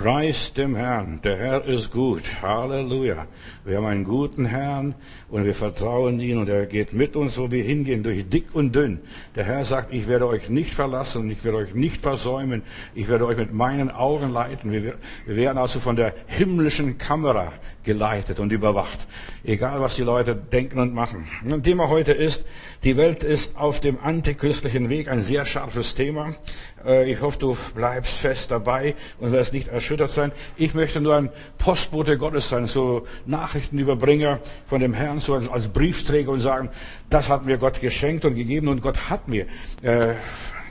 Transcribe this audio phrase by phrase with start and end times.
[0.00, 1.20] Preis dem Herrn.
[1.24, 2.22] Der Herr ist gut.
[2.40, 3.26] Halleluja.
[3.66, 4.94] Wir haben einen guten Herrn
[5.28, 8.74] und wir vertrauen ihn und er geht mit uns, wo wir hingehen, durch dick und
[8.74, 9.00] dünn.
[9.36, 12.62] Der Herr sagt, ich werde euch nicht verlassen und ich werde euch nicht versäumen.
[12.94, 14.72] Ich werde euch mit meinen Augen leiten.
[14.72, 14.94] Wir,
[15.26, 17.52] wir werden also von der himmlischen Kamera
[17.84, 19.06] geleitet und überwacht.
[19.44, 21.26] Egal, was die Leute denken und machen.
[21.44, 22.46] Und Thema heute ist,
[22.84, 25.08] die Welt ist auf dem antichristlichen Weg.
[25.08, 26.36] Ein sehr scharfes Thema.
[26.84, 30.32] Äh, ich hoffe, du bleibst fest dabei und wirst nicht erschüttert sein.
[30.56, 36.30] Ich möchte nur ein Postbote Gottes sein, so Nachrichtenüberbringer von dem Herrn, so als Briefträger
[36.30, 36.70] und sagen,
[37.08, 39.46] das hat mir Gott geschenkt und gegeben und Gott hat mir
[39.82, 40.14] äh,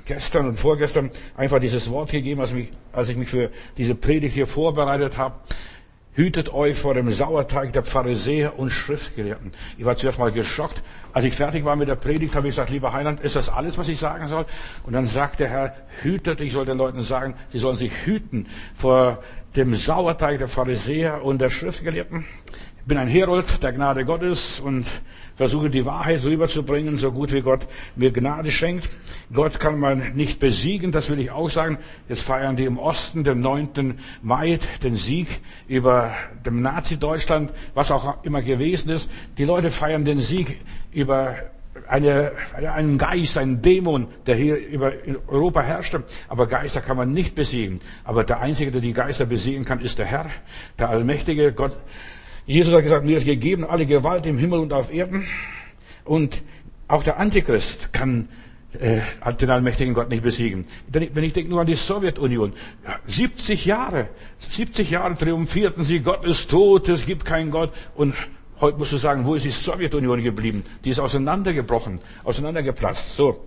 [0.06, 4.34] gestern und vorgestern einfach dieses Wort gegeben, als, mich, als ich mich für diese Predigt
[4.34, 5.36] hier vorbereitet habe.
[6.14, 9.52] Hütet euch vor dem Sauerteig der Pharisäer und Schriftgelehrten.
[9.78, 10.82] Ich war zuerst mal geschockt.
[11.12, 13.78] Als ich fertig war mit der Predigt, habe ich gesagt, lieber Heiland, ist das alles,
[13.78, 14.46] was ich sagen soll?
[14.84, 18.48] Und dann sagt der Herr, hütet, ich soll den Leuten sagen, sie sollen sich hüten
[18.76, 19.24] vor
[19.56, 22.26] dem Sauerteig der Pharisäer und der Schriftgelehrten.
[22.90, 24.88] Ich bin ein Herold der Gnade Gottes und
[25.36, 28.90] versuche die Wahrheit rüberzubringen, so gut wie Gott mir Gnade schenkt.
[29.32, 31.78] Gott kann man nicht besiegen, das will ich auch sagen.
[32.08, 34.00] Jetzt feiern die im Osten den 9.
[34.24, 35.28] Mai den Sieg
[35.68, 39.08] über dem Nazi-Deutschland, was auch immer gewesen ist.
[39.38, 40.60] Die Leute feiern den Sieg
[40.92, 41.36] über
[41.88, 44.94] eine, einen Geist, einen Dämon, der hier über
[45.28, 46.06] Europa herrschte.
[46.28, 47.82] Aber Geister kann man nicht besiegen.
[48.04, 50.32] Aber der Einzige, der die Geister besiegen kann, ist der Herr,
[50.80, 51.78] der Allmächtige Gott.
[52.50, 55.28] Jesus hat gesagt, mir ist gegeben alle Gewalt im Himmel und auf Erden.
[56.04, 56.42] Und
[56.88, 58.28] auch der Antichrist kann
[58.74, 59.02] äh,
[59.40, 60.66] den allmächtigen Gott nicht besiegen.
[60.88, 62.54] Wenn ich denke nur an die Sowjetunion,
[63.06, 64.10] 70 Jahre,
[64.40, 67.72] 70 Jahre triumphierten sie, Gott ist tot, es gibt keinen Gott.
[67.94, 68.16] Und
[68.60, 70.64] heute musst du sagen, wo ist die Sowjetunion geblieben?
[70.84, 73.16] Die ist auseinandergebrochen, auseinandergeplatzt.
[73.16, 73.46] So.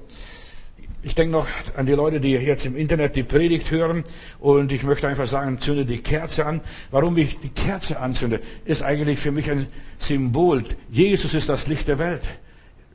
[1.04, 4.04] Ich denke noch an die Leute, die jetzt im Internet die Predigt hören
[4.38, 6.60] und ich möchte einfach sagen, zünde die Kerze an.
[6.92, 9.66] Warum ich die Kerze anzünde, ist eigentlich für mich ein
[9.98, 10.62] Symbol.
[10.92, 12.22] Jesus ist das Licht der Welt.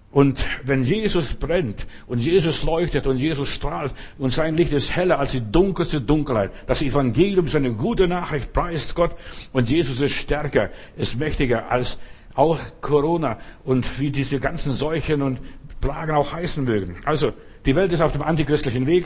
[0.09, 5.19] Und wenn Jesus brennt und Jesus leuchtet und Jesus strahlt und sein Licht ist heller
[5.19, 9.15] als die dunkelste Dunkelheit, das Evangelium ist eine gute Nachricht, preist Gott
[9.51, 11.99] und Jesus ist stärker, ist mächtiger als
[12.37, 15.39] auch Corona und wie diese ganzen Seuchen und
[15.81, 16.97] Plagen auch heißen mögen.
[17.03, 17.33] Also
[17.65, 19.05] die Welt ist auf dem antichristlichen Weg.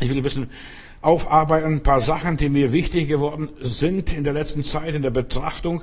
[0.00, 0.48] Ich will ein bisschen
[1.02, 5.10] aufarbeiten, ein paar Sachen, die mir wichtig geworden sind in der letzten Zeit, in der
[5.10, 5.82] Betrachtung.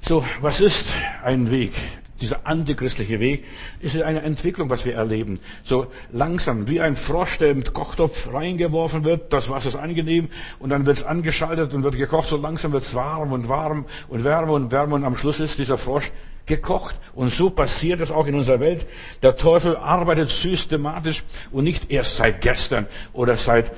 [0.00, 0.86] So, was ist
[1.22, 1.72] ein Weg?
[2.20, 3.44] Dieser antichristliche Weg
[3.80, 5.40] ist eine Entwicklung, was wir erleben.
[5.64, 10.70] So langsam, wie ein Frosch, der im Kochtopf reingeworfen wird, das Wasser ist angenehm und
[10.70, 12.28] dann wird es angeschaltet und wird gekocht.
[12.28, 15.58] So langsam wird es warm und warm und wärmer und wärmer und am Schluss ist
[15.58, 16.12] dieser Frosch
[16.50, 16.96] gekocht.
[17.14, 18.86] Und so passiert es auch in unserer Welt.
[19.22, 23.72] Der Teufel arbeitet systematisch und nicht erst seit gestern oder seit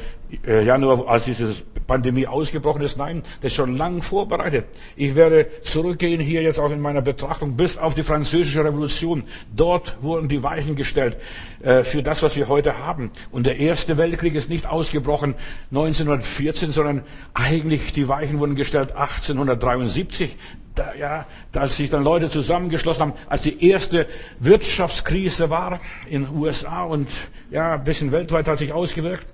[0.47, 1.53] äh, Januar, als diese
[1.87, 2.97] Pandemie ausgebrochen ist.
[2.97, 4.65] Nein, das ist schon lang vorbereitet.
[4.97, 9.25] Ich werde zurückgehen hier jetzt auch in meiner Betrachtung bis auf die französische Revolution.
[9.55, 11.17] Dort wurden die Weichen gestellt
[11.63, 13.11] äh, für das, was wir heute haben.
[13.31, 15.35] Und der Erste Weltkrieg ist nicht ausgebrochen
[15.71, 17.03] 1914, sondern
[17.35, 20.37] eigentlich die Weichen wurden gestellt 1873
[20.75, 24.07] da, ja, als sich dann Leute zusammengeschlossen haben, als die erste
[24.39, 27.09] Wirtschaftskrise war in den USA und
[27.51, 29.27] ja, ein bisschen weltweit hat sich ausgewirkt.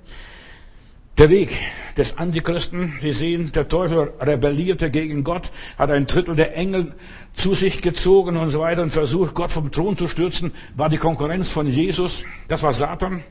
[1.19, 1.51] Der Weg
[1.97, 6.95] des Antichristen, wir sehen, der Teufel rebellierte gegen Gott, hat ein Drittel der Engel
[7.35, 10.97] zu sich gezogen und so weiter und versucht, Gott vom Thron zu stürzen, war die
[10.97, 13.25] Konkurrenz von Jesus, das war Satan.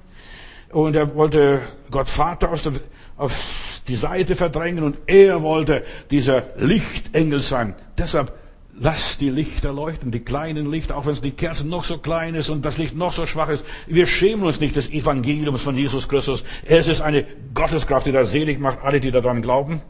[0.69, 2.73] Und er wollte Gott Vater aus der,
[3.15, 7.75] auf die Seite verdrängen und er wollte dieser Lichtengel sein.
[7.97, 8.33] Deshalb
[8.79, 12.35] lasst die Lichter leuchten, die kleinen Lichter, auch wenn es die Kerzen noch so klein
[12.35, 13.65] ist und das Licht noch so schwach ist.
[13.87, 16.43] Wir schämen uns nicht des Evangeliums von Jesus Christus.
[16.65, 19.81] Es ist eine Gotteskraft, die da selig macht, alle, die daran glauben.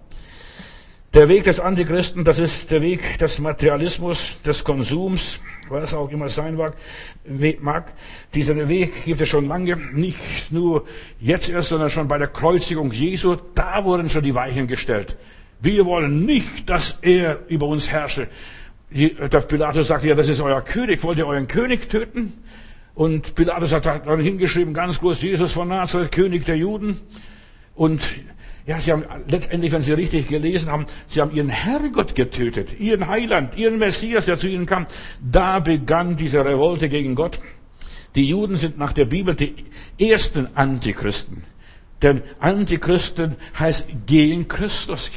[1.17, 6.29] Der Weg des Antichristen, das ist der Weg des Materialismus, des Konsums, was auch immer
[6.29, 6.55] sein
[7.59, 7.91] mag.
[8.35, 10.85] Dieser Weg gibt es schon lange, nicht nur
[11.19, 13.36] jetzt erst, sondern schon bei der Kreuzigung Jesu.
[13.56, 15.18] Da wurden schon die Weichen gestellt.
[15.59, 18.27] Wir wollen nicht, dass er über uns herrsche.
[18.92, 21.03] Der Pilatus sagt, ja, das ist euer König.
[21.03, 22.33] Wollt ihr euren König töten?
[22.94, 27.00] Und Pilatus hat dann hingeschrieben, ganz groß, Jesus von Nazareth, König der Juden.
[27.74, 28.07] Und
[28.68, 33.08] ja, sie haben letztendlich, wenn sie richtig gelesen haben, sie haben ihren Herrgott getötet, ihren
[33.08, 34.86] Heiland, ihren Messias, der zu ihnen kam.
[35.22, 37.40] Da begann diese Revolte gegen Gott.
[38.16, 39.56] Die Juden sind nach der Bibel die
[39.98, 41.44] ersten Antichristen.
[42.02, 45.12] Denn Antichristen heißt gegen Christus.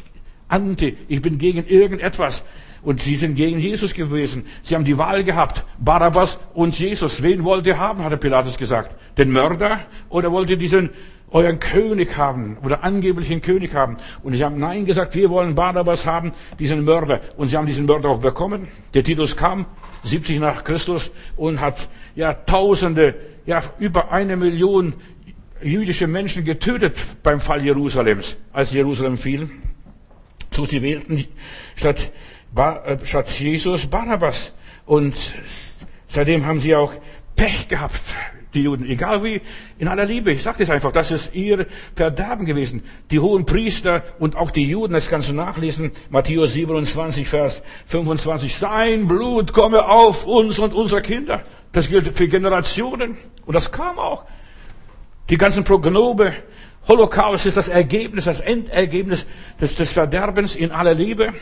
[0.47, 2.44] Anti, ich bin gegen irgendetwas.
[2.82, 4.47] Und sie sind gegen Jesus gewesen.
[4.62, 5.64] Sie haben die Wahl gehabt.
[5.79, 7.20] Barabbas und Jesus.
[7.20, 8.94] Wen wollt ihr haben, hat der Pilatus gesagt.
[9.19, 10.91] Den Mörder oder wollt ihr diesen
[11.30, 13.98] euren König haben oder angeblichen König haben.
[14.22, 17.20] Und sie haben Nein gesagt, wir wollen Barnabas haben, diesen Mörder.
[17.36, 18.68] Und sie haben diesen Mörder auch bekommen.
[18.94, 19.66] Der Titus kam
[20.04, 23.14] 70 nach Christus und hat ja Tausende,
[23.46, 24.94] ja über eine Million
[25.62, 29.50] jüdische Menschen getötet beim Fall Jerusalems, als Jerusalem fiel.
[30.50, 31.26] So sie wählten
[31.76, 32.10] statt,
[32.56, 34.52] äh, statt Jesus Barabbas.
[34.86, 35.14] Und
[36.08, 36.92] seitdem haben sie auch
[37.36, 38.00] Pech gehabt,
[38.55, 38.85] die Juden.
[38.85, 39.41] Egal wie,
[39.79, 40.32] in aller Liebe.
[40.32, 42.82] Ich sage das einfach, das ist ihr Verderben gewesen.
[43.11, 48.55] Die hohen Priester und auch die Juden, das kannst du nachlesen, Matthäus 27, Vers 25.
[48.55, 51.43] Sein Blut komme auf uns und unsere Kinder.
[51.73, 53.17] Das gilt für Generationen.
[53.47, 54.25] Und das kam auch.
[55.29, 56.32] Die ganzen Prognobe,
[56.88, 59.26] Holocaust ist das Ergebnis, das Endergebnis
[59.61, 61.32] des, des Verderbens in aller Liebe.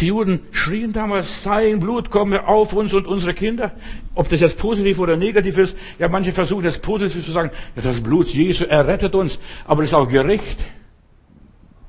[0.00, 3.72] Die Juden schrien damals, sein Blut komme auf uns und unsere Kinder.
[4.14, 7.82] Ob das jetzt positiv oder negativ ist, ja, manche versuchen das positiv zu sagen, ja,
[7.82, 10.58] das Blut Jesu errettet uns, aber das ist auch Gericht,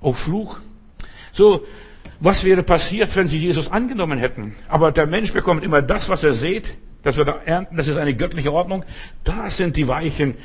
[0.01, 0.59] auch Fluch.
[1.31, 1.65] So,
[2.19, 4.55] was wäre passiert, wenn sie Jesus angenommen hätten?
[4.67, 7.97] Aber der Mensch bekommt immer das, was er sieht, das wird er ernten, das ist
[7.97, 8.83] eine göttliche Ordnung.
[9.23, 10.35] Da sind die Weichen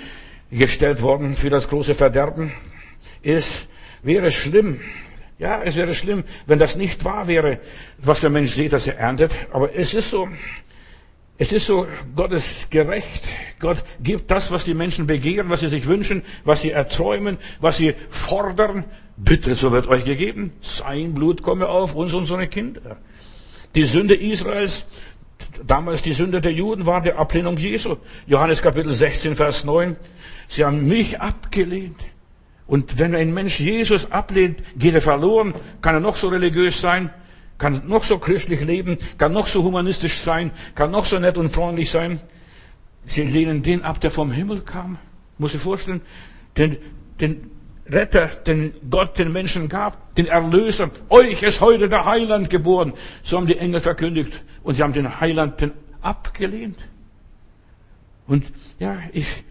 [0.50, 2.52] gestellt worden für das große Verderben.
[3.22, 3.68] Es
[4.02, 4.80] wäre schlimm,
[5.38, 7.58] ja, es wäre schlimm, wenn das nicht wahr wäre,
[7.98, 9.32] was der Mensch sieht, dass er erntet.
[9.52, 10.28] Aber es ist so,
[11.36, 13.24] es ist so, Gott ist gerecht.
[13.58, 17.78] Gott gibt das, was die Menschen begehren, was sie sich wünschen, was sie erträumen, was
[17.78, 18.84] sie fordern.
[19.16, 20.52] Bitte, so wird euch gegeben.
[20.60, 22.98] Sein Blut komme auf uns unsere Kinder.
[23.74, 24.86] Die Sünde Israels,
[25.66, 27.96] damals die Sünde der Juden war die Ablehnung Jesu.
[28.28, 29.96] Johannes Kapitel 16, Vers 9.
[30.46, 32.00] Sie haben mich abgelehnt.
[32.66, 37.10] Und wenn ein Mensch Jesus ablehnt, geht er verloren, kann er noch so religiös sein,
[37.58, 41.50] kann noch so christlich leben, kann noch so humanistisch sein, kann noch so nett und
[41.50, 42.20] freundlich sein.
[43.04, 44.98] Sie lehnen den ab, der vom Himmel kam.
[45.36, 46.00] Muss ich vorstellen,
[46.56, 46.78] den,
[47.20, 47.50] den
[47.86, 50.90] Retter, den Gott den Menschen gab, den Erlöser.
[51.10, 52.94] Euch ist heute der Heiland geboren.
[53.22, 54.42] So haben die Engel verkündigt.
[54.62, 55.70] Und sie haben den Heiland
[56.00, 56.78] abgelehnt.
[58.26, 59.44] Und ja, ich,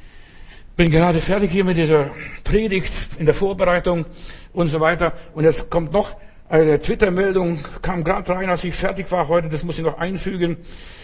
[0.75, 2.09] bin gerade fertig hier mit dieser
[2.43, 4.05] Predigt in der Vorbereitung
[4.53, 5.13] und so weiter.
[5.35, 6.15] Und jetzt kommt noch
[6.49, 10.57] eine Twitter-Meldung, kam gerade rein, als ich fertig war heute, das muss ich noch einfügen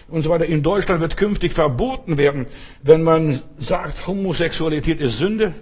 [0.08, 0.46] und so weiter.
[0.46, 2.46] In Deutschland wird künftig verboten werden,
[2.82, 5.54] wenn man sagt, Homosexualität ist Sünde.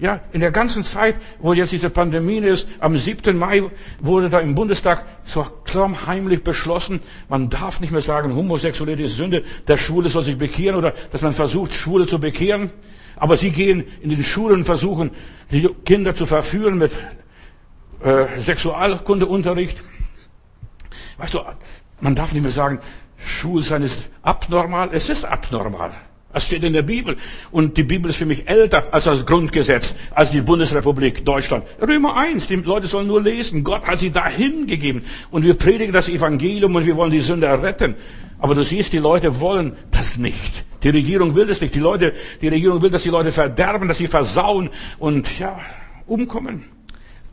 [0.00, 3.36] Ja, in der ganzen Zeit, wo jetzt diese Pandemie ist, am 7.
[3.36, 3.64] Mai
[3.98, 9.42] wurde da im Bundestag so klammheimlich beschlossen, man darf nicht mehr sagen, Homosexualität ist Sünde,
[9.66, 12.70] der Schwule soll sich bekehren oder dass man versucht, Schwule zu bekehren.
[13.18, 15.10] Aber sie gehen in den Schulen, versuchen,
[15.50, 16.92] die Kinder zu verführen mit
[18.02, 19.82] äh, Sexualkundeunterricht.
[21.16, 21.40] Weißt du,
[22.00, 22.80] man darf nicht mehr sagen,
[23.16, 24.90] Schwulsein ist abnormal.
[24.92, 25.92] Es ist abnormal.
[26.32, 27.16] Das steht in der Bibel.
[27.50, 31.64] Und die Bibel ist für mich älter als das Grundgesetz, als die Bundesrepublik Deutschland.
[31.80, 33.64] Römer 1, die Leute sollen nur lesen.
[33.64, 35.04] Gott hat sie dahin gegeben.
[35.30, 37.94] Und wir predigen das Evangelium und wir wollen die Sünder retten.
[38.38, 40.64] Aber du siehst, die Leute wollen das nicht.
[40.82, 41.74] Die Regierung will das nicht.
[41.74, 45.58] Die Leute, die Regierung will, dass die Leute verderben, dass sie versauen und, ja,
[46.06, 46.64] umkommen.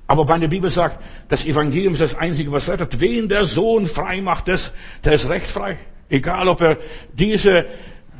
[0.07, 3.01] Aber meine Bibel sagt, das Evangelium ist das Einzige, was rettet.
[3.01, 5.79] Wen der Sohn frei macht, der ist recht frei.
[6.09, 6.77] Egal, ob er
[7.13, 7.65] diese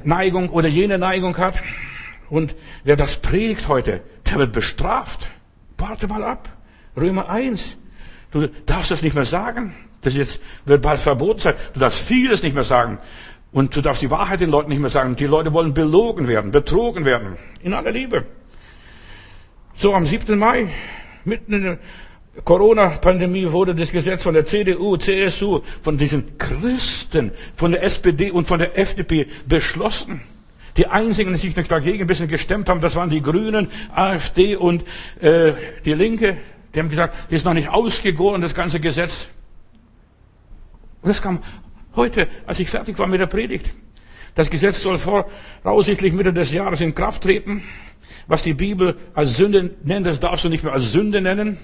[0.05, 1.59] Neigung oder jene Neigung hat.
[2.29, 5.29] Und wer das predigt heute, der wird bestraft.
[5.77, 6.49] Warte mal ab.
[6.97, 7.77] Römer 1.
[8.31, 9.73] Du darfst das nicht mehr sagen.
[10.01, 11.55] Das jetzt wird bald verboten sein.
[11.73, 12.99] Du darfst vieles nicht mehr sagen.
[13.51, 15.15] Und du darfst die Wahrheit den Leuten nicht mehr sagen.
[15.15, 17.37] Die Leute wollen belogen werden, betrogen werden.
[17.63, 18.25] In aller Liebe.
[19.75, 20.37] So am 7.
[20.37, 20.69] Mai,
[21.23, 21.77] mitten in der
[22.43, 28.45] Corona-Pandemie wurde das Gesetz von der CDU, CSU, von diesen Christen, von der SPD und
[28.45, 30.21] von der FDP beschlossen.
[30.75, 34.83] Die einzigen, die sich dagegen ein bisschen gestemmt haben, das waren die Grünen, AfD und
[35.21, 35.53] äh,
[35.85, 36.37] die Linke.
[36.73, 39.29] Die haben gesagt, das ist noch nicht ausgegoren, das ganze Gesetz.
[41.01, 41.39] Und das kam
[41.95, 43.69] heute, als ich fertig war mit der Predigt.
[44.33, 47.63] Das Gesetz soll voraussichtlich Mitte des Jahres in Kraft treten.
[48.27, 51.57] Was die Bibel als Sünde nennt, das darfst du nicht mehr als Sünde nennen.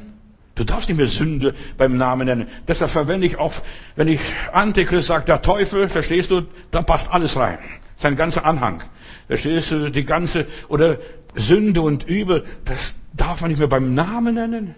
[0.56, 2.48] Du darfst nicht mehr Sünde beim Namen nennen.
[2.68, 3.54] Deshalb verwende ich auch,
[3.96, 4.20] wenn ich
[4.52, 6.42] Antichrist sage, der Teufel, verstehst du,
[6.72, 7.60] da passt alles rein.
[7.98, 8.84] Sein ganzer Anhang.
[9.28, 10.98] Verstehst du, die ganze, oder
[11.36, 14.76] Sünde und Übel, das darf man nicht mehr beim Namen nennen.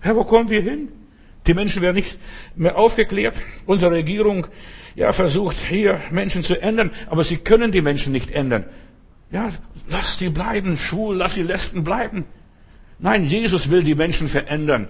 [0.00, 0.88] Herr, wo kommen wir hin?
[1.46, 2.18] Die Menschen werden nicht
[2.56, 3.34] mehr aufgeklärt.
[3.66, 4.46] Unsere Regierung,
[4.94, 8.64] ja, versucht hier Menschen zu ändern, aber sie können die Menschen nicht ändern.
[9.30, 9.50] Ja,
[9.88, 12.24] lass sie bleiben, schwul, lass die Lesben bleiben.
[13.04, 14.88] Nein, Jesus will die Menschen verändern.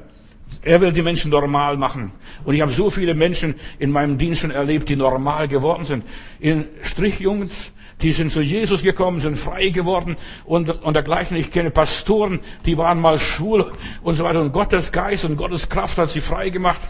[0.63, 2.13] Er will die Menschen normal machen.
[2.45, 6.05] Und ich habe so viele Menschen in meinem Dienst schon erlebt, die normal geworden sind.
[6.39, 11.37] In Strichjungs, die sind zu Jesus gekommen, sind frei geworden und, und dergleichen.
[11.37, 13.73] Ich kenne Pastoren, die waren mal schwul
[14.05, 14.43] und so weiter.
[14.43, 16.83] Und Gottes Geist und Gottes Kraft hat sie frei gemacht.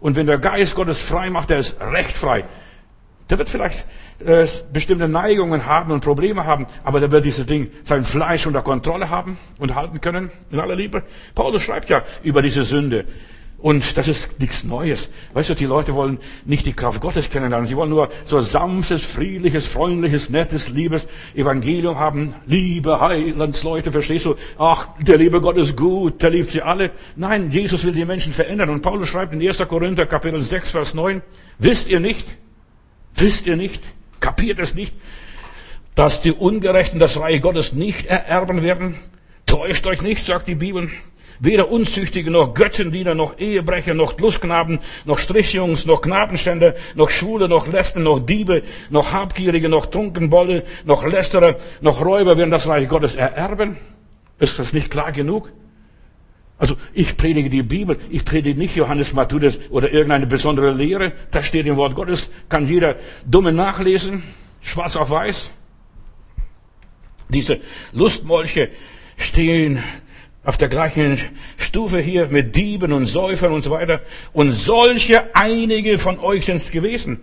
[0.00, 2.44] Und wenn der Geist Gottes frei macht, der ist recht frei.
[3.30, 3.86] Der wird vielleicht
[4.18, 8.62] äh, bestimmte Neigungen haben und Probleme haben, aber der wird dieses Ding, sein Fleisch unter
[8.62, 11.04] Kontrolle haben und halten können, in aller Liebe.
[11.34, 13.06] Paulus schreibt ja über diese Sünde.
[13.62, 15.10] Und das ist nichts Neues.
[15.34, 17.66] Weißt du, die Leute wollen nicht die Kraft Gottes kennenlernen.
[17.66, 22.34] Sie wollen nur so sanftes, friedliches, freundliches, nettes, liebes Evangelium haben.
[22.46, 24.36] Liebe Heilandsleute, verstehst du?
[24.58, 26.90] Ach, der liebe Gott ist gut, der liebt sie alle.
[27.16, 28.70] Nein, Jesus will die Menschen verändern.
[28.70, 29.58] Und Paulus schreibt in 1.
[29.68, 31.20] Korinther Kapitel 6, Vers 9,
[31.58, 32.26] wisst ihr nicht,
[33.14, 33.82] wisst ihr nicht,
[34.20, 34.94] kapiert es nicht,
[35.94, 38.96] dass die Ungerechten das Reich Gottes nicht ererben werden?
[39.46, 40.90] Täuscht euch nicht, sagt die Bibel.
[41.42, 47.66] Weder Unzüchtige, noch Götzendiener, noch Ehebrecher, noch Lustgnaben, noch Strichjungs, noch Knabenständer, noch Schwule, noch
[47.66, 53.14] Lesben, noch Diebe, noch Habgierige, noch Trunkenbolle, noch Lästerer, noch Räuber werden das Reich Gottes
[53.14, 53.78] ererben.
[54.38, 55.50] Ist das nicht klar genug?
[56.60, 61.12] Also ich predige die Bibel, ich predige nicht Johannes Matthäus oder irgendeine besondere Lehre.
[61.30, 64.22] Das steht im Wort Gottes, kann jeder Dumme nachlesen,
[64.60, 65.50] schwarz auf weiß.
[67.30, 67.60] Diese
[67.92, 68.68] Lustmolche
[69.16, 69.82] stehen
[70.44, 71.18] auf der gleichen
[71.56, 74.02] Stufe hier mit Dieben und Säufern und so weiter.
[74.34, 77.22] Und solche einige von euch sind es gewesen.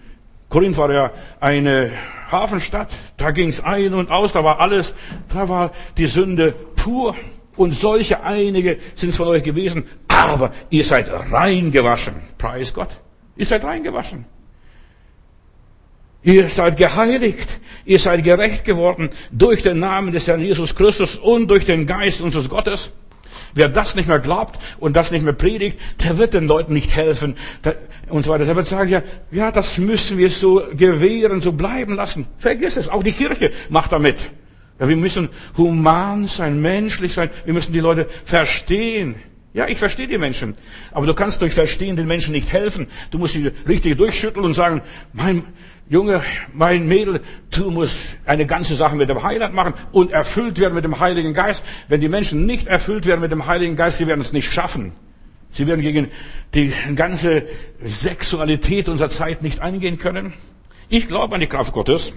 [0.50, 1.92] Korinth war ja eine
[2.32, 4.96] Hafenstadt, da ging es ein und aus, da war alles,
[5.32, 7.16] da war die Sünde pur.
[7.58, 12.16] Und solche einige sind es von euch gewesen, aber ihr seid reingewaschen.
[12.38, 12.90] Preis Gott.
[13.36, 14.26] Ihr seid reingewaschen.
[16.24, 17.48] Ihr seid geheiligt,
[17.86, 22.22] ihr seid gerecht geworden durch den Namen des Herrn Jesus Christus und durch den Geist
[22.22, 22.92] unseres Gottes.
[23.54, 26.96] Wer das nicht mehr glaubt und das nicht mehr predigt, der wird den Leuten nicht
[26.96, 27.36] helfen
[28.10, 28.46] und so weiter.
[28.46, 32.28] Der wird sagen, ja, ja, das müssen wir so gewähren, so bleiben lassen.
[32.38, 34.30] Vergiss es, auch die Kirche macht damit.
[34.80, 37.30] Ja, wir müssen human sein, menschlich sein.
[37.46, 39.16] Wir müssen die Leute verstehen.
[39.54, 40.56] Ja, ich verstehe die Menschen.
[40.92, 42.88] Aber du kannst durch Verstehen den Menschen nicht helfen.
[43.10, 44.82] Du musst sie richtig durchschütteln und sagen,
[45.14, 45.44] mein,
[45.90, 46.22] Junge,
[46.54, 50.84] mein Mädel, du musst eine ganze Sache mit dem Heiland machen und erfüllt werden mit
[50.84, 51.64] dem Heiligen Geist.
[51.88, 54.92] Wenn die Menschen nicht erfüllt werden mit dem Heiligen Geist, sie werden es nicht schaffen.
[55.52, 56.10] Sie werden gegen
[56.54, 57.48] die ganze
[57.84, 60.34] Sexualität unserer Zeit nicht eingehen können.
[60.90, 62.14] Ich glaube an die Kraft Gottes.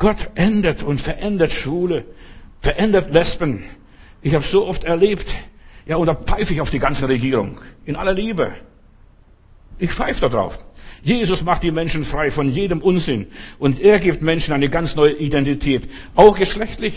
[0.00, 2.06] Gott ändert und verändert Schwule,
[2.62, 3.62] verändert Lesben.
[4.22, 5.32] Ich habe so oft erlebt,
[5.86, 7.60] ja, und da pfeife ich auf die ganze Regierung.
[7.84, 8.52] In aller Liebe.
[9.78, 10.58] Ich pfeife da drauf.
[11.02, 13.26] Jesus macht die Menschen frei von jedem Unsinn
[13.58, 16.94] und er gibt Menschen eine ganz neue Identität, auch geschlechtlich.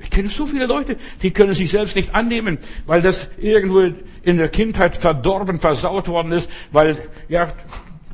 [0.00, 4.36] Ich kenne so viele Leute, die können sich selbst nicht annehmen, weil das irgendwo in
[4.38, 6.96] der Kindheit verdorben, versaut worden ist, weil
[7.28, 7.52] ja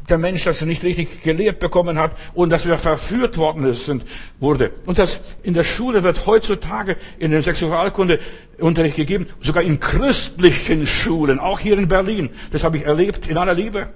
[0.09, 4.05] der Mensch das nicht richtig gelehrt bekommen hat und dass er verführt worden sind,
[4.39, 4.71] wurde.
[4.87, 11.39] Und das in der Schule wird heutzutage in der Sexualkundeunterricht gegeben, sogar in christlichen Schulen,
[11.39, 12.31] auch hier in Berlin.
[12.53, 13.89] Das habe ich erlebt in aller Liebe.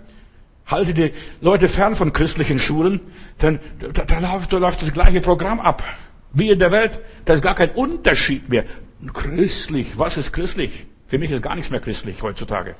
[0.66, 3.00] Halte die Leute fern von christlichen Schulen,
[3.40, 5.82] denn da, da, läuft, da läuft das gleiche Programm ab.
[6.32, 8.64] Wie in der Welt, da ist gar kein Unterschied mehr.
[9.14, 10.86] Christlich, was ist christlich?
[11.06, 12.74] Für mich ist gar nichts mehr christlich heutzutage.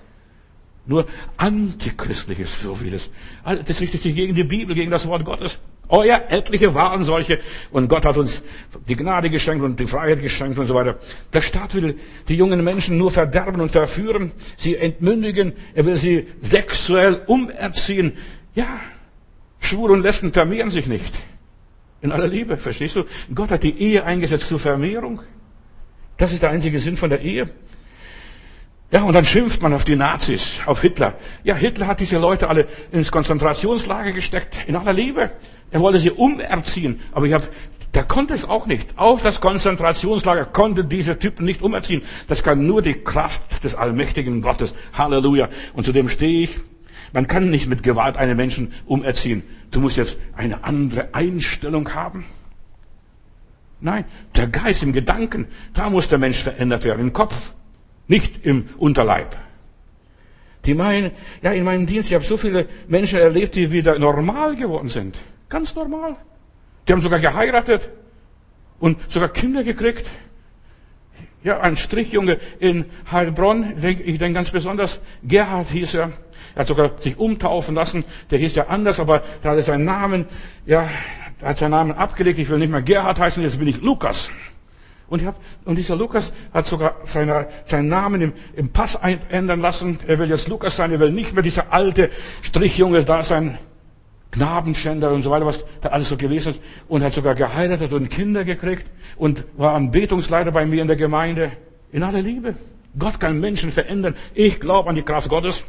[0.88, 3.10] Nur antichristliches, so vieles.
[3.44, 5.58] Das richtet sich gegen die Bibel, gegen das Wort Gottes.
[5.88, 7.40] Oh ja, etliche waren solche.
[7.70, 8.42] Und Gott hat uns
[8.88, 10.98] die Gnade geschenkt und die Freiheit geschenkt und so weiter.
[11.34, 15.52] Der Staat will die jungen Menschen nur verderben und verführen, sie entmündigen.
[15.74, 18.14] Er will sie sexuell umerziehen.
[18.54, 18.80] Ja,
[19.60, 21.14] Schwule und Lesben vermehren sich nicht.
[22.00, 23.04] In aller Liebe, verstehst du?
[23.34, 25.20] Gott hat die Ehe eingesetzt zur Vermehrung.
[26.16, 27.50] Das ist der einzige Sinn von der Ehe.
[28.90, 31.14] Ja, und dann schimpft man auf die Nazis, auf Hitler.
[31.44, 35.30] Ja, Hitler hat diese Leute alle ins Konzentrationslager gesteckt, in aller Liebe.
[35.70, 37.44] Er wollte sie umerziehen, aber ich habe,
[37.92, 38.96] der konnte es auch nicht.
[38.96, 42.02] Auch das Konzentrationslager konnte diese Typen nicht umerziehen.
[42.28, 44.74] Das kann nur die Kraft des allmächtigen Gottes.
[44.96, 45.50] Halleluja.
[45.74, 46.60] Und zu dem stehe ich.
[47.12, 49.42] Man kann nicht mit Gewalt einen Menschen umerziehen.
[49.70, 52.24] Du musst jetzt eine andere Einstellung haben.
[53.80, 57.54] Nein, der Geist im Gedanken, da muss der Mensch verändert werden, im Kopf.
[58.08, 59.36] Nicht im Unterleib.
[60.64, 61.12] Die meinen,
[61.42, 65.16] ja, in meinem Dienst, ich habe so viele Menschen erlebt, die wieder normal geworden sind.
[65.48, 66.16] Ganz normal.
[66.86, 67.90] Die haben sogar geheiratet
[68.80, 70.06] und sogar Kinder gekriegt.
[71.44, 76.12] Ja, ein Strichjunge in Heilbronn, ich denke, ganz besonders, Gerhard hieß er.
[76.54, 78.04] Er hat sogar sich umtaufen lassen.
[78.30, 80.26] Der hieß ja anders, aber da hat er seinen Namen,
[80.66, 80.88] ja,
[81.40, 82.38] hat seinen Namen abgelegt.
[82.38, 84.30] Ich will nicht mehr Gerhard heißen, jetzt bin ich Lukas.
[85.10, 88.98] Und, hab, und dieser Lukas hat sogar seine, seinen Namen im, im Pass
[89.30, 89.98] ändern lassen.
[90.06, 92.10] Er will jetzt Lukas sein, er will nicht mehr dieser alte
[92.42, 93.58] Strichjunge da sein.
[94.30, 96.60] Knabenschänder und so weiter, was da alles so gewesen ist.
[96.88, 98.86] Und hat sogar geheiratet und Kinder gekriegt
[99.16, 101.52] und war ein Betungsleiter bei mir in der Gemeinde.
[101.90, 102.54] In aller Liebe.
[102.98, 104.14] Gott kann Menschen verändern.
[104.34, 105.64] Ich glaube an die Kraft Gottes.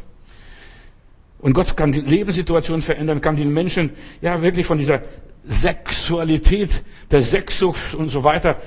[1.40, 3.92] Und Gott kann die Lebenssituation verändern, kann die Menschen
[4.22, 5.02] ja wirklich von dieser
[5.46, 8.58] Sexualität, der Sexsucht und so weiter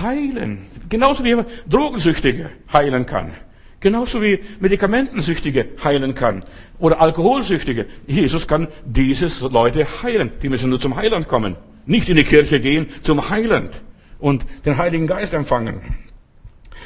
[0.00, 0.66] heilen.
[0.88, 1.36] Genauso wie
[1.68, 3.32] Drogensüchtige heilen kann.
[3.80, 6.44] Genauso wie Medikamentensüchtige heilen kann.
[6.78, 7.86] Oder Alkoholsüchtige.
[8.06, 10.30] Jesus kann diese Leute heilen.
[10.42, 11.56] Die müssen nur zum Heiland kommen.
[11.86, 13.80] Nicht in die Kirche gehen, zum Heiland.
[14.18, 15.80] Und den Heiligen Geist empfangen.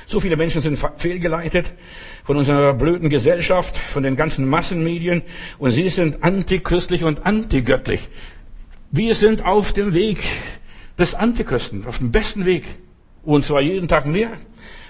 [0.06, 1.72] So viele Menschen sind fehlgeleitet
[2.24, 5.22] von unserer blöden Gesellschaft, von den ganzen Massenmedien
[5.58, 8.08] und sie sind antichristlich und antigöttlich.
[8.90, 10.18] Wir sind auf dem Weg
[10.98, 12.64] des Antichristen, auf dem besten Weg.
[13.24, 14.32] Und zwar jeden Tag mehr.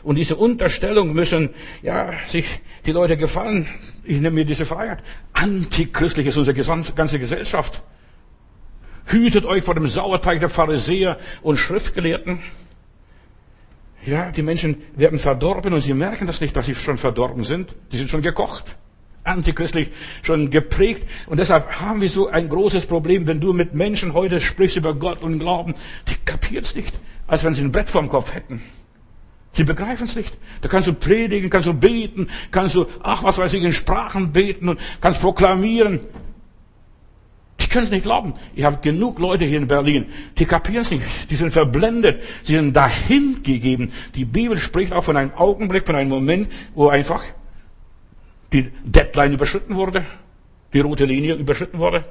[0.03, 1.50] Und diese Unterstellung müssen,
[1.83, 3.67] ja, sich die Leute gefallen.
[4.05, 5.03] Ich nehme mir diese Freiheit.
[5.33, 6.55] Antichristlich ist unsere
[6.95, 7.83] ganze Gesellschaft.
[9.07, 12.41] Hütet euch vor dem Sauerteig der Pharisäer und Schriftgelehrten.
[14.05, 17.75] Ja, die Menschen werden verdorben und sie merken das nicht, dass sie schon verdorben sind.
[17.93, 18.76] Die sind schon gekocht.
[19.23, 19.91] Antichristlich
[20.23, 21.09] schon geprägt.
[21.26, 24.95] Und deshalb haben wir so ein großes Problem, wenn du mit Menschen heute sprichst über
[24.95, 25.75] Gott und Glauben.
[26.09, 26.93] Die kapiert's nicht,
[27.26, 28.62] als wenn sie ein Brett vorm Kopf hätten.
[29.52, 30.37] Sie begreifen es nicht.
[30.62, 34.33] Da kannst du predigen, kannst du beten, kannst du, ach, was weiß ich, in Sprachen
[34.33, 36.00] beten und kannst proklamieren.
[37.61, 38.35] Die können es nicht glauben.
[38.57, 40.07] Ich habe genug Leute hier in Berlin,
[40.38, 41.04] die kapieren es nicht.
[41.31, 42.21] Die sind verblendet.
[42.43, 43.93] Sie sind dahin gegeben.
[44.16, 47.23] Die Bibel spricht auch von einem Augenblick, von einem Moment, wo einfach
[48.52, 50.04] die Deadline überschritten wurde,
[50.75, 52.04] die rote Linie überschritten wurde.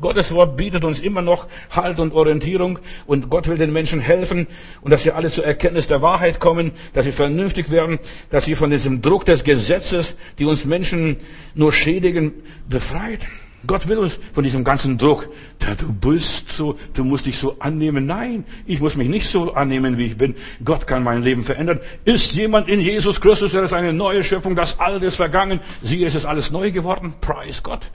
[0.00, 4.46] Gottes Wort bietet uns immer noch Halt und Orientierung und Gott will den Menschen helfen
[4.82, 7.98] und dass sie alle zur Erkenntnis der Wahrheit kommen, dass sie vernünftig werden,
[8.30, 11.18] dass sie von diesem Druck des Gesetzes, die uns Menschen
[11.54, 12.34] nur schädigen,
[12.68, 13.20] befreit.
[13.66, 15.28] Gott will uns von diesem ganzen Druck,
[15.62, 18.06] ja, du bist so, du musst dich so annehmen.
[18.06, 20.34] Nein, ich muss mich nicht so annehmen, wie ich bin.
[20.64, 21.80] Gott kann mein Leben verändern.
[22.04, 26.06] Ist jemand in Jesus Christus, der ist eine neue Schöpfung, das Alte ist vergangen, siehe,
[26.06, 27.14] es ist alles neu geworden.
[27.20, 27.90] Preis Gott.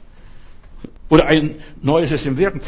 [1.10, 2.62] Oder ein Neues ist im Werden.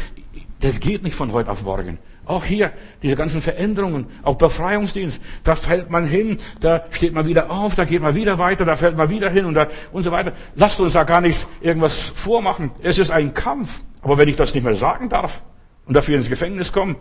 [0.60, 1.98] Das geht nicht von heute auf morgen.
[2.24, 2.72] Auch hier,
[3.02, 7.84] diese ganzen Veränderungen, auch Befreiungsdienst, da fällt man hin, da steht man wieder auf, da
[7.84, 10.32] geht man wieder weiter, da fällt man wieder hin und, da, und so weiter.
[10.54, 12.70] Lasst uns da gar nicht irgendwas vormachen.
[12.82, 13.82] Es ist ein Kampf.
[14.02, 15.42] Aber wenn ich das nicht mehr sagen darf
[15.86, 16.96] und dafür ins Gefängnis komme,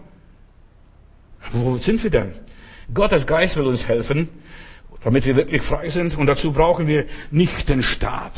[1.52, 2.34] wo sind wir denn?
[2.94, 4.30] Gottes Geist will uns helfen,
[5.04, 8.34] damit wir wirklich frei sind und dazu brauchen wir nicht den Staat.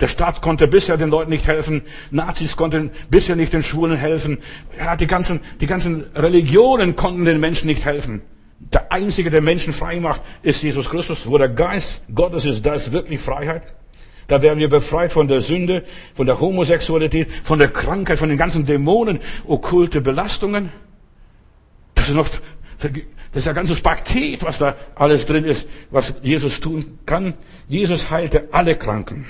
[0.00, 1.82] Der Staat konnte bisher den Leuten nicht helfen.
[2.10, 4.38] Nazis konnten bisher nicht den Schwulen helfen.
[4.78, 8.20] Ja, die ganzen, die ganzen Religionen konnten den Menschen nicht helfen.
[8.58, 11.26] Der Einzige, der Menschen frei macht, ist Jesus Christus.
[11.26, 13.62] Wo der Geist Gottes ist, da ist wirklich Freiheit.
[14.28, 18.38] Da werden wir befreit von der Sünde, von der Homosexualität, von der Krankheit, von den
[18.38, 20.70] ganzen Dämonen, okkulte Belastungen.
[21.94, 22.28] Das ist noch,
[22.78, 22.92] das
[23.34, 27.34] ist ein ganzes Paket, was da alles drin ist, was Jesus tun kann.
[27.68, 29.26] Jesus heilte alle Kranken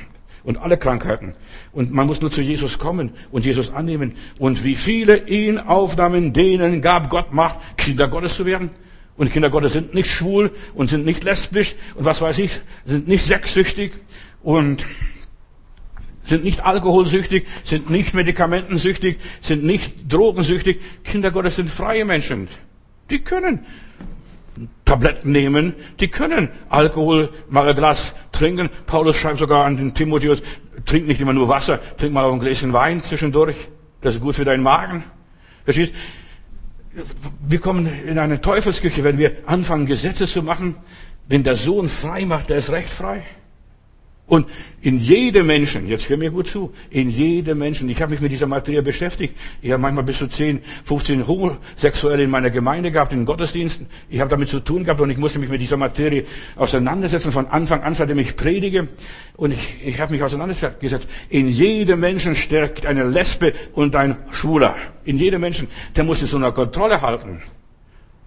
[0.47, 1.35] und alle Krankheiten.
[1.73, 4.15] Und man muss nur zu Jesus kommen und Jesus annehmen.
[4.39, 8.71] Und wie viele ihn aufnahmen, denen gab Gott Macht, Kinder Gottes zu werden.
[9.17, 13.09] Und Kinder Gottes sind nicht schwul und sind nicht lesbisch und was weiß ich, sind
[13.09, 13.93] nicht sexsüchtig
[14.43, 14.87] und
[16.23, 20.81] sind nicht alkoholsüchtig, sind nicht medikamentensüchtig, sind nicht drogensüchtig.
[21.03, 22.49] Kinder Gottes sind freie Menschen.
[23.11, 23.65] Die können
[24.87, 28.71] Tabletten nehmen, die können Alkohol mal ein Glas trinken.
[28.87, 30.43] Paulus schreibt sogar an den Timotheus,
[30.87, 33.57] trink nicht immer nur Wasser, trink mal auch ein Gläschen Wein zwischendurch.
[34.01, 35.05] Das ist gut für deinen Magen.
[35.65, 35.93] Verstehst?
[37.47, 40.77] Wir kommen in eine Teufelsküche, wenn wir anfangen, Gesetze zu machen.
[41.29, 43.25] Wenn der Sohn frei macht, der ist recht frei.
[44.29, 44.47] Und
[44.83, 48.33] in jedem Menschen, jetzt hör mir gut zu, in jedem Menschen, ich habe mich mit
[48.33, 53.13] dieser Materie beschäftigt, ich habe manchmal bis zu 10, 15 Homosexuelle in meiner Gemeinde gehabt,
[53.13, 56.25] in Gottesdiensten, ich habe damit zu tun gehabt und ich musste mich mit dieser Materie
[56.57, 58.89] auseinandersetzen, von Anfang an, seitdem ich predige,
[59.37, 61.07] und ich, ich habe mich auseinandergesetzt.
[61.29, 64.75] In jedem Menschen steckt eine Lesbe und ein Schwuler.
[65.05, 67.43] In jedem Menschen, der muss es unter Kontrolle halten.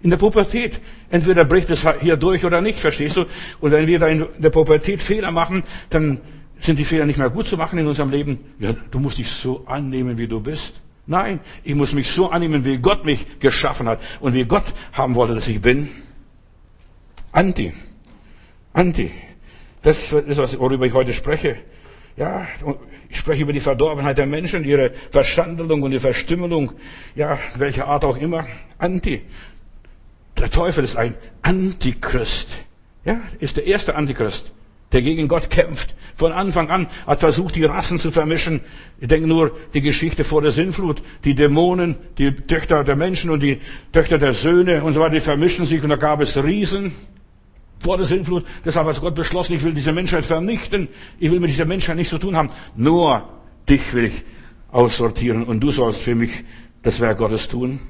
[0.02, 0.80] In der Pubertät.
[1.10, 3.26] Entweder bricht es hier durch oder nicht, verstehst du?
[3.60, 6.20] Und wenn wir da in der Pubertät Fehler machen, dann
[6.58, 8.38] sind die Fehler nicht mehr gut zu machen in unserem Leben.
[8.58, 10.74] Ja, du musst dich so annehmen, wie du bist.
[11.06, 15.14] Nein, ich muss mich so annehmen, wie Gott mich geschaffen hat und wie Gott haben
[15.14, 15.88] wollte, dass ich bin.
[17.32, 17.72] Anti.
[18.72, 19.10] Anti.
[19.82, 21.58] Das ist, worüber ich heute spreche.
[22.16, 22.46] Ja,
[23.08, 26.72] ich spreche über die Verdorbenheit der Menschen, ihre Verschandelung und die Verstümmelung,
[27.14, 28.46] ja, welcher Art auch immer.
[28.78, 29.22] Anti.
[30.40, 32.48] Der Teufel ist ein Antichrist.
[33.04, 34.52] Ja, ist der erste Antichrist.
[34.92, 35.94] der gegen Gott kämpft.
[36.16, 38.60] Von Anfang an hat versucht, die Rassen zu vermischen.
[39.00, 41.02] Ich denke nur die Geschichte vor der Sinnflut.
[41.24, 43.60] Die Dämonen, die Töchter der Menschen und die
[43.92, 46.92] Töchter der Söhne und so weiter, die vermischen sich und da gab es Riesen
[47.78, 48.44] vor der Sinnflut.
[48.64, 50.88] Deshalb hat Gott beschlossen, ich will diese Menschheit vernichten.
[51.18, 52.50] Ich will mit dieser Menschheit nichts zu tun haben.
[52.76, 53.28] Nur
[53.68, 54.24] dich will ich
[54.72, 56.30] aussortieren und du sollst für mich
[56.82, 57.80] das Werk Gottes tun.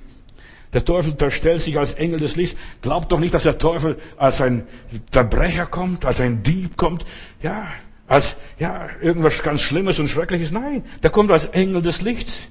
[0.73, 2.59] Der Teufel verstellt sich als Engel des Lichts.
[2.81, 4.67] Glaubt doch nicht, dass der Teufel als ein
[5.11, 7.05] Verbrecher kommt, als ein Dieb kommt,
[7.43, 7.69] ja,
[8.07, 10.53] als, ja, irgendwas ganz Schlimmes und Schreckliches.
[10.53, 12.49] Nein, der kommt als Engel des Lichts.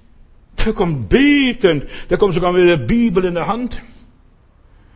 [0.65, 1.85] Der kommt betend.
[2.09, 3.81] Der kommt sogar mit der Bibel in der Hand.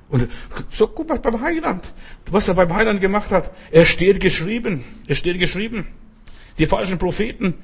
[0.09, 0.29] Und
[0.69, 1.83] so guck mal beim Heiland,
[2.29, 3.51] was er beim Heiland gemacht hat.
[3.71, 4.83] Er steht geschrieben.
[5.07, 5.87] Es steht geschrieben.
[6.57, 7.55] Die falschen Propheten,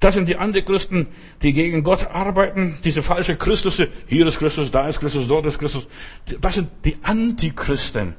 [0.00, 1.08] das sind die Antichristen,
[1.42, 2.78] die gegen Gott arbeiten.
[2.84, 5.88] Diese falsche Christus, hier ist Christus, da ist Christus, dort ist Christus.
[6.40, 8.14] Das sind die Antichristen,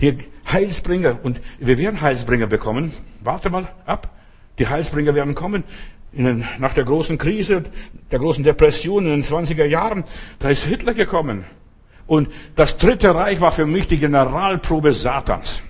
[0.00, 0.18] die
[0.50, 1.18] Heilsbringer.
[1.22, 2.92] Und wir werden Heilsbringer bekommen.
[3.22, 4.10] Warte mal ab.
[4.58, 5.64] Die Heilsbringer werden kommen.
[6.12, 7.64] Den, nach der großen Krise,
[8.10, 10.04] der großen Depression in den 20er Jahren,
[10.38, 11.44] da ist Hitler gekommen.
[12.06, 15.62] Und das Dritte Reich war für mich die Generalprobe Satans.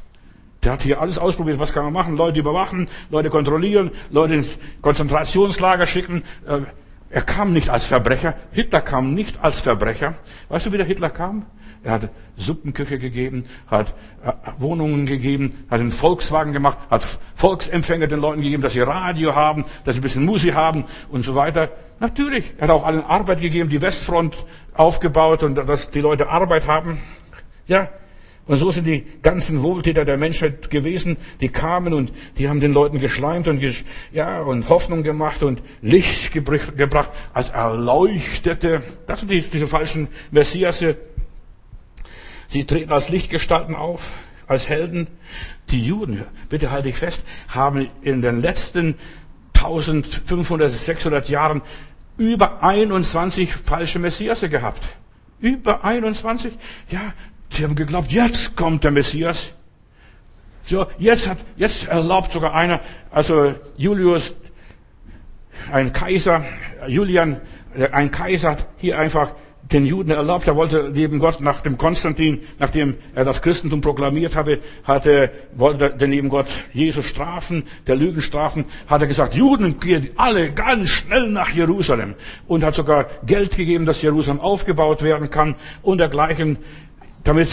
[0.65, 1.59] Der hat hier alles ausprobiert.
[1.59, 2.17] Was kann man machen?
[2.17, 6.23] Leute überwachen, Leute kontrollieren, Leute ins Konzentrationslager schicken.
[6.47, 6.61] Äh,
[7.11, 8.35] er kam nicht als Verbrecher.
[8.51, 10.15] Hitler kam nicht als Verbrecher.
[10.49, 11.47] Weißt du, wie der Hitler kam?
[11.85, 18.21] Er hat Suppenküche gegeben, hat äh, Wohnungen gegeben, hat einen Volkswagen gemacht, hat Volksempfänger den
[18.21, 21.69] Leuten gegeben, dass sie Radio haben, dass sie ein bisschen Musik haben und so weiter.
[22.01, 26.67] Natürlich, er hat auch allen Arbeit gegeben, die Westfront aufgebaut und dass die Leute Arbeit
[26.67, 27.03] haben.
[27.67, 27.91] Ja,
[28.47, 32.75] und so sind die ganzen Wohltäter der Menschheit gewesen, die kamen und die haben den
[32.75, 33.63] Leuten geschleimt und,
[34.13, 38.83] ja, und Hoffnung gemacht und Licht gebracht als Erleuchtete.
[39.07, 40.97] Das sind die, diese falschen Messiasse.
[42.49, 45.07] Sie treten als Lichtgestalten auf, als Helden.
[45.71, 48.97] Die Juden, bitte halte ich fest, haben in den letzten
[49.55, 51.63] 1500, 600 Jahren
[52.19, 54.83] über 21 falsche Messiasse gehabt.
[55.41, 56.53] Über 21?
[56.91, 57.15] Ja,
[57.51, 59.53] Sie haben geglaubt, jetzt kommt der Messias.
[60.65, 62.81] So, jetzt hat, jetzt erlaubt sogar einer,
[63.11, 64.35] also Julius,
[65.71, 66.45] ein Kaiser,
[66.89, 67.41] Julian,
[67.93, 69.33] ein Kaiser hat hier einfach
[69.73, 74.35] den Juden erlaubt, er wollte neben Gott nach dem Konstantin, nachdem er das Christentum proklamiert
[74.35, 79.81] hatte, hatte, wollte der neben Gott Jesus strafen, der Lügen strafen, hat er gesagt, Juden
[79.81, 82.15] gehen alle ganz schnell nach Jerusalem
[82.47, 86.59] und hat sogar Geld gegeben, dass Jerusalem aufgebaut werden kann und dergleichen
[87.25, 87.49] damit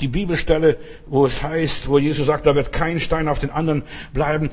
[0.00, 3.82] die Bibelstelle, wo es heißt, wo Jesus sagt, da wird kein Stein auf den anderen
[4.12, 4.50] bleiben,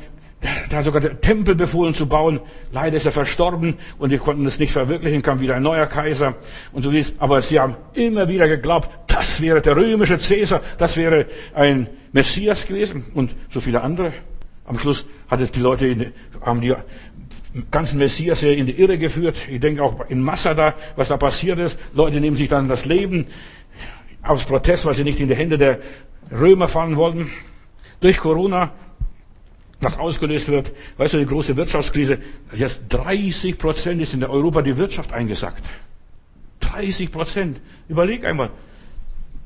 [0.70, 2.40] da sogar der Tempel befohlen zu bauen.
[2.72, 6.36] Leider ist er verstorben und wir konnten es nicht verwirklichen, kam wieder ein neuer Kaiser
[6.72, 10.62] und so wie es, aber sie haben immer wieder geglaubt, das wäre der römische Cäsar,
[10.78, 14.14] das wäre ein Messias gewesen und so viele andere.
[14.66, 16.74] Am Schluss hat es die Leute, haben die
[17.70, 19.38] ganzen Messias in die Irre geführt.
[19.50, 21.78] Ich denke auch in Massada, was da passiert ist.
[21.94, 23.28] Leute nehmen sich dann das Leben
[24.24, 25.80] aus Protest, weil sie nicht in die Hände der
[26.32, 27.30] Römer fallen wollten.
[28.00, 28.72] Durch Corona,
[29.80, 32.20] was ausgelöst wird, weißt du, die große Wirtschaftskrise,
[32.54, 35.64] jetzt 30 Prozent ist in Europa die Wirtschaft eingesackt.
[36.62, 37.60] 30 Prozent.
[37.90, 38.50] Überleg einmal.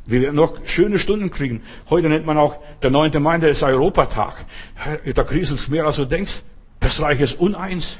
[0.05, 1.61] Wir werden noch schöne Stunden kriegen.
[1.89, 3.21] Heute nennt man auch der 9.
[3.21, 4.45] Mai, der ist Europatag.
[5.13, 6.43] Da kriselst mehr als du denkst.
[6.79, 7.97] Das Reich ist uneins.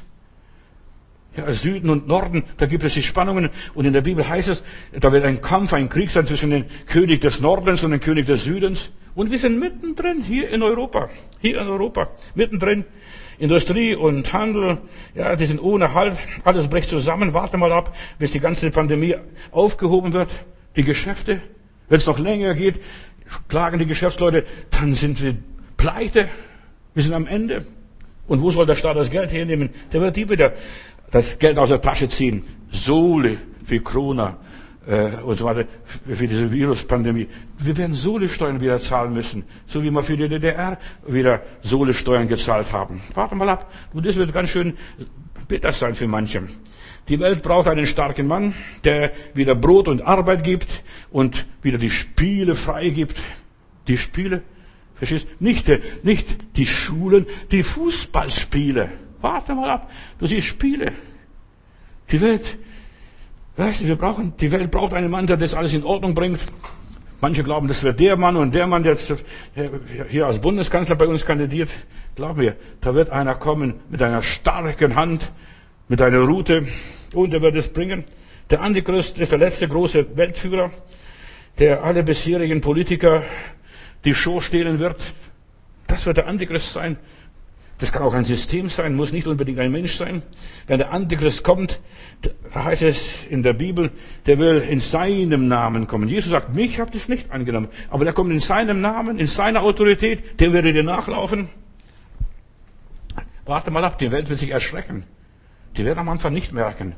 [1.38, 3.52] Ja, Süden und Norden, da gibt es die Spannungen.
[3.76, 4.64] Und in der Bibel heißt es,
[5.00, 8.26] da wird ein Kampf, ein Krieg sein zwischen dem König des Nordens und dem König
[8.26, 8.92] des Südens.
[9.14, 11.10] Und wir sind mittendrin hier in Europa.
[11.40, 12.10] Hier in Europa.
[12.34, 12.86] Mittendrin.
[13.38, 14.80] Industrie und Handel,
[15.14, 16.14] ja, die sind ohne Halt.
[16.44, 17.36] Alles bricht zusammen.
[17.36, 19.16] Warte mal ab, bis die ganze Pandemie
[19.52, 20.32] aufgehoben wird.
[20.76, 21.42] Die Geschäfte.
[21.88, 22.82] Wenn es noch länger geht,
[23.48, 25.36] klagen die Geschäftsleute, dann sind wir
[25.78, 26.30] pleite.
[26.96, 27.68] Wir sind am Ende.
[28.28, 29.70] Und wo soll der Staat das Geld hernehmen?
[29.94, 30.54] Der wird die wieder
[31.12, 32.44] das Geld aus der Tasche ziehen.
[32.72, 34.38] Sohle für Corona
[34.88, 37.28] äh, und so weiter, für diese Viruspandemie.
[37.58, 42.72] Wir werden Sohle-Steuern wieder zahlen müssen, so wie wir für die DDR wieder Sohle-Steuern gezahlt
[42.72, 43.02] haben.
[43.14, 43.72] Warte mal ab.
[43.94, 44.74] Und das wird ganz schön
[45.48, 46.44] bitter sein für manche.
[47.08, 51.92] Die Welt braucht einen starken Mann, der wieder Brot und Arbeit gibt und wieder die
[51.92, 53.22] Spiele freigibt.
[53.88, 54.42] Die Spiele,
[54.96, 55.28] verstehst?
[55.40, 55.70] Nicht,
[56.04, 58.90] nicht die Schulen, die Fußballspiele.
[59.22, 59.92] Warte mal ab.
[60.20, 60.94] Du siehst Spiele.
[62.12, 62.58] Die Welt,
[63.58, 66.40] weißt du, wir brauchen, die Welt braucht einen Mann, der das alles in Ordnung bringt.
[67.20, 69.14] Manche glauben, das wird der Mann und der Mann, der jetzt
[70.10, 71.70] hier als Bundeskanzler bei uns kandidiert.
[72.16, 75.32] Glaub mir, da wird einer kommen mit einer starken Hand,
[75.88, 76.68] mit einer Route
[77.14, 78.04] und er wird es bringen.
[78.52, 80.72] Der Antichrist ist der letzte große Weltführer,
[81.58, 83.24] der alle bisherigen Politiker
[84.06, 85.02] die Show stehlen wird.
[85.88, 86.98] Das wird der Antichrist sein.
[87.80, 90.24] Das kann auch ein System sein, muss nicht unbedingt ein Mensch sein.
[90.66, 91.80] Wenn der Antichrist kommt,
[92.54, 93.92] heißt es in der Bibel,
[94.26, 96.10] der will in seinem Namen kommen.
[96.10, 97.68] Jesus sagt, mich habt ihr nicht angenommen.
[97.92, 101.50] Aber der kommt in seinem Namen, in seiner Autorität, der würde dir nachlaufen.
[103.46, 105.04] Warte mal ab, die Welt wird sich erschrecken.
[105.78, 106.96] Die werden am Anfang nicht merken.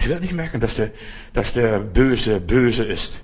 [0.00, 0.92] Die werden nicht merken, dass der,
[1.34, 3.22] dass der Böse böse ist.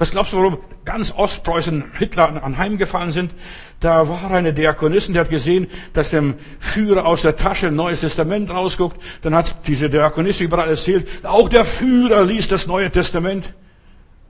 [0.00, 3.34] Was glaubst du, warum ganz Ostpreußen Hitler anheimgefallen sind?
[3.80, 8.00] Da war eine Diakonistin, die hat gesehen, dass dem Führer aus der Tasche ein neues
[8.00, 8.98] Testament rausguckt.
[9.20, 13.52] Dann hat diese Diakonistin überall erzählt, auch der Führer liest das Neue Testament.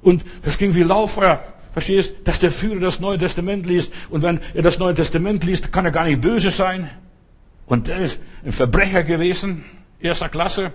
[0.02, 1.40] Und das ging wie Lauffeuer.
[1.72, 2.14] Verstehst?
[2.24, 3.92] Dass der Führer das Neue Testament liest.
[4.08, 6.90] Und wenn er das Neue Testament liest, kann er gar nicht böse sein.
[7.66, 9.64] Und der ist ein Verbrecher gewesen,
[10.00, 10.72] erster Klasse.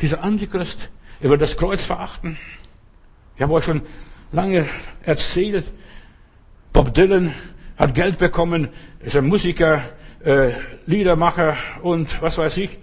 [0.00, 2.38] Dieser Antichrist, er wird das Kreuz verachten.
[3.36, 3.82] Ich habe euch schon
[4.32, 4.66] lange
[5.02, 5.64] erzählt,
[6.72, 7.34] Bob Dylan
[7.76, 8.68] hat Geld bekommen,
[9.00, 9.82] ist ein Musiker,
[10.24, 10.50] äh,
[10.86, 12.78] Liedermacher und was weiß ich.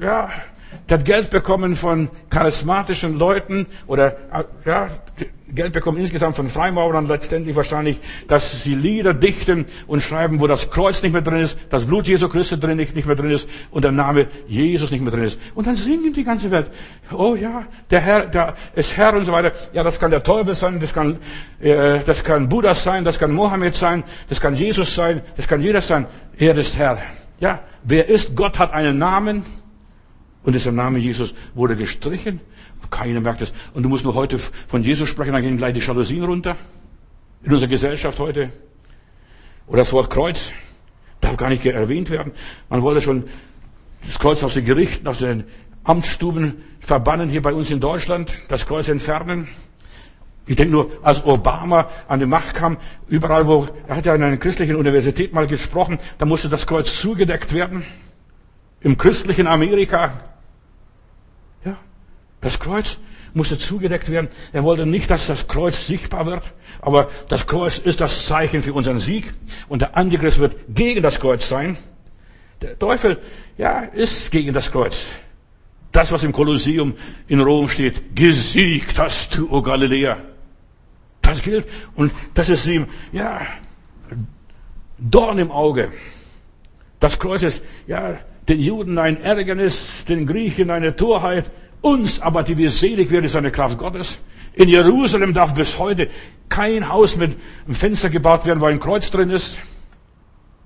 [0.00, 0.30] Ja,
[0.88, 4.16] der hat Geld bekommen von charismatischen Leuten oder
[4.64, 4.88] ja,
[5.54, 10.70] Geld bekommen insgesamt von Freimaurern letztendlich wahrscheinlich, dass sie Lieder dichten und schreiben, wo das
[10.70, 13.48] Kreuz nicht mehr drin ist, das Blut Jesu Christi drin nicht, nicht mehr drin ist
[13.70, 15.40] und der Name Jesus nicht mehr drin ist.
[15.54, 16.70] Und dann singen die ganze Welt,
[17.12, 19.52] oh ja, der Herr, der ist Herr und so weiter.
[19.72, 21.18] Ja, das kann der Teufel sein, das kann,
[21.60, 25.62] äh, das kann Buddha sein, das kann Mohammed sein, das kann Jesus sein, das kann
[25.62, 26.06] jeder sein.
[26.36, 26.98] Er ist Herr.
[27.40, 28.36] Ja, wer ist?
[28.36, 29.44] Gott hat einen Namen.
[30.44, 32.40] Und dieser Name Jesus wurde gestrichen.
[32.90, 33.52] Keiner merkt es.
[33.74, 36.56] Und du musst nur heute von Jesus sprechen, dann gehen gleich die Jalousien runter.
[37.42, 38.50] In unserer Gesellschaft heute.
[39.66, 40.50] Oder das Wort Kreuz
[41.20, 42.32] darf gar nicht erwähnt werden.
[42.68, 43.24] Man wollte schon
[44.06, 45.44] das Kreuz aus den Gerichten, aus den
[45.84, 49.48] Amtsstuben verbannen hier bei uns in Deutschland, das Kreuz entfernen.
[50.46, 54.22] Ich denke nur, als Obama an die Macht kam, überall wo, er hat ja in
[54.22, 57.84] einer christlichen Universität mal gesprochen, da musste das Kreuz zugedeckt werden.
[58.80, 60.12] Im christlichen Amerika.
[61.64, 61.76] Ja,
[62.40, 62.98] das Kreuz
[63.34, 64.28] musste zugedeckt werden.
[64.52, 66.42] Er wollte nicht, dass das Kreuz sichtbar wird,
[66.80, 69.34] aber das Kreuz ist das Zeichen für unseren Sieg
[69.68, 71.76] und der Antichrist wird gegen das Kreuz sein.
[72.60, 73.20] Der Teufel,
[73.56, 75.06] ja, ist gegen das Kreuz.
[75.92, 76.94] Das, was im Kolosseum
[77.28, 80.18] in Rom steht, gesiegt hast du, o Galiläa.
[81.22, 83.40] Das gilt und das ist ihm, ja,
[84.98, 85.92] Dorn im Auge.
[87.00, 92.56] Das Kreuz ist, ja, den Juden ein Ärgernis, den Griechen eine Torheit, uns aber, die
[92.56, 94.18] wir selig werden, ist eine Kraft Gottes.
[94.54, 96.08] In Jerusalem darf bis heute
[96.48, 99.58] kein Haus mit einem Fenster gebaut werden, wo ein Kreuz drin ist.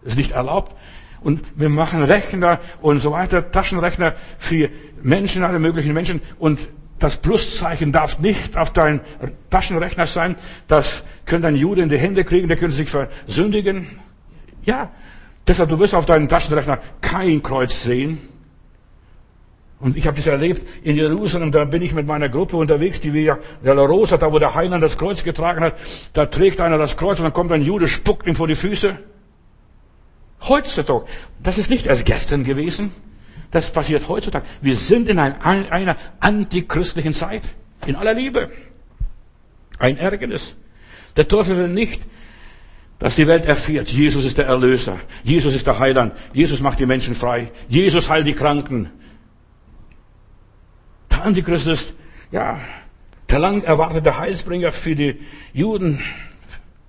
[0.05, 0.75] Ist nicht erlaubt.
[1.21, 4.71] Und wir machen Rechner und so weiter, Taschenrechner für
[5.03, 6.21] Menschen, alle möglichen Menschen.
[6.39, 6.59] Und
[6.99, 9.01] das Pluszeichen darf nicht auf deinem
[9.51, 10.37] Taschenrechner sein.
[10.69, 13.87] Das könnte ein Jude in die Hände kriegen, der könnte sich versündigen.
[14.65, 14.91] Ja,
[15.47, 18.21] Deshalb, du wirst auf deinem Taschenrechner kein Kreuz sehen.
[19.81, 23.13] Und ich habe das erlebt in Jerusalem, da bin ich mit meiner Gruppe unterwegs, die
[23.13, 25.75] wir, der La Rosa, da wo der Heiland das Kreuz getragen hat,
[26.13, 28.97] da trägt einer das Kreuz und dann kommt ein Jude, spuckt ihm vor die Füße.
[30.49, 31.07] Heutzutage,
[31.43, 32.93] das ist nicht erst gestern gewesen,
[33.51, 34.47] das passiert heutzutage.
[34.61, 37.43] Wir sind in ein, einer antichristlichen Zeit,
[37.85, 38.51] in aller Liebe.
[39.81, 40.55] Ein Ärgernis.
[41.17, 42.03] Der Teufel will nicht,
[43.03, 46.87] dass die Welt erfährt, Jesus ist der Erlöser, Jesus ist der Heiland, Jesus macht die
[46.87, 48.91] Menschen frei, Jesus heilt die Kranken.
[51.11, 51.95] Der Antichrist ist,
[52.31, 52.61] ja,
[53.29, 55.19] der lang erwartete Heilsbringer für die
[55.53, 56.01] Juden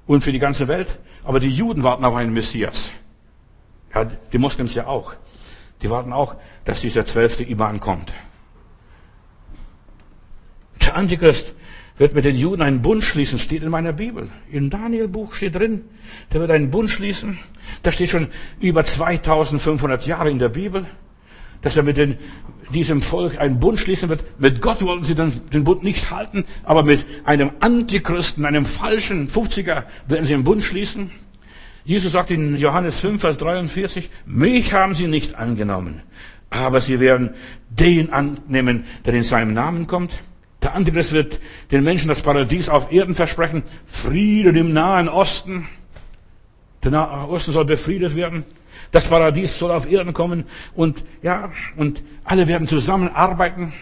[0.06, 1.00] und für die ganze Welt.
[1.24, 2.92] Aber die Juden warten auf einen Messias.
[3.96, 5.16] Ja, die Moslems ja auch.
[5.82, 8.14] Die warten auch, dass dieser zwölfte Iman kommt.
[10.80, 11.56] Der Antichrist
[11.98, 14.30] wird mit den Juden einen Bund schließen, steht in meiner Bibel.
[14.52, 15.82] Im Daniel-Buch steht drin,
[16.32, 17.38] der wird einen Bund schließen.
[17.84, 18.28] Da steht schon
[18.60, 20.86] über 2500 Jahre in der Bibel,
[21.62, 22.18] dass er mit den,
[22.74, 24.24] diesem Volk einen Bund schließen wird.
[24.40, 29.30] Mit Gott wollten sie dann den Bund nicht halten, aber mit einem Antichristen, einem falschen
[29.30, 31.12] 50er werden sie einen Bund schließen.
[31.86, 36.02] Jesus sagt in Johannes 5, Vers 43, mich haben sie nicht angenommen,
[36.50, 37.32] aber sie werden
[37.70, 40.12] den annehmen, der in seinem Namen kommt.
[40.64, 45.68] Der Antichrist wird den Menschen das Paradies auf Erden versprechen, Frieden im Nahen Osten.
[46.84, 48.46] Der Nahe Osten soll befriedet werden.
[48.92, 53.74] Das Paradies soll auf Erden kommen und ja, und alle werden zusammenarbeiten.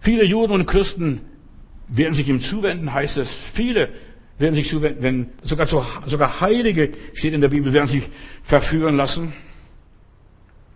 [0.00, 1.22] Viele Juden und Christen
[1.88, 3.32] werden sich ihm zuwenden, heißt es.
[3.32, 3.88] Viele
[4.38, 8.08] werden sich zuwenden, wenn sogar, sogar Heilige steht in der Bibel, werden sich
[8.42, 9.32] verführen lassen.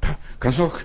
[0.00, 0.80] Da kannst du doch,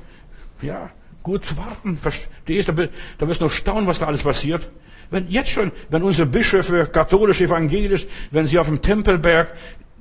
[0.61, 0.91] ja,
[1.27, 1.97] gut warten.
[1.97, 2.89] Verstehst du?
[3.17, 4.69] Da wirst du staunen, was da alles passiert.
[5.09, 9.53] Wenn jetzt schon, wenn unsere Bischöfe, katholisch, evangelisch, wenn sie auf dem Tempelberg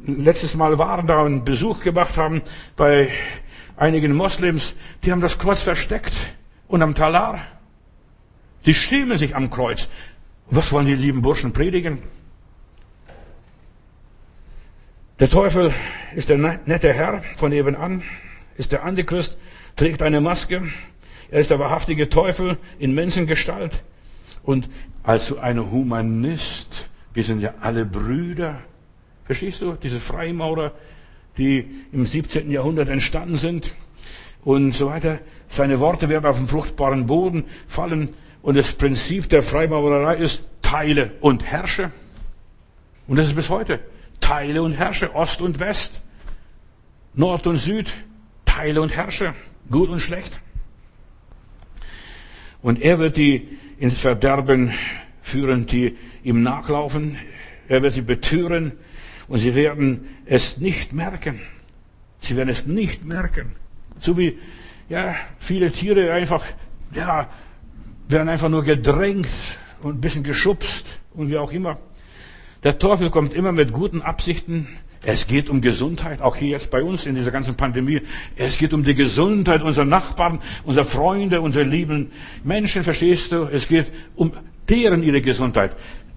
[0.07, 2.43] letztes Mal waren da und Besuch gemacht haben
[2.77, 3.09] bei
[3.77, 6.13] einigen Moslems, die haben das Kreuz versteckt
[6.69, 7.41] und am Talar.
[8.65, 9.89] Die schämen sich am Kreuz.
[10.49, 11.99] Was wollen die lieben Burschen predigen?
[15.19, 15.73] Der Teufel
[16.15, 18.05] ist der nette Herr von nebenan,
[18.57, 19.39] ist der Antichrist,
[19.77, 20.63] trägt eine Maske.
[21.31, 23.83] Er ist der wahrhaftige Teufel in Menschengestalt.
[24.43, 24.69] Und
[25.03, 28.61] als ein Humanist, wir sind ja alle Brüder.
[29.25, 29.73] Verstehst du?
[29.73, 30.73] Diese Freimaurer,
[31.37, 32.51] die im 17.
[32.51, 33.75] Jahrhundert entstanden sind
[34.45, 35.19] und so weiter.
[35.49, 38.15] Seine Worte werden auf den fruchtbaren Boden fallen.
[38.43, 41.91] Und das Prinzip der Freimaurerei ist Teile und Herrsche.
[43.09, 43.81] Und das ist bis heute.
[44.21, 46.01] Teile und Herrsche, Ost und West,
[47.15, 47.93] Nord und Süd,
[48.45, 49.35] Teile und Herrsche,
[49.71, 50.41] gut und schlecht.
[52.67, 53.47] Und er wird die
[53.79, 54.73] ins Verderben
[55.23, 57.17] führen, die ihm nachlaufen.
[57.69, 58.73] Er wird sie betüren
[59.29, 61.39] und sie werden es nicht merken.
[62.19, 63.53] Sie werden es nicht merken.
[64.01, 64.41] So wie,
[64.89, 66.45] ja, viele Tiere einfach,
[66.93, 67.31] ja,
[68.09, 69.29] werden einfach nur gedrängt
[69.81, 71.79] und ein bisschen geschubst und wie auch immer.
[72.65, 74.67] Der Teufel kommt immer mit guten Absichten.
[75.09, 78.03] Es geht um Gesundheit, auch hier jetzt bei uns in dieser ganzen Pandemie.
[78.35, 82.11] Es geht um die Gesundheit unserer Nachbarn, unserer Freunde, unserer lieben
[82.43, 83.45] Menschen, verstehst du?
[83.45, 84.33] Es geht um
[84.69, 85.77] deren ihre Gesundheit.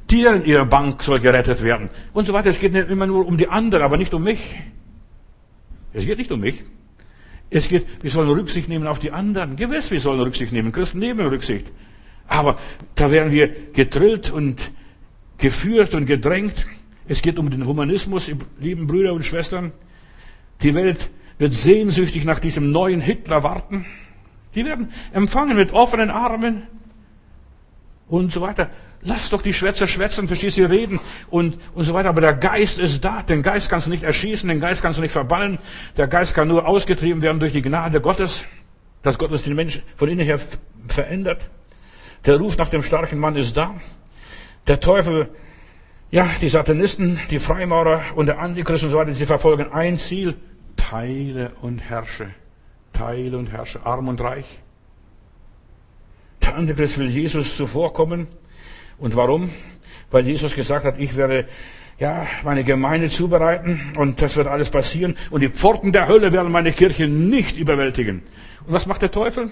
[0.09, 1.91] Deren ihre Bank soll gerettet werden.
[2.13, 2.49] Und so weiter.
[2.49, 4.55] Es geht nicht immer nur um die anderen, aber nicht um mich.
[5.93, 6.63] Es geht nicht um mich.
[7.51, 9.55] Es geht, wir sollen Rücksicht nehmen auf die anderen.
[9.55, 10.71] Gewiss, wir sollen Rücksicht nehmen.
[10.71, 11.67] Christen nehmen Rücksicht.
[12.27, 12.57] Aber
[12.95, 14.71] da werden wir gedrillt und
[15.37, 16.65] geführt und gedrängt.
[17.09, 19.71] Es geht um den Humanismus, lieben Brüder und Schwestern.
[20.61, 23.87] Die Welt wird sehnsüchtig nach diesem neuen Hitler warten.
[24.53, 26.67] Die werden empfangen mit offenen Armen
[28.09, 28.69] und so weiter.
[29.01, 30.99] Lass doch die Schwätzer schwätzen, verstehst du, reden
[31.31, 32.09] und, und so weiter.
[32.09, 33.23] Aber der Geist ist da.
[33.23, 35.57] Den Geist kannst du nicht erschießen, den Geist kannst du nicht verbannen.
[35.97, 38.45] Der Geist kann nur ausgetrieben werden durch die Gnade Gottes,
[39.01, 40.39] dass Gott uns den Menschen von innen her
[40.87, 41.41] verändert.
[42.27, 43.73] Der Ruf nach dem starken Mann ist da.
[44.67, 45.29] Der Teufel,
[46.11, 50.35] ja, die Satanisten, die Freimaurer und der Antichrist und so weiter, sie verfolgen ein Ziel.
[50.75, 52.29] Teile und herrsche.
[52.93, 53.85] Teile und herrsche.
[53.85, 54.45] Arm und reich.
[56.41, 58.27] Der Antichrist will Jesus zuvorkommen.
[58.97, 59.51] Und warum?
[60.09, 61.47] Weil Jesus gesagt hat, ich werde
[61.99, 66.51] ja, meine Gemeinde zubereiten und das wird alles passieren und die Pforten der Hölle werden
[66.51, 68.23] meine Kirche nicht überwältigen.
[68.65, 69.51] Und was macht der Teufel?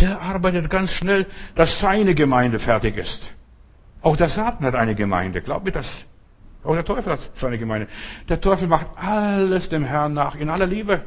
[0.00, 3.32] Der arbeitet ganz schnell, dass seine Gemeinde fertig ist.
[4.06, 5.42] Auch der Satan hat eine Gemeinde.
[5.42, 6.04] Glaub mir das.
[6.62, 7.88] Auch der Teufel hat seine Gemeinde.
[8.28, 11.02] Der Teufel macht alles dem Herrn nach, in aller Liebe.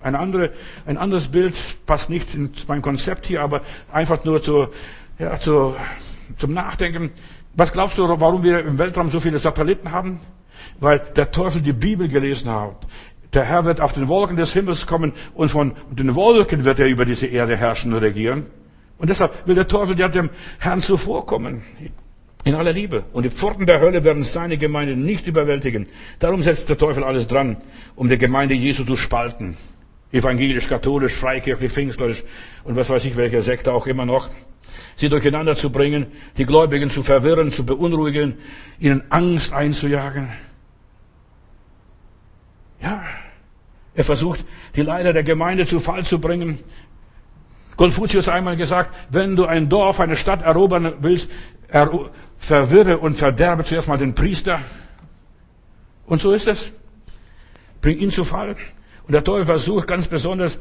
[0.00, 0.50] Ein, andere,
[0.84, 1.54] ein anderes Bild
[1.86, 3.60] passt nicht in mein Konzept hier, aber
[3.92, 4.66] einfach nur zu,
[5.20, 5.76] ja, zu,
[6.38, 7.10] zum Nachdenken.
[7.54, 10.18] Was glaubst du, warum wir im Weltraum so viele Satelliten haben?
[10.80, 12.84] Weil der Teufel die Bibel gelesen hat.
[13.32, 16.88] Der Herr wird auf den Wolken des Himmels kommen und von den Wolken wird er
[16.88, 18.46] über diese Erde herrschen und regieren.
[18.98, 21.62] Und deshalb will der Teufel ja dem Herrn zuvorkommen.
[22.44, 23.04] In aller Liebe.
[23.12, 25.86] Und die Pforten der Hölle werden seine Gemeinde nicht überwältigen.
[26.18, 27.58] Darum setzt der Teufel alles dran,
[27.96, 29.56] um die Gemeinde Jesu zu spalten.
[30.10, 32.24] Evangelisch, katholisch, freikirchlich, pfingstlerisch
[32.64, 34.30] und was weiß ich, welcher Sekte auch immer noch.
[34.96, 38.38] Sie durcheinander zu bringen, die Gläubigen zu verwirren, zu beunruhigen,
[38.78, 40.28] ihnen Angst einzujagen.
[42.82, 43.02] Ja,
[43.94, 44.44] er versucht,
[44.76, 46.58] die Leiter der Gemeinde zu Fall zu bringen.
[47.76, 51.30] Konfuzius einmal gesagt, wenn du ein Dorf, eine Stadt erobern willst,
[52.38, 54.60] verwirre und verderbe zuerst mal den Priester.
[56.06, 56.72] Und so ist es.
[57.80, 58.56] Bring ihn zu Fall.
[59.06, 60.58] Und der Teufel versucht ganz besonders,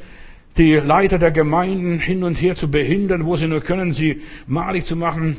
[0.57, 4.85] die Leiter der Gemeinden hin und her zu behindern, wo sie nur können, sie malig
[4.85, 5.37] zu machen,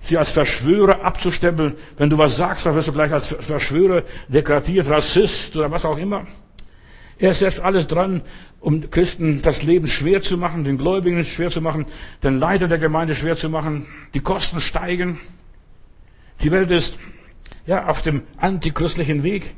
[0.00, 1.74] sie als Verschwörer abzustempeln.
[1.96, 5.98] Wenn du was sagst, dann wirst du gleich als Verschwörer degradiert, Rassist oder was auch
[5.98, 6.26] immer.
[7.18, 8.22] Er setzt alles dran,
[8.60, 11.86] um Christen das Leben schwer zu machen, den Gläubigen schwer zu machen,
[12.22, 13.86] den Leiter der Gemeinde schwer zu machen.
[14.12, 15.18] Die Kosten steigen.
[16.42, 16.98] Die Welt ist
[17.66, 19.54] ja auf dem antichristlichen Weg.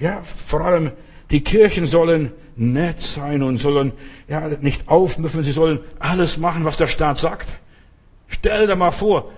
[0.00, 0.92] Ja, vor allem
[1.30, 3.92] die Kirchen sollen nett sein und sollen
[4.28, 5.44] ja nicht aufmüffeln.
[5.44, 7.48] Sie sollen alles machen, was der Staat sagt.
[8.28, 9.30] Stell dir mal vor,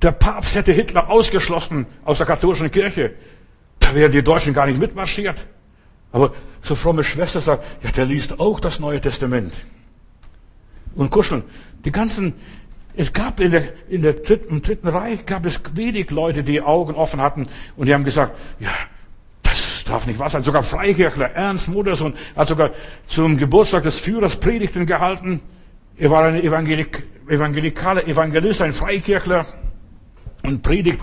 [0.00, 3.14] der Papst hätte Hitler ausgeschlossen aus der katholischen Kirche.
[3.78, 5.46] Da wären die Deutschen gar nicht mitmarschiert.
[6.12, 6.32] Aber
[6.62, 9.54] so fromme Schwester sagt, ja, der liest auch das Neue Testament.
[10.94, 11.42] Und kuscheln.
[11.84, 12.34] Die ganzen,
[12.94, 16.60] es gab in der, in der dritten, im dritten Reich gab es wenig Leute, die
[16.60, 18.70] Augen offen hatten und die haben gesagt, ja,
[19.42, 20.44] das darf nicht wahr sein.
[20.44, 22.70] Sogar Freikirchler, Ernst Muttersohn, hat sogar
[23.06, 25.40] zum Geburtstag des Führers Predigten gehalten.
[25.96, 29.46] Er war ein Evangelik, evangelikaler Evangelist, ein Freikirchler.
[30.42, 31.00] und predigt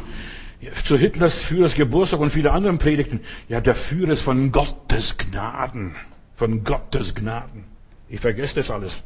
[0.83, 3.21] zu Hitlers Führers Geburtstag und viele anderen Predigten.
[3.47, 5.95] Ja, der Führer ist von Gottes Gnaden.
[6.35, 7.65] Von Gottes Gnaden.
[8.09, 9.03] Ich vergesse das alles.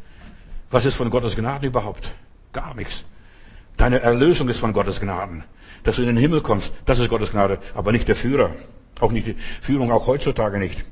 [0.72, 2.14] Was ist von Gottes Gnaden überhaupt?
[2.52, 3.06] Gar nichts.
[3.78, 5.44] Deine Erlösung ist von Gottes Gnaden.
[5.84, 8.52] Dass du in den Himmel kommst, das ist Gottes Gnade, aber nicht der Führer.
[9.00, 10.86] Auch nicht die Führung, auch heutzutage nicht.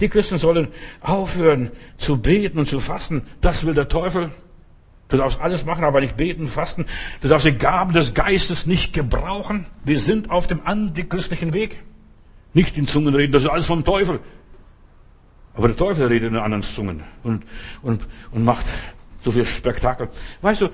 [0.00, 0.68] Die Christen sollen
[1.00, 3.22] aufhören zu beten und zu fasten.
[3.40, 4.30] Das will der Teufel.
[5.08, 6.84] Du darfst alles machen, aber nicht beten, fasten.
[7.22, 9.66] Du darfst die Gaben des Geistes nicht gebrauchen.
[9.84, 11.82] Wir sind auf dem antichristlichen Weg.
[12.52, 14.20] Nicht in Zungen reden, das ist alles vom Teufel.
[15.54, 17.44] Aber der Teufel redet in anderen Zungen und,
[17.82, 18.64] und, und macht
[19.22, 20.08] so viel Spektakel.
[20.40, 20.68] Weißt du,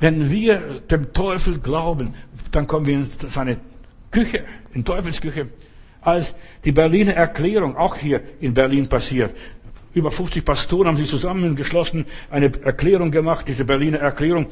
[0.00, 2.14] wenn wir dem Teufel glauben,
[2.50, 3.58] dann kommen wir in seine
[4.10, 5.48] Küche, in Teufelsküche.
[6.00, 9.34] Als die Berliner Erklärung auch hier in Berlin passiert,
[9.98, 14.46] über 50 Pastoren haben sich zusammengeschlossen, eine Erklärung gemacht, diese Berliner Erklärung.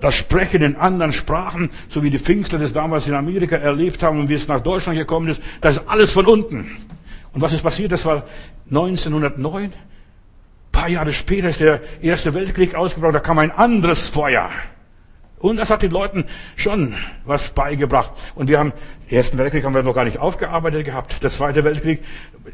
[0.00, 4.20] Das Sprechen in anderen Sprachen, so wie die Pfingstler das damals in Amerika erlebt haben
[4.20, 6.70] und wie es nach Deutschland gekommen ist, das ist alles von unten.
[7.32, 7.92] Und was ist passiert?
[7.92, 8.24] Das war
[8.70, 9.62] 1909.
[9.62, 9.72] Ein
[10.72, 14.50] paar Jahre später ist der Erste Weltkrieg ausgebrochen, da kam ein anderes Feuer.
[15.40, 16.26] Und das hat den Leuten
[16.56, 18.12] schon was beigebracht.
[18.34, 18.72] Und wir haben,
[19.10, 21.22] den Ersten Weltkrieg haben wir noch gar nicht aufgearbeitet gehabt.
[21.22, 22.02] Der Zweite Weltkrieg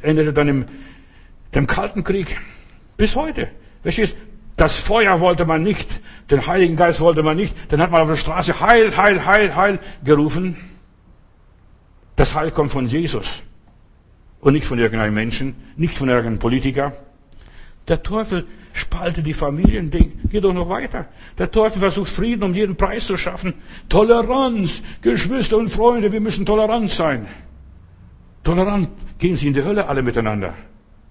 [0.03, 0.65] endete dann im
[1.57, 2.39] dem Kalten Krieg
[2.97, 3.49] bis heute.
[3.83, 4.17] Verstehst?
[4.57, 5.89] Das Feuer wollte man nicht,
[6.31, 9.55] den Heiligen Geist wollte man nicht, dann hat man auf der Straße Heil, Heil, Heil,
[9.55, 10.57] Heil gerufen.
[12.15, 13.43] Das Heil kommt von Jesus
[14.41, 16.93] und nicht von irgendeinem Menschen, nicht von irgendeinem Politiker.
[17.89, 21.07] Der Teufel spaltet die Familien, geht doch noch weiter.
[21.39, 23.55] Der Teufel versucht Frieden um jeden Preis zu schaffen.
[23.89, 27.27] Toleranz, Geschwister und Freunde, wir müssen tolerant sein.
[28.43, 28.89] Tolerant,
[29.19, 30.55] gehen Sie in die Hölle alle miteinander.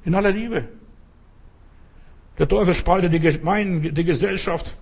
[0.05, 0.65] In aller Liebe.
[2.37, 4.75] Der Teufel spaltet die, Gemeinde, die Gesellschaft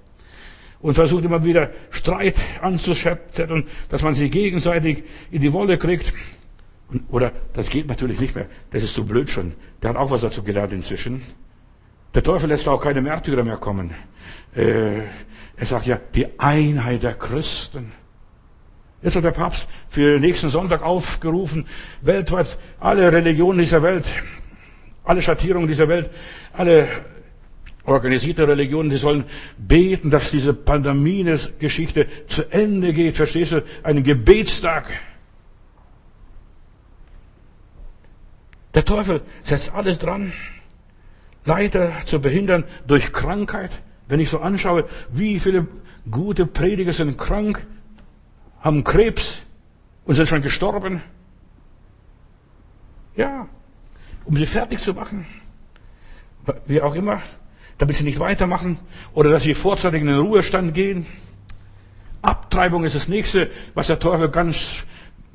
[0.81, 6.13] und versucht immer wieder Streit anzuschätzen, dass man sich gegenseitig in die Wolle kriegt.
[7.09, 8.47] Oder das geht natürlich nicht mehr.
[8.71, 9.53] Das ist so blöd schon.
[9.81, 11.21] Der hat auch was dazu gelernt inzwischen.
[12.13, 13.91] Der Teufel lässt auch keine Märtyrer mehr kommen.
[14.55, 14.99] Äh,
[15.55, 17.91] er sagt ja, die Einheit der Christen.
[19.01, 21.65] Jetzt hat der Papst für nächsten Sonntag aufgerufen,
[22.01, 24.05] weltweit alle Religionen dieser Welt
[25.03, 26.09] alle Schattierungen dieser Welt,
[26.53, 26.87] alle
[27.85, 29.25] organisierte Religionen, die sollen
[29.57, 33.17] beten, dass diese Pandemie-Geschichte zu Ende geht.
[33.17, 33.63] Verstehst du?
[33.83, 34.87] Einen Gebetstag.
[38.73, 40.33] Der Teufel setzt alles dran,
[41.45, 43.71] Leiter zu behindern durch Krankheit.
[44.07, 45.67] Wenn ich so anschaue, wie viele
[46.09, 47.65] gute Prediger sind krank,
[48.61, 49.43] haben Krebs
[50.05, 51.01] und sind schon gestorben.
[53.15, 53.47] Ja,
[54.25, 55.25] um sie fertig zu machen.
[56.65, 57.21] Wie auch immer,
[57.77, 58.79] damit sie nicht weitermachen
[59.13, 61.05] oder dass sie vorzeitig in den Ruhestand gehen.
[62.21, 64.85] Abtreibung ist das nächste, was der Teufel ganz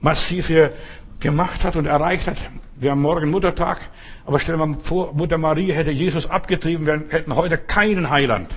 [0.01, 0.73] massiv hier
[1.21, 2.39] gemacht hat und erreicht hat.
[2.77, 3.81] Wir haben morgen Muttertag,
[4.25, 8.55] aber stellen wir mal vor, Mutter Maria hätte Jesus abgetrieben, wir hätten heute keinen Heiland.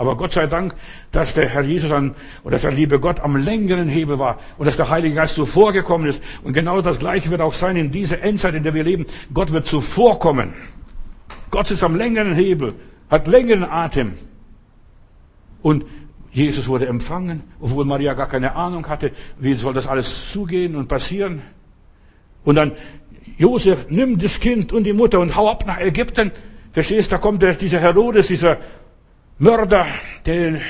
[0.00, 0.74] Aber Gott sei Dank,
[1.12, 4.64] dass der Herr Jesus an, oder dass der liebe Gott am längeren Hebel war und
[4.64, 6.22] dass der Heilige Geist zuvorgekommen ist.
[6.42, 9.04] Und genau das Gleiche wird auch sein in dieser Endzeit, in der wir leben.
[9.34, 10.54] Gott wird zuvorkommen.
[11.50, 12.72] Gott ist am längeren Hebel,
[13.10, 14.14] hat längeren Atem.
[15.60, 15.84] Und
[16.32, 20.88] Jesus wurde empfangen, obwohl Maria gar keine Ahnung hatte, wie soll das alles zugehen und
[20.88, 21.42] passieren.
[22.42, 22.72] Und dann,
[23.36, 26.30] Josef, nimm das Kind und die Mutter und hau ab nach Ägypten.
[26.72, 28.56] Verstehst, da kommt der, dieser Herodes, dieser
[29.40, 29.86] Mörder,
[30.26, 30.60] den,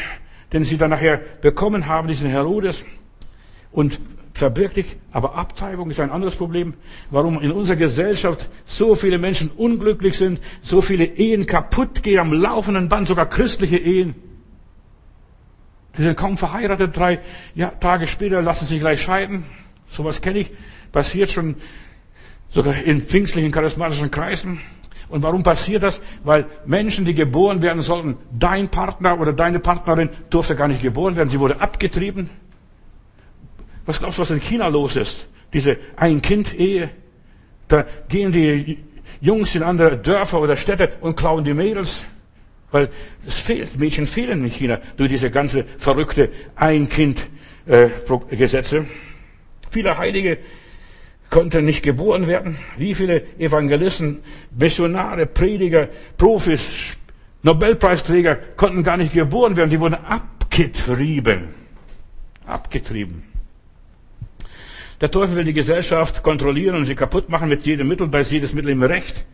[0.53, 2.85] den sie dann nachher bekommen haben, diesen Herodes.
[3.73, 4.01] Und
[4.33, 4.97] verbirgt dich.
[5.13, 6.75] Aber Abtreibung ist ein anderes Problem.
[7.11, 12.33] Warum in unserer Gesellschaft so viele Menschen unglücklich sind, so viele Ehen kaputt gehen am
[12.33, 14.15] laufenden Band, sogar christliche Ehen.
[15.99, 17.21] Die sind kaum verheiratet, drei
[17.55, 19.45] ja, Tage später lassen sich gleich scheiden.
[19.89, 20.53] Sowas kenne ich.
[20.93, 21.57] Passiert schon
[22.49, 24.61] sogar in pfingstlichen charismatischen Kreisen.
[25.11, 26.01] Und warum passiert das?
[26.23, 31.17] Weil Menschen, die geboren werden sollten, dein Partner oder deine Partnerin durfte gar nicht geboren
[31.17, 31.29] werden.
[31.29, 32.31] Sie wurde abgetrieben.
[33.87, 35.27] Was glaubst du, was in China los ist?
[35.53, 36.91] Diese Ein-Kind-Ehe.
[37.67, 38.79] Da gehen die
[39.21, 42.05] Jungs in andere Dörfer oder Städte und klauen die Mädels.
[42.71, 42.89] Weil
[43.27, 48.77] es fehlt, Mädchen fehlen in China durch diese ganze verrückte Ein-Kind-Gesetze.
[48.79, 48.85] Äh,
[49.73, 50.39] Viele Heilige
[51.31, 52.59] konnten nicht geboren werden.
[52.77, 54.19] Wie viele Evangelisten,
[54.57, 56.99] Missionare, Prediger, Profis,
[57.43, 59.71] Nobelpreisträger konnten gar nicht geboren werden.
[59.71, 61.49] Die wurden abgetrieben.
[62.47, 63.23] Abgetrieben.
[65.01, 68.53] Der Teufel will die Gesellschaft kontrollieren und sie kaputt machen mit jedem Mittel, bei jedes
[68.53, 69.25] Mittel im Recht.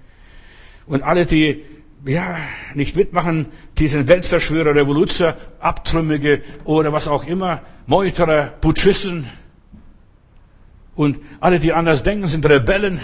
[0.86, 1.64] Und alle, die
[2.05, 2.38] ja,
[2.74, 3.47] nicht mitmachen,
[3.78, 9.28] die sind Weltverschwörer, Revoluzer, Abtrümmige oder was auch immer, Meuterer, Putschisten,
[10.97, 13.01] Und alle, die anders denken, sind Rebellen.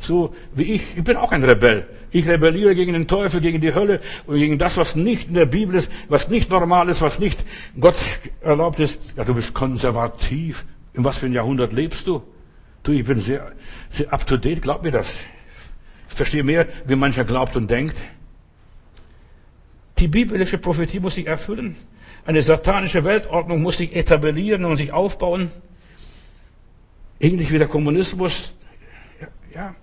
[0.00, 0.96] So wie ich.
[0.96, 1.86] Ich bin auch ein Rebell.
[2.10, 5.46] Ich rebelliere gegen den Teufel, gegen die Hölle und gegen das, was nicht in der
[5.46, 7.42] Bibel ist, was nicht normal ist, was nicht
[7.80, 7.96] Gott
[8.42, 9.00] erlaubt ist.
[9.16, 10.66] Ja, du bist konservativ.
[10.92, 12.22] In was für ein Jahrhundert lebst du?
[12.82, 13.52] Du, ich bin sehr,
[13.90, 14.60] sehr up to date.
[14.60, 15.20] Glaub mir das.
[16.08, 17.96] Ich verstehe mehr, wie mancher glaubt und denkt.
[19.98, 21.76] Die biblische Prophetie muss sich erfüllen.
[22.26, 25.50] Eine satanische Weltordnung muss sich etablieren und sich aufbauen.
[27.22, 28.52] Ähnlich wie der Kommunismus.
[29.20, 29.74] Ja, ja.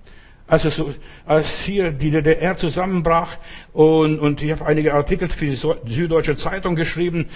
[0.46, 0.94] Als, es so,
[1.26, 3.38] als hier die DDR zusammenbrach
[3.72, 7.28] und, und ich habe einige Artikel für die Süddeutsche Zeitung geschrieben,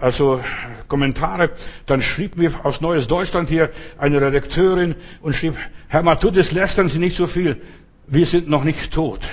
[0.00, 0.40] also
[0.88, 1.50] Kommentare,
[1.86, 5.56] dann schrieb mir aus Neues Deutschland hier eine Redakteurin und schrieb,
[5.88, 7.60] Herr Matudis, lästern Sie nicht so viel.
[8.06, 9.28] Wir sind noch nicht tot.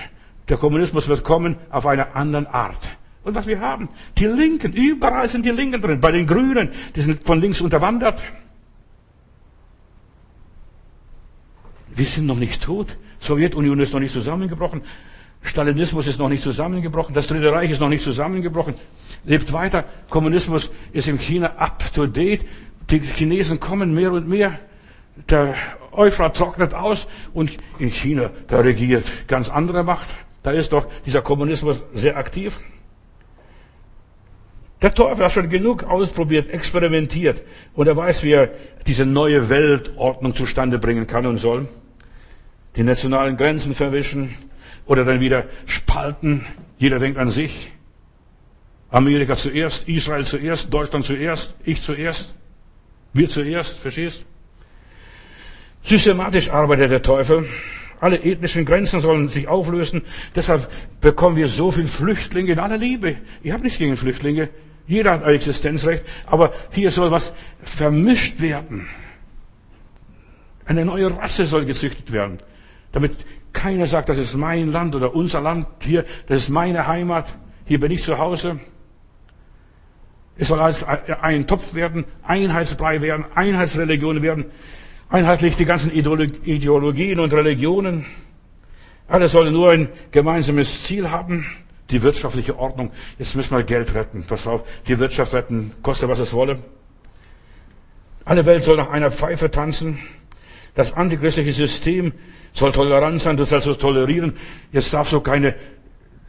[0.50, 2.98] Der Kommunismus wird kommen auf einer anderen Art.
[3.24, 6.02] Und was wir haben, die Linken, überall sind die Linken drin.
[6.02, 8.22] Bei den Grünen, die sind von links unterwandert.
[11.98, 12.96] Wir sind noch nicht tot.
[13.20, 14.84] Sowjetunion ist noch nicht zusammengebrochen.
[15.42, 17.16] Stalinismus ist noch nicht zusammengebrochen.
[17.16, 18.76] Das Dritte Reich ist noch nicht zusammengebrochen.
[19.26, 19.84] Lebt weiter.
[20.10, 22.46] Kommunismus ist in China up to date.
[22.92, 24.60] Die Chinesen kommen mehr und mehr.
[25.30, 25.56] Der
[25.92, 30.08] Euphrat trocknet aus und in China, da regiert ganz andere Macht.
[30.44, 32.60] Da ist doch dieser Kommunismus sehr aktiv.
[34.84, 37.42] Der Teufel hat schon genug ausprobiert, experimentiert
[37.74, 38.52] und er weiß, wie er
[38.86, 41.68] diese neue Weltordnung zustande bringen kann und soll.
[42.78, 44.36] Die nationalen Grenzen verwischen
[44.86, 46.46] oder dann wieder spalten.
[46.78, 47.72] Jeder denkt an sich.
[48.92, 52.34] Amerika zuerst, Israel zuerst, Deutschland zuerst, ich zuerst,
[53.14, 54.26] wir zuerst, verstehst?
[55.84, 57.50] Systematisch arbeitet der Teufel.
[58.00, 60.04] Alle ethnischen Grenzen sollen sich auflösen.
[60.36, 60.70] Deshalb
[61.02, 63.16] bekommen wir so viele Flüchtlinge in aller Liebe.
[63.42, 64.50] Ich habe nichts gegen Flüchtlinge.
[64.86, 68.88] Jeder hat ein Existenzrecht, aber hier soll was vermischt werden.
[70.66, 72.38] Eine neue Rasse soll gezüchtet werden,
[72.92, 73.14] damit
[73.54, 77.36] keiner sagt, das ist mein Land oder unser Land hier, das ist meine Heimat,
[77.66, 78.60] hier bin ich zu Hause.
[80.38, 84.46] Es soll alles ein Topf werden, Einheitsbrei werden, Einheitsreligion werden,
[85.10, 88.06] einheitlich die ganzen Ideologien und Religionen.
[89.08, 91.46] Alle sollen nur ein gemeinsames Ziel haben
[91.90, 92.92] die wirtschaftliche Ordnung.
[93.18, 94.26] Jetzt müssen wir Geld retten.
[94.28, 96.60] Pass auf, die Wirtschaft retten, koste was es wolle.
[98.26, 100.00] Alle Welt soll nach einer Pfeife tanzen.
[100.78, 102.14] Das antichristliche System
[102.54, 104.34] soll tolerant sein, du sollst es tolerieren.
[104.72, 105.56] Jetzt darfst du keine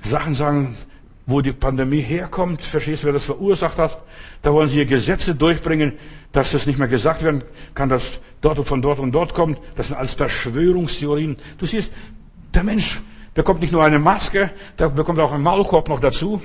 [0.01, 0.79] Sachen sagen,
[1.27, 2.63] wo die Pandemie herkommt.
[2.65, 4.01] Verstehst du, wer das verursacht hat?
[4.41, 5.93] Da wollen sie hier Gesetze durchbringen,
[6.33, 7.45] dass das nicht mehr gesagt werden
[7.75, 9.59] kann, dass dort und von dort und dort kommt.
[9.77, 11.37] Das sind alles Verschwörungstheorien.
[11.59, 11.93] Du siehst,
[12.55, 13.03] der Mensch
[13.35, 16.41] bekommt nicht nur eine Maske, der bekommt auch einen Maulkorb noch dazu.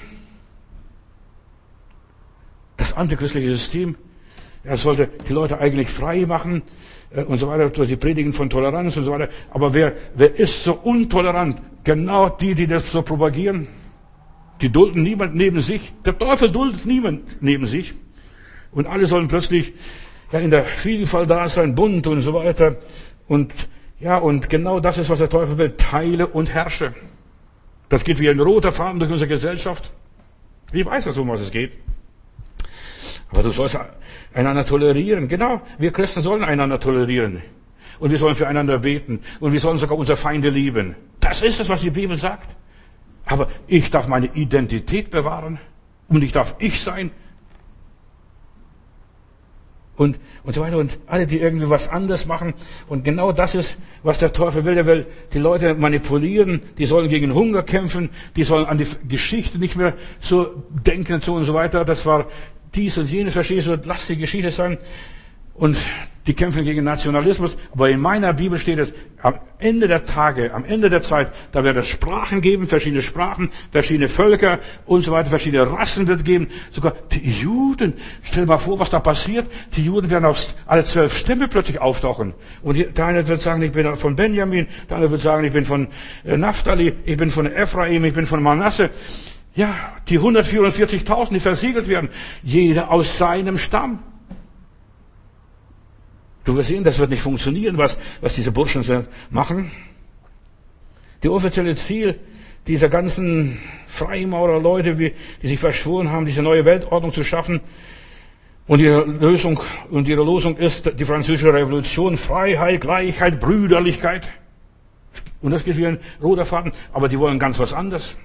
[2.76, 3.96] Das antichristliche System,
[4.66, 6.64] er sollte die Leute eigentlich frei machen
[7.16, 9.30] und so weiter, durch die Predigen von Toleranz und so weiter.
[9.52, 11.62] Aber wer, wer ist so intolerant?
[11.84, 13.68] Genau die, die das so propagieren.
[14.62, 15.94] Die dulden niemand neben sich.
[16.06, 17.94] Der Teufel duldet niemand neben sich.
[18.72, 19.74] Und alle sollen plötzlich
[20.32, 22.78] ja, in der Vielfalt da sein, bunt und so weiter.
[23.28, 23.54] Und
[24.00, 25.74] ja, und genau das ist, was der Teufel will.
[25.78, 26.94] Teile und herrsche.
[27.90, 29.92] Das geht wie ein roter Faden durch unsere Gesellschaft.
[30.72, 31.74] Ich weiß das, um was es geht.
[33.34, 33.80] Aber du sollst
[34.34, 35.28] einander tolerieren.
[35.28, 37.42] Genau, wir Christen sollen einander tolerieren.
[38.00, 39.22] Und wir sollen füreinander beten.
[39.40, 40.96] Und wir sollen sogar unsere Feinde lieben.
[41.20, 42.56] Das ist es, was die Bibel sagt.
[43.26, 45.60] Aber ich darf meine Identität bewahren.
[46.10, 47.10] Und ich darf ich sein
[49.96, 52.54] und, und so weiter und alle, die irgendwie was anders machen.
[52.88, 54.76] Und genau das ist, was der Teufel will.
[54.76, 59.60] Er will die Leute manipulieren, die sollen gegen Hunger kämpfen, die sollen an die Geschichte
[59.60, 61.86] nicht mehr so denken und so und so weiter.
[61.86, 62.28] Das war
[62.76, 64.78] dies und jenes, verstehst du, lass die Geschichte sein.
[65.54, 65.78] Und
[66.26, 67.58] die kämpfen gegen Nationalismus.
[67.74, 71.64] Aber in meiner Bibel steht es, am Ende der Tage, am Ende der Zeit, da
[71.64, 76.48] wird es Sprachen geben, verschiedene Sprachen, verschiedene Völker und so weiter, verschiedene Rassen wird geben.
[76.72, 77.94] Sogar die Juden.
[78.24, 79.48] Stell mal vor, was da passiert.
[79.76, 82.34] Die Juden werden aus alle zwölf Stämme plötzlich auftauchen.
[82.62, 85.66] Und der eine wird sagen, ich bin von Benjamin, der andere wird sagen, ich bin
[85.66, 85.88] von
[86.24, 88.90] äh, Naphtali, ich bin von Ephraim, ich bin von Manasse.
[89.56, 92.10] Ja, die 144.000, die versiegelt werden.
[92.42, 94.00] Jeder aus seinem Stamm.
[96.44, 99.72] Du wirst sehen, das wird nicht funktionieren, was, was diese Burschen machen.
[101.22, 102.20] Die offizielle Ziel
[102.68, 105.14] dieser ganzen Freimaurer-Leute, die
[105.48, 107.62] sich verschworen haben, diese neue Weltordnung zu schaffen,
[108.66, 109.60] und ihre Lösung,
[109.92, 114.30] und ihre Lösung ist die französische Revolution, Freiheit, Gleichheit, Brüderlichkeit.
[115.42, 118.16] Und das geht wie ein roter Faden, aber die wollen ganz was anderes.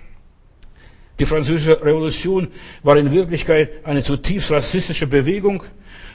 [1.18, 2.48] Die französische Revolution
[2.82, 5.62] war in Wirklichkeit eine zutiefst rassistische Bewegung.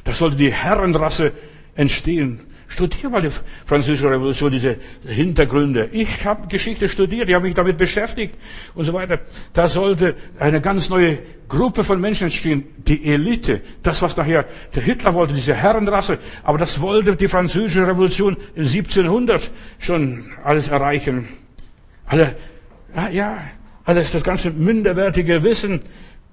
[0.03, 1.33] Das sollte die Herrenrasse
[1.75, 2.41] entstehen.
[2.67, 3.29] Studier mal die
[3.65, 5.89] französische Revolution, diese Hintergründe.
[5.91, 8.33] Ich habe Geschichte studiert, ich habe mich damit beschäftigt
[8.73, 9.19] und so weiter.
[9.53, 14.81] Da sollte eine ganz neue Gruppe von Menschen entstehen, die Elite, das was nachher der
[14.81, 21.27] Hitler wollte, diese Herrenrasse, aber das wollte die französische Revolution in 1700 schon alles erreichen.
[22.07, 22.35] Alle,
[23.11, 23.37] ja,
[23.85, 25.81] alles das ganze minderwertige Wissen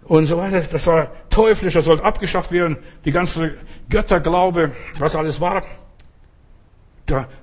[0.04, 3.54] und so weiter, das war teuflisch, das sollte abgeschafft werden, die ganze
[3.88, 5.62] Götterglaube, was alles war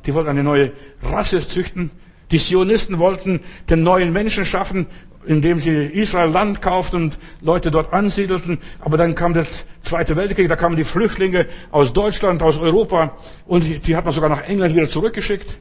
[0.05, 0.71] die wollten eine neue
[1.03, 1.91] Rasse züchten.
[2.31, 4.87] Die Zionisten wollten den neuen Menschen schaffen,
[5.25, 8.59] indem sie Israel Land kauften und Leute dort ansiedelten.
[8.79, 9.45] Aber dann kam der
[9.81, 14.13] Zweite Weltkrieg, da kamen die Flüchtlinge aus Deutschland, aus Europa und die, die hat man
[14.13, 15.59] sogar nach England wieder zurückgeschickt.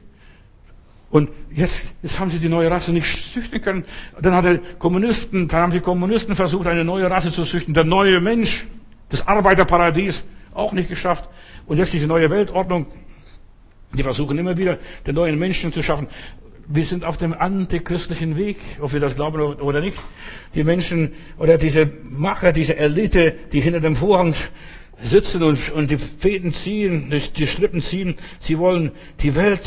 [1.09, 3.85] Und jetzt, jetzt haben sie die neue Rasse nicht züchten können.
[4.21, 7.73] Dann hat der Kommunisten, dann haben die Kommunisten versucht, eine neue Rasse zu züchten.
[7.73, 8.65] Der neue Mensch,
[9.09, 11.29] das Arbeiterparadies, auch nicht geschafft.
[11.65, 12.87] Und jetzt diese neue Weltordnung,
[13.93, 16.07] die versuchen immer wieder, den neuen Menschen zu schaffen.
[16.67, 19.97] Wir sind auf dem antichristlichen Weg, ob wir das glauben oder nicht.
[20.53, 24.35] Die Menschen oder diese Macher, diese Elite, die hinter dem Vorhang
[25.01, 28.91] sitzen und, und die Fäden ziehen, die, Schlippen ziehen, sie wollen
[29.21, 29.61] die Welt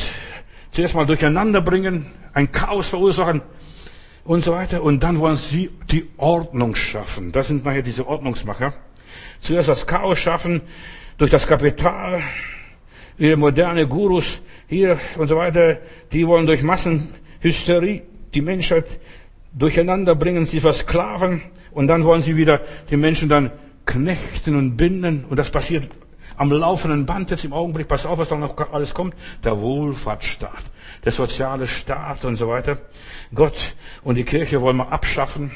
[0.71, 3.43] zuerst mal durcheinander bringen, ein Chaos verursachen
[4.25, 4.83] und so weiter.
[4.83, 7.33] Und dann wollen sie die Ordnung schaffen.
[7.33, 8.75] Das sind nachher diese Ordnungsmacher.
[9.41, 10.63] Zuerst das Chaos schaffen
[11.19, 12.23] durch das Kapital,
[13.19, 15.79] ihre moderne Gurus hier und so weiter,
[16.13, 18.03] die wollen durch Massenhysterie
[18.33, 18.87] die Menschheit
[19.53, 21.43] durcheinander bringen, sie versklaven
[21.73, 23.51] und dann wollen sie wieder die Menschen dann
[23.85, 25.89] knechten und binden und das passiert
[26.37, 27.89] am laufenden Band jetzt im Augenblick.
[27.89, 29.15] Pass auf, was da noch alles kommt.
[29.45, 30.63] Der Wohlfahrtsstaat,
[31.05, 32.79] der soziale Staat und so weiter.
[33.35, 35.51] Gott und die Kirche wollen wir abschaffen.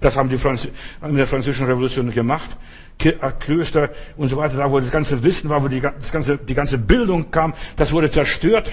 [0.00, 0.68] Das haben die Franz
[1.00, 2.56] in der französischen Revolution gemacht.
[2.98, 6.38] Äh, Klöster und so weiter, da wo das ganze Wissen war, wo die, das ganze,
[6.38, 8.72] die ganze Bildung kam, das wurde zerstört.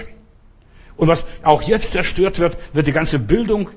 [0.97, 3.69] Und was auch jetzt zerstört wird, wird die ganze Bildung,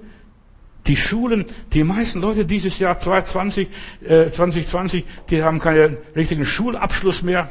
[0.86, 3.68] die Schulen, die meisten Leute dieses Jahr 2020,
[4.04, 7.50] äh, 2020, die haben keinen richtigen Schulabschluss mehr.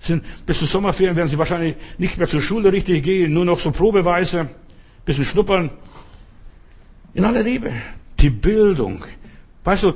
[0.00, 3.58] Sind, bis zu Sommerferien werden sie wahrscheinlich nicht mehr zur Schule richtig gehen, nur noch
[3.58, 4.48] so probeweise,
[5.06, 5.70] bisschen schnuppern.
[7.14, 7.72] In aller Liebe.
[8.20, 9.04] Die Bildung.
[9.64, 9.94] Weißt du,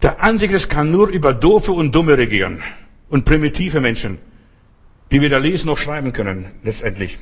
[0.00, 2.62] der Antichrist kann nur über doofe und dumme regieren
[3.10, 4.18] und primitive Menschen,
[5.12, 7.18] die weder lesen noch schreiben können, letztendlich.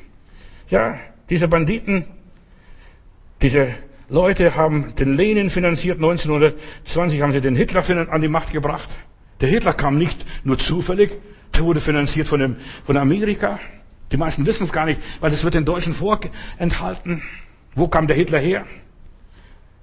[0.69, 0.97] Ja,
[1.29, 2.05] diese Banditen,
[3.41, 3.75] diese
[4.09, 8.89] Leute haben den Lenin finanziert, 1920 haben sie den Hitler an die Macht gebracht.
[9.39, 11.11] Der Hitler kam nicht nur zufällig,
[11.55, 12.55] der wurde finanziert von, dem,
[12.85, 13.59] von Amerika.
[14.11, 17.21] Die meisten wissen es gar nicht, weil es wird den Deutschen vorenthalten.
[17.75, 18.65] Wo kam der Hitler her?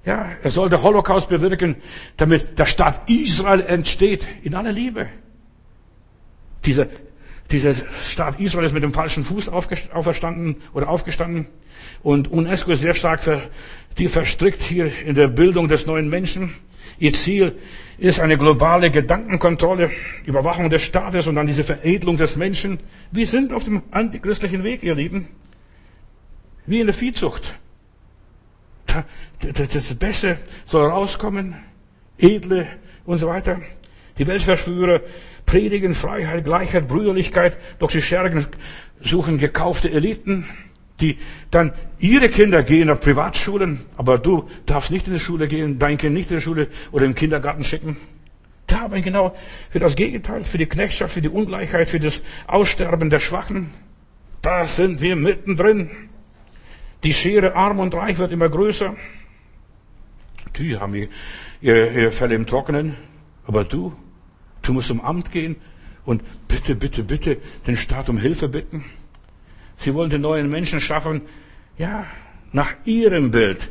[0.04, 1.76] Ja, er sollte Holocaust bewirken,
[2.16, 5.08] damit der Staat Israel entsteht in aller Liebe.
[6.64, 6.86] Dieser,
[7.50, 11.46] dieser Staat Israel ist mit dem falschen Fuß auferstanden oder aufgestanden.
[12.02, 13.42] Und UNESCO ist sehr stark ver,
[13.98, 16.54] die verstrickt hier in der Bildung des neuen Menschen.
[16.98, 17.58] Ihr Ziel
[17.98, 19.90] ist eine globale Gedankenkontrolle,
[20.24, 22.78] Überwachung des Staates und dann diese Veredelung des Menschen.
[23.10, 25.28] Wir sind auf dem antichristlichen Weg, ihr Lieben.
[26.66, 27.58] Wie in der Viehzucht
[29.40, 31.56] das Beste soll rauskommen,
[32.18, 32.68] edle
[33.04, 33.60] und so weiter.
[34.18, 35.00] Die Weltverschwörer
[35.44, 38.46] predigen Freiheit, Gleichheit, Brüderlichkeit, doch sie schergen,
[39.00, 40.46] suchen gekaufte Eliten,
[41.00, 41.18] die
[41.50, 45.98] dann ihre Kinder gehen auf Privatschulen, aber du darfst nicht in die Schule gehen, dein
[45.98, 47.96] Kind nicht in die Schule oder im Kindergarten schicken.
[48.66, 49.36] Da haben wir genau
[49.70, 53.70] für das Gegenteil, für die Knechtschaft, für die Ungleichheit, für das Aussterben der Schwachen.
[54.42, 55.90] Da sind wir mittendrin.
[57.04, 58.96] Die Schere arm und reich wird immer größer.
[60.58, 61.08] Die haben ihre,
[61.60, 62.96] ihre Fälle im Trockenen.
[63.46, 63.92] Aber du,
[64.62, 65.56] du musst zum Amt gehen
[66.04, 67.36] und bitte, bitte, bitte
[67.66, 68.84] den Staat um Hilfe bitten.
[69.78, 71.22] Sie wollen den neuen Menschen schaffen,
[71.78, 72.06] ja,
[72.52, 73.70] nach ihrem Bild.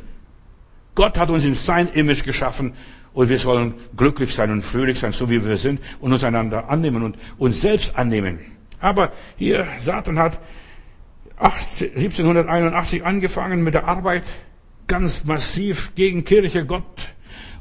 [0.94, 2.74] Gott hat uns in sein Image geschaffen
[3.14, 6.70] und wir sollen glücklich sein und fröhlich sein, so wie wir sind und uns einander
[6.70, 8.40] annehmen und uns selbst annehmen.
[8.80, 10.40] Aber hier, Satan hat
[11.38, 14.24] 1781 angefangen mit der Arbeit,
[14.88, 17.10] ganz massiv gegen Kirche, Gott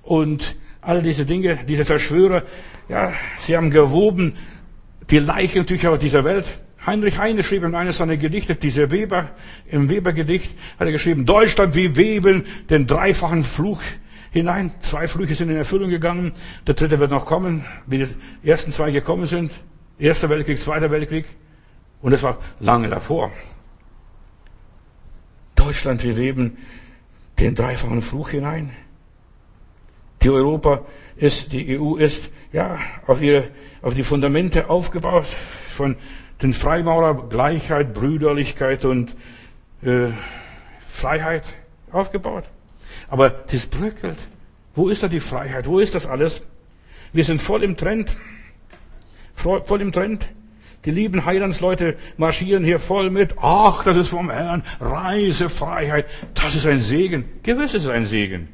[0.03, 2.43] und all diese Dinge, diese Verschwörer.
[2.89, 4.35] Ja, sie haben gewoben
[5.11, 6.45] die Leichentücher dieser Welt.
[6.87, 9.31] Heinrich Heine schrieb in eines seiner Gedichte, diese Weber,
[9.67, 13.81] im Webergedicht hat er geschrieben, Deutschland, wie weben den dreifachen Fluch
[14.31, 14.73] hinein.
[14.81, 16.33] Zwei Flüche sind in Erfüllung gegangen.
[16.67, 19.51] Der dritte wird noch kommen, wie die ersten zwei gekommen sind.
[19.99, 21.25] Erster Weltkrieg, Zweiter Weltkrieg.
[22.03, 23.33] Und das war lange davor.
[25.55, 26.59] Deutschland, wir weben
[27.39, 28.71] den dreifachen Fluch hinein.
[30.23, 30.85] Die Europa
[31.17, 33.49] ist, die EU ist, ja, auf ihre,
[33.83, 35.97] auf die Fundamente aufgebaut von
[36.45, 39.17] den Freimaurer Gleichheit, Brüderlichkeit und
[39.83, 40.09] äh,
[40.87, 41.43] Freiheit
[41.91, 42.45] aufgebaut.
[43.09, 44.19] Aber das bröckelt.
[44.75, 45.67] Wo ist da die Freiheit?
[45.67, 46.43] Wo ist das alles?
[47.15, 48.19] Wir sind voll im Trend.
[49.35, 50.29] Voll im Trend.
[50.85, 53.37] Die lieben Heilandsleute marschieren hier voll mit.
[53.41, 54.65] Ach, das ist vom Herrn.
[54.81, 56.05] Reisefreiheit.
[56.35, 57.25] Das ist ein Segen.
[57.43, 58.49] Gewiss ist es ein Segen.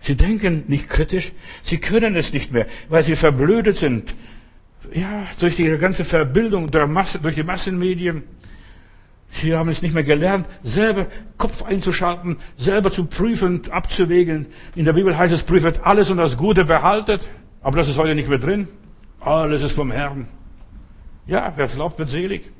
[0.00, 1.30] Sie denken nicht kritisch.
[1.62, 4.12] Sie können es nicht mehr, weil sie verblödet sind.
[4.92, 8.24] Ja, durch die ganze Verbildung der Masse, durch die Massenmedien.
[9.28, 11.06] Sie haben es nicht mehr gelernt, selber
[11.38, 14.46] Kopf einzuschalten, selber zu prüfen, abzuwägen.
[14.74, 17.28] In der Bibel heißt es, prüft alles und das Gute behaltet.
[17.62, 18.66] Aber das ist heute nicht mehr drin.
[19.20, 20.26] Alles ist vom Herrn.
[21.26, 22.50] Ja, wer es glaubt, wird selig.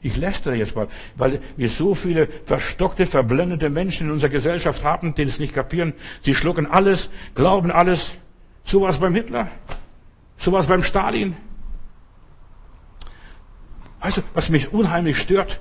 [0.00, 5.14] Ich lästere jetzt mal, weil wir so viele verstockte, verblendete Menschen in unserer Gesellschaft haben,
[5.14, 5.92] die es nicht kapieren.
[6.22, 8.14] Sie schlucken alles, glauben alles.
[8.64, 9.48] So war es beim Hitler.
[10.38, 11.36] So war es beim Stalin.
[14.00, 15.60] Weißt du, was mich unheimlich stört?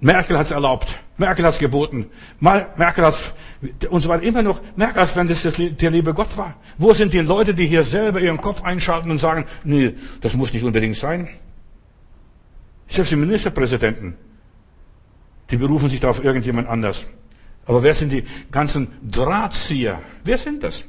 [0.00, 0.98] Merkel hat es erlaubt.
[1.16, 2.10] Merkel hat es geboten.
[2.40, 3.34] Merkel hat
[3.88, 4.24] und so weiter.
[4.24, 6.56] Immer noch Merkel, als wenn das der liebe Gott war.
[6.76, 10.52] Wo sind die Leute, die hier selber ihren Kopf einschalten und sagen, nee, das muss
[10.52, 11.28] nicht unbedingt sein?
[12.88, 14.14] Selbst die Ministerpräsidenten,
[15.50, 17.06] die berufen sich da auf irgendjemand anders.
[17.64, 20.00] Aber wer sind die ganzen Drahtzieher?
[20.24, 20.84] Wer sind das?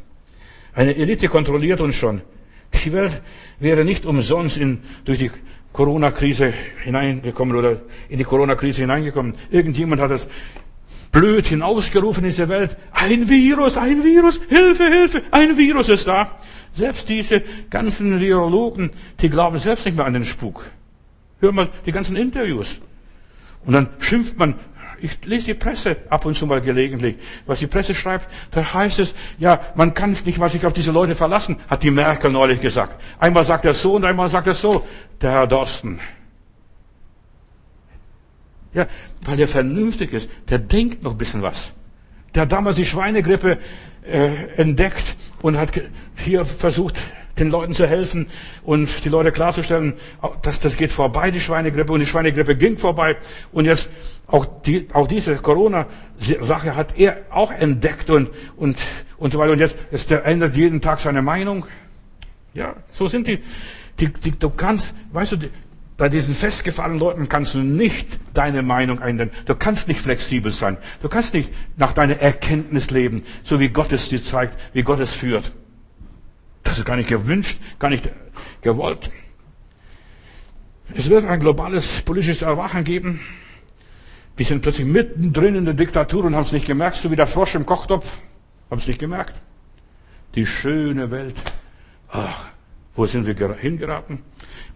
[0.74, 2.22] Eine Elite kontrolliert uns schon.
[2.84, 3.22] Die Welt
[3.60, 5.32] wäre nicht umsonst in, durch die
[5.72, 6.54] Corona-Krise
[6.84, 9.36] hineingekommen oder in die Corona-Krise hineingekommen.
[9.50, 10.28] Irgendjemand hat es
[11.12, 12.76] blöd hinausgerufen in diese Welt.
[12.92, 16.40] Ein Virus, ein Virus, Hilfe, Hilfe, ein Virus ist da.
[16.74, 20.66] Selbst diese ganzen Virologen, die glauben selbst nicht mehr an den Spuk.
[21.40, 22.82] Hör mal die ganzen Interviews.
[23.66, 24.56] Und dann schimpft man
[25.04, 27.18] ich lese die Presse ab und zu mal gelegentlich.
[27.46, 30.92] Was die Presse schreibt, da heißt es, ja, man kann nicht mal sich auf diese
[30.92, 33.02] Leute verlassen, hat die Merkel neulich gesagt.
[33.20, 34.88] Einmal sagt er so und einmal sagt er so,
[35.22, 36.00] der Herr Dorsten.
[38.74, 38.88] Ja,
[39.26, 41.74] weil der vernünftig ist, der denkt noch ein bisschen was.
[42.34, 43.60] Der hat damals die Schweinegrippe
[44.10, 45.80] äh, entdeckt und hat
[46.16, 46.98] hier versucht,
[47.40, 48.28] den Leuten zu helfen
[48.64, 49.94] und die Leute klarzustellen,
[50.42, 51.92] dass das geht vorbei, die Schweinegrippe.
[51.92, 53.18] Und die Schweinegrippe ging vorbei.
[53.52, 53.90] Und jetzt
[54.28, 58.78] auch, die, auch diese Corona-Sache hat er auch entdeckt und, und,
[59.18, 59.52] und so weiter.
[59.52, 61.66] Und jetzt, jetzt der ändert jeden Tag seine Meinung.
[62.54, 63.40] Ja, so sind die.
[64.00, 65.50] die, die du kannst, weißt du, die,
[65.98, 69.30] bei diesen festgefahrenen Leuten kannst du nicht deine Meinung ändern.
[69.46, 70.78] Du kannst nicht flexibel sein.
[71.02, 75.00] Du kannst nicht nach deiner Erkenntnis leben, so wie Gott es dir zeigt, wie Gott
[75.00, 75.54] es führt.
[76.64, 78.10] Das ist gar nicht gewünscht, gar nicht
[78.62, 79.12] gewollt.
[80.96, 83.20] Es wird ein globales politisches Erwachen geben.
[84.36, 87.28] Wir sind plötzlich mittendrin in der Diktatur und haben es nicht gemerkt, so wie der
[87.28, 88.20] Frosch im Kochtopf.
[88.70, 89.34] Haben es nicht gemerkt.
[90.36, 91.36] Die schöne Welt.
[92.10, 92.48] Ach,
[92.96, 94.20] wo sind wir hingeraten?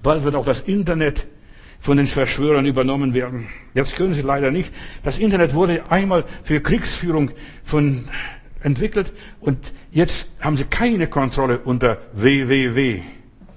[0.04, 1.28] Bald wird auch das Internet
[1.80, 3.48] von den Verschwörern übernommen werden.
[3.74, 4.74] Jetzt können sie leider nicht.
[5.04, 7.32] Das Internet wurde einmal für Kriegsführung
[7.64, 8.10] von
[8.62, 13.02] entwickelt und jetzt haben sie keine Kontrolle unter WWW.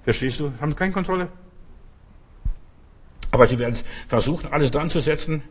[0.05, 0.53] Verstehst du?
[0.61, 1.29] Haben keine Kontrolle?
[3.31, 3.77] Aber sie werden
[4.09, 5.43] versuchen, alles dran zu setzen.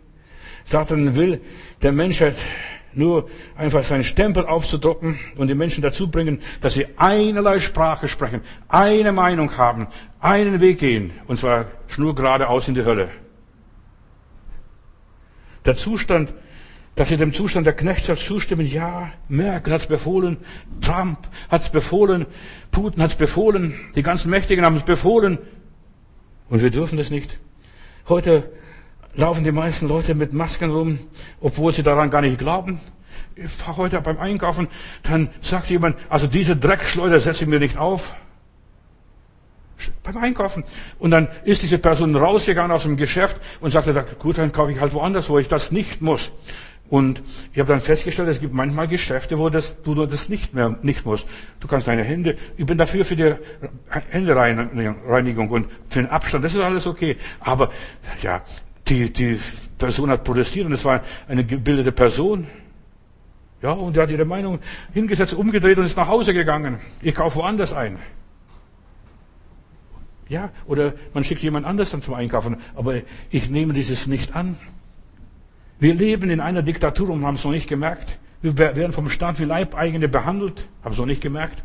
[0.66, 1.42] Satan will
[1.82, 2.36] der Menschheit
[2.94, 8.42] nur einfach seinen Stempel aufzudrucken und die Menschen dazu bringen, dass sie einerlei Sprache sprechen,
[8.68, 9.88] eine Meinung haben,
[10.20, 13.10] einen Weg gehen, und zwar schnurgeradeaus in die Hölle.
[15.66, 16.34] Der Zustand
[17.00, 18.68] dass sie dem Zustand der Knechtschaft zustimmen.
[18.68, 20.36] Ja, Merkel hat es befohlen,
[20.82, 22.26] Trump hat es befohlen,
[22.72, 25.38] Putin hat es befohlen, die ganzen Mächtigen haben es befohlen.
[26.50, 27.40] Und wir dürfen das nicht.
[28.10, 28.52] Heute
[29.14, 31.00] laufen die meisten Leute mit Masken rum,
[31.40, 32.82] obwohl sie daran gar nicht glauben.
[33.34, 34.68] Ich fahre heute beim Einkaufen,
[35.04, 38.18] dann sagt jemand, also diese Dreckschleuder setze ich mir nicht auf.
[40.04, 40.66] Beim Einkaufen.
[41.00, 44.82] Und dann ist diese Person rausgegangen aus dem Geschäft und sagte, gut, dann kaufe ich
[44.82, 46.34] halt woanders, wo ich das nicht muss.
[46.90, 47.22] Und
[47.54, 51.06] ich habe dann festgestellt, es gibt manchmal Geschäfte, wo das, du das nicht mehr nicht
[51.06, 51.28] musst.
[51.60, 53.36] Du kannst deine Hände, ich bin dafür für die
[54.10, 57.18] Händereinigung und für den Abstand, das ist alles okay.
[57.42, 57.70] Aber
[58.24, 58.42] ja,
[58.88, 59.40] die, die
[59.78, 62.48] Person hat protestiert und es war eine gebildete Person.
[63.62, 64.60] Ja, und die hat ihre Meinung
[64.94, 66.80] hingesetzt, umgedreht und ist nach Hause gegangen.
[67.02, 68.00] Ich kaufe woanders ein.
[70.28, 72.58] Ja, oder man schickt jemand anders dann zum Einkaufen.
[72.76, 72.96] Aber
[73.30, 74.56] ich nehme dieses nicht an.
[75.80, 78.20] Wir leben in einer Diktatur und haben es noch nicht gemerkt.
[78.42, 81.64] Wir werden vom Staat wie Leibeigene behandelt, haben es noch nicht gemerkt.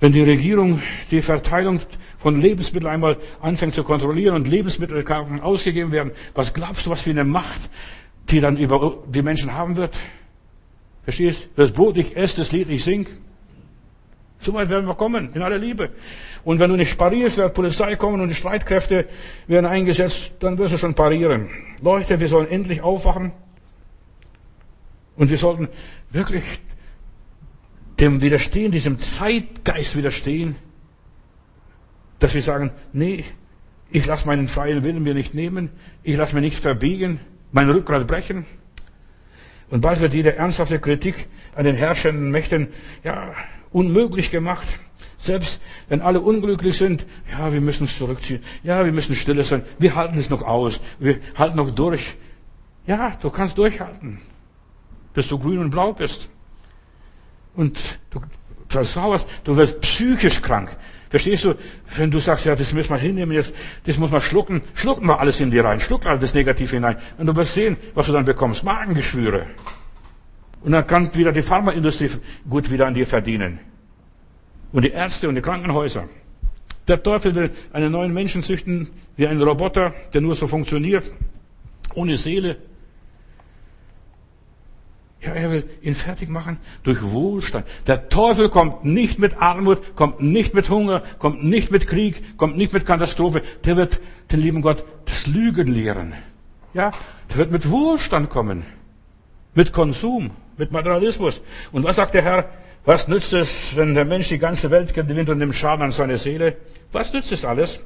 [0.00, 1.80] Wenn die Regierung die Verteilung
[2.18, 7.10] von Lebensmitteln einmal anfängt zu kontrollieren und Lebensmittelkarten ausgegeben werden, was glaubst du, was für
[7.10, 7.70] eine Macht
[8.30, 9.98] die dann über die Menschen haben wird?
[11.04, 11.48] Verstehst?
[11.56, 13.06] Das Brot ich esse, das Lied ich sing.
[14.42, 15.90] So weit werden wir kommen, in aller Liebe.
[16.42, 19.06] Und wenn du nicht parierst, wird Polizei kommen und die Streitkräfte
[19.46, 21.48] werden eingesetzt, dann wirst du schon parieren.
[21.80, 23.30] Leute, wir sollen endlich aufwachen.
[25.16, 25.68] Und wir sollten
[26.10, 26.42] wirklich
[28.00, 30.56] dem widerstehen, diesem Zeitgeist widerstehen,
[32.18, 33.24] dass wir sagen, nee,
[33.90, 35.70] ich lasse meinen freien Willen mir nicht nehmen,
[36.02, 37.20] ich lasse mir nicht verbiegen,
[37.52, 38.44] mein Rückgrat brechen.
[39.70, 42.68] Und bald wird jede ernsthafte Kritik an den herrschenden Mächten,
[43.04, 43.34] ja,
[43.72, 44.66] unmöglich gemacht.
[45.18, 48.42] Selbst wenn alle unglücklich sind, ja, wir müssen es zurückziehen.
[48.64, 49.62] Ja, wir müssen stille sein.
[49.78, 50.80] Wir halten es noch aus.
[50.98, 52.16] Wir halten noch durch.
[52.86, 54.20] Ja, du kannst durchhalten,
[55.14, 56.28] bis du grün und blau bist.
[57.54, 58.20] Und du
[58.68, 60.76] versauerst, du wirst psychisch krank.
[61.10, 61.54] Verstehst du?
[61.94, 63.54] Wenn du sagst, ja, das müssen wir hinnehmen, jetzt,
[63.84, 66.96] das muss man schlucken, schlucken wir alles in dir rein, schluck alles das Negative hinein.
[67.18, 68.64] Und du wirst sehen, was du dann bekommst.
[68.64, 69.46] Magengeschwüre.
[70.64, 72.10] Und dann kann wieder die Pharmaindustrie
[72.48, 73.58] gut wieder an dir verdienen.
[74.72, 76.08] Und die Ärzte und die Krankenhäuser.
[76.88, 81.10] Der Teufel will einen neuen Menschen züchten, wie einen Roboter, der nur so funktioniert,
[81.94, 82.56] ohne Seele.
[85.20, 87.66] Ja, er will ihn fertig machen durch Wohlstand.
[87.86, 92.56] Der Teufel kommt nicht mit Armut, kommt nicht mit Hunger, kommt nicht mit Krieg, kommt
[92.56, 93.42] nicht mit Katastrophe.
[93.64, 94.00] Der wird
[94.32, 96.14] den lieben Gott das Lügen lehren.
[96.74, 96.90] Ja,
[97.30, 98.64] der wird mit Wohlstand kommen.
[99.54, 101.42] Mit Konsum mit Materialismus.
[101.72, 102.48] Und was sagt der Herr?
[102.84, 106.18] Was nützt es, wenn der Mensch die ganze Welt gewinnt und nimmt Schaden an seine
[106.18, 106.56] Seele?
[106.90, 107.80] Was nützt es alles?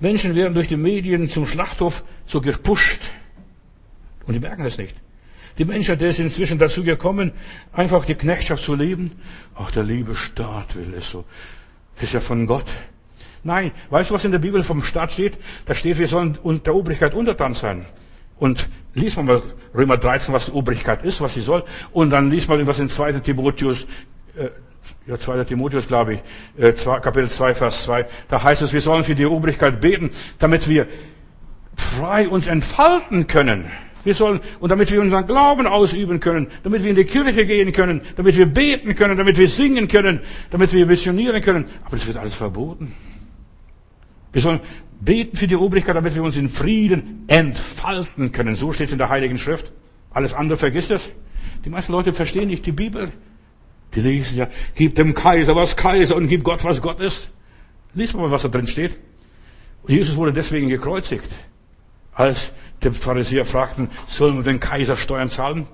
[0.00, 3.00] Menschen werden durch die Medien zum Schlachthof so gepusht.
[4.26, 4.96] Und die merken es nicht.
[5.58, 7.32] Die Menschheit ist inzwischen dazu gekommen,
[7.72, 9.12] einfach die Knechtschaft zu leben.
[9.54, 11.24] Ach, der liebe Staat will es so.
[11.96, 12.66] Das ist ja von Gott.
[13.44, 15.36] Nein, weißt du, was in der Bibel vom Staat steht?
[15.66, 17.84] Da steht, wir sollen der Obrigkeit untertan sein.
[18.42, 21.62] Und liest man mal Römer 13, was die Obrigkeit ist, was sie soll.
[21.92, 23.12] Und dann liest man was in 2.
[23.20, 23.86] Timotheus,
[24.36, 24.48] äh,
[25.06, 25.44] ja, 2.
[25.44, 26.20] Timotheus, glaube ich,
[26.60, 28.04] äh, 2, Kapitel 2, Vers 2.
[28.26, 30.88] Da heißt es, wir sollen für die Obrigkeit beten, damit wir
[31.76, 33.70] frei uns entfalten können.
[34.02, 37.72] Wir sollen, und damit wir unseren Glauben ausüben können, damit wir in die Kirche gehen
[37.72, 40.18] können, damit wir beten können, damit wir singen können,
[40.50, 41.66] damit wir missionieren können.
[41.84, 42.92] Aber das wird alles verboten.
[44.32, 44.60] Wir sollen
[45.00, 48.54] beten für die Obrigkeit, damit wir uns in Frieden entfalten können.
[48.54, 49.72] So steht es in der Heiligen Schrift.
[50.10, 51.12] Alles andere vergisst es.
[51.64, 53.12] Die meisten Leute verstehen nicht die Bibel.
[53.94, 57.30] Die lesen ja, gib dem Kaiser was Kaiser und gib Gott was Gott ist.
[57.94, 58.96] Lies mal, was da drin steht.
[59.86, 61.28] Jesus wurde deswegen gekreuzigt.
[62.14, 62.52] Als
[62.82, 65.66] die Pharisäer fragten, sollen wir den Kaiser Steuern zahlen?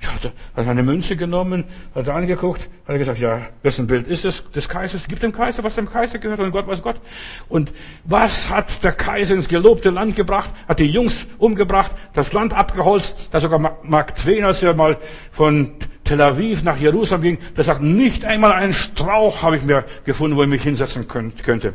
[0.00, 0.10] Ja,
[0.54, 4.44] hat eine Münze genommen, hat angeguckt, hat gesagt, ja, wessen Bild ist es?
[4.52, 5.08] Des Kaisers.
[5.08, 7.00] Gib dem Kaiser, was dem Kaiser gehört und Gott was Gott.
[7.48, 7.72] Und
[8.04, 10.50] was hat der Kaiser ins gelobte Land gebracht?
[10.68, 14.98] Hat die Jungs umgebracht, das Land abgeholzt, da sogar Mark Twain, als er mal
[15.32, 15.72] von
[16.04, 20.36] Tel Aviv nach Jerusalem ging, der sagt, nicht einmal einen Strauch habe ich mir gefunden,
[20.36, 21.74] wo ich mich hinsetzen könnte.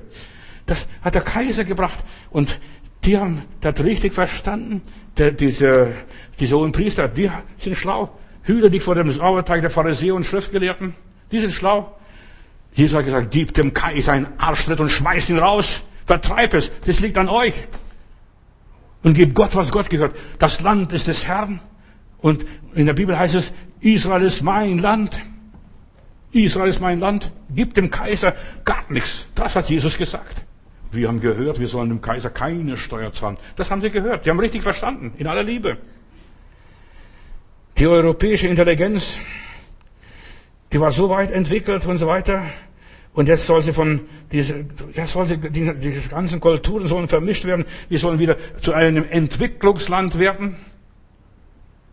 [0.65, 1.99] Das hat der Kaiser gebracht.
[2.30, 2.59] Und
[3.05, 4.81] die haben das richtig verstanden.
[5.17, 5.93] Der, diese,
[6.39, 8.17] diese hohen Priester, die sind schlau.
[8.43, 10.95] Hüte dich vor dem Sauerteig der Pharisäer und Schriftgelehrten.
[11.31, 11.95] Die sind schlau.
[12.73, 15.83] Jesus hat gesagt, gib dem Kaiser einen Arschtritt und schmeißt ihn raus.
[16.05, 16.71] Vertreib es.
[16.85, 17.53] Das liegt an euch.
[19.03, 20.15] Und gib Gott, was Gott gehört.
[20.39, 21.59] Das Land ist des Herrn.
[22.19, 25.19] Und in der Bibel heißt es, Israel ist mein Land.
[26.31, 27.31] Israel ist mein Land.
[27.53, 28.33] Gib dem Kaiser
[28.65, 29.25] gar nichts.
[29.35, 30.43] Das hat Jesus gesagt.
[30.93, 33.37] Wir haben gehört, wir sollen dem Kaiser keine Steuer zahlen.
[33.55, 34.25] Das haben sie gehört.
[34.25, 35.77] Die haben richtig verstanden, in aller Liebe.
[37.77, 39.19] Die europäische Intelligenz,
[40.71, 42.45] die war so weit entwickelt und so weiter.
[43.13, 47.45] Und jetzt soll sie von diese, jetzt soll sie, diese, diese ganzen Kulturen sollen vermischt
[47.45, 47.65] werden.
[47.89, 50.55] Wir sollen wieder zu einem Entwicklungsland werden.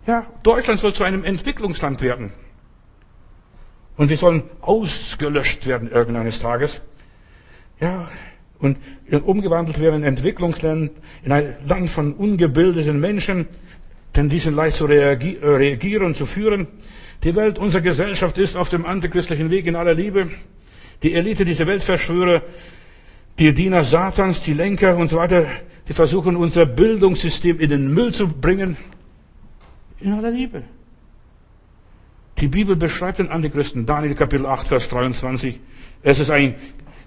[0.06, 2.32] Ja, Deutschland soll zu einem Entwicklungsland werden.
[3.96, 6.80] Und wir sollen ausgelöscht werden irgendeines Tages.
[7.80, 8.08] Ja,
[8.60, 8.78] und
[9.24, 10.92] umgewandelt werden in Entwicklungsland,
[11.22, 13.46] in ein Land von ungebildeten Menschen,
[14.16, 16.66] denn die sind leicht zu reagieren und zu führen.
[17.24, 20.30] Die Welt, unsere Gesellschaft ist auf dem antichristlichen Weg in aller Liebe.
[21.02, 22.42] Die Elite, diese Weltverschwörer,
[23.38, 25.46] die Diener Satans, die Lenker und so weiter,
[25.88, 28.76] die versuchen unser Bildungssystem in den Müll zu bringen.
[30.00, 30.62] In aller Liebe.
[32.38, 35.60] Die Bibel beschreibt den Antichristen, Daniel Kapitel 8, Vers 23.
[36.02, 36.54] Es ist ein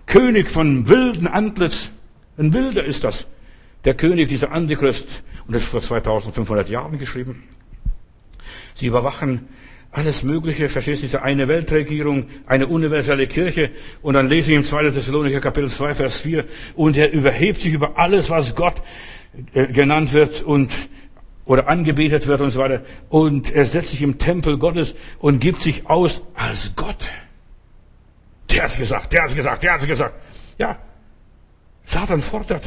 [0.06, 1.90] König von wilden Antlitz.
[2.38, 3.28] Ein Wilder ist das.
[3.86, 5.24] Der König, dieser Antichrist.
[5.48, 7.44] Und das ist vor 2500 Jahren geschrieben.
[8.76, 9.48] Sie überwachen
[9.92, 13.70] alles Mögliche, verstehst du, diese eine Weltregierung, eine universelle Kirche.
[14.02, 14.90] Und dann lese ich im 2.
[14.90, 16.46] Thessalonicher Kapitel 2, Vers 4.
[16.76, 18.82] Und er überhebt sich über alles, was Gott
[19.54, 20.72] äh, genannt wird und
[21.46, 22.84] oder angebetet wird und so weiter.
[23.10, 27.06] Und er setzt sich im Tempel Gottes und gibt sich aus als Gott.
[28.54, 30.14] Der hat's gesagt, der hat's gesagt, der hat's gesagt.
[30.60, 30.78] Ja,
[31.86, 32.64] Satan fordert,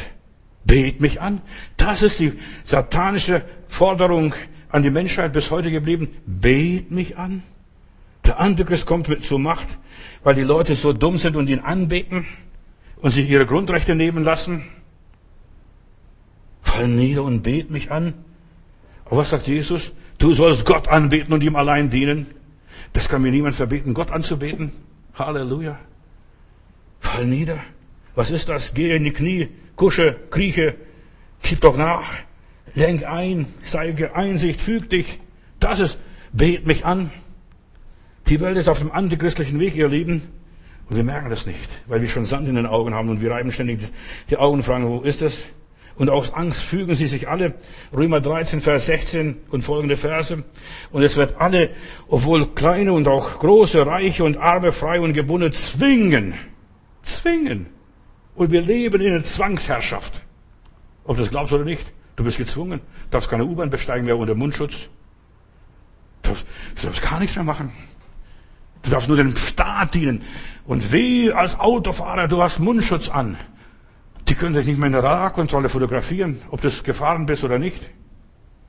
[0.64, 1.41] bet mich an.
[1.76, 2.32] Das ist die
[2.64, 4.34] satanische Forderung
[4.68, 6.09] an die Menschheit bis heute geblieben.
[6.26, 7.45] Bet mich an.
[8.24, 9.68] Der Antichrist kommt mit zur Macht,
[10.24, 12.26] weil die Leute so dumm sind und ihn anbeten
[12.97, 14.64] und sich ihre Grundrechte nehmen lassen.
[16.62, 18.12] Fall nieder und bet mich an.
[19.05, 19.93] Aber was sagt Jesus?
[20.18, 22.26] Du sollst Gott anbeten und ihm allein dienen.
[22.93, 24.72] Das kann mir niemand verbieten, Gott anzubeten.
[25.19, 25.79] Halleluja.
[27.01, 27.59] Fall nieder.
[28.14, 28.75] Was ist das?
[28.75, 30.75] Gehe in die Knie, kusche, krieche,
[31.43, 32.14] gib doch nach,
[32.75, 35.21] lenk ein, zeige Einsicht, füg dich.
[35.61, 35.99] Das ist,
[36.33, 37.11] bet mich an.
[38.29, 40.23] Die Welt ist auf dem antichristlichen Weg, ihr Lieben.
[40.89, 43.31] Und wir merken das nicht, weil wir schon Sand in den Augen haben und wir
[43.31, 43.81] reiben ständig
[44.31, 45.49] die Augen und fragen, wo ist es?
[45.97, 47.55] Und aus Angst fügen sie sich alle.
[47.95, 50.45] Römer 13, Vers 16 und folgende Verse.
[50.93, 51.71] Und es wird alle,
[52.09, 56.35] obwohl kleine und auch große, reiche und arme, frei und gebunden, zwingen.
[57.03, 57.67] Zwingen.
[58.35, 60.21] Und wir leben in einer Zwangsherrschaft.
[61.05, 61.85] Ob du das glaubst oder nicht,
[62.17, 62.81] du bist gezwungen.
[63.05, 64.89] Du darfst keine U-Bahn besteigen mehr unter Mundschutz.
[66.23, 67.73] Du darfst, du darfst gar nichts mehr machen.
[68.83, 70.23] Du darfst nur dem Staat dienen.
[70.67, 73.39] Und weh als Autofahrer, du hast Mundschutz an.
[74.29, 77.91] Die können dich nicht mehr in der Radarkontrolle fotografieren, ob du gefahren bist oder nicht.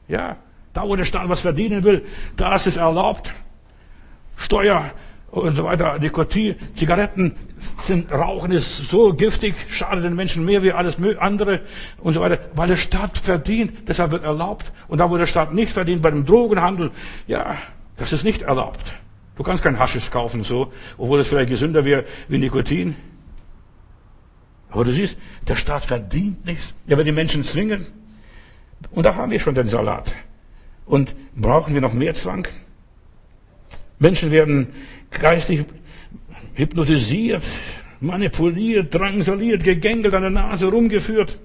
[0.07, 0.37] Ja,
[0.73, 2.05] da wo der Staat was verdienen will,
[2.35, 3.31] da ist es erlaubt.
[4.35, 4.91] Steuer
[5.31, 10.71] und so weiter, Nikotin, Zigaretten sind, Rauchen ist so giftig, schadet den Menschen mehr wie
[10.71, 11.61] alles andere
[11.99, 14.71] und so weiter, weil der Staat verdient, deshalb wird erlaubt.
[14.87, 16.91] Und da wo der Staat nicht verdient, bei dem Drogenhandel,
[17.27, 17.57] ja,
[17.97, 18.93] das ist nicht erlaubt.
[19.35, 22.95] Du kannst kein Haschisch kaufen so, obwohl es vielleicht gesünder wäre wie Nikotin.
[24.69, 26.75] Aber du siehst, der Staat verdient nichts.
[26.87, 27.87] Er wird die Menschen zwingen.
[28.91, 30.13] Und da haben wir schon den Salat.
[30.85, 32.47] Und brauchen wir noch mehr Zwang?
[33.99, 34.67] Menschen werden
[35.11, 35.65] geistig
[36.53, 37.43] hypnotisiert,
[37.99, 41.39] manipuliert, drangsaliert, gegängelt, an der Nase rumgeführt.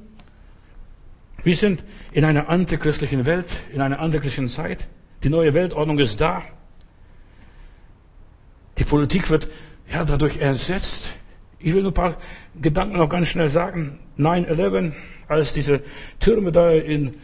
[1.44, 4.88] Wir sind in einer antichristlichen Welt, in einer antichristlichen Zeit.
[5.24, 6.42] Die neue Weltordnung ist da.
[8.78, 9.48] Die Politik wird
[9.90, 11.14] ja dadurch ersetzt.
[11.62, 12.16] Ich will nur ein paar
[12.60, 13.98] Gedanken noch ganz schnell sagen.
[14.18, 14.92] 9-11,
[15.28, 15.80] als diese
[16.18, 17.14] Türme da in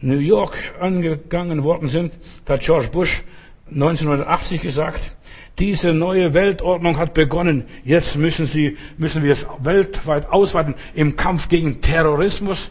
[0.00, 2.12] New York angegangen worden sind,
[2.44, 3.22] da hat George Bush
[3.70, 5.16] 1980 gesagt,
[5.58, 7.64] diese neue Weltordnung hat begonnen.
[7.84, 12.70] Jetzt müssen sie, müssen wir es weltweit ausweiten im Kampf gegen Terrorismus.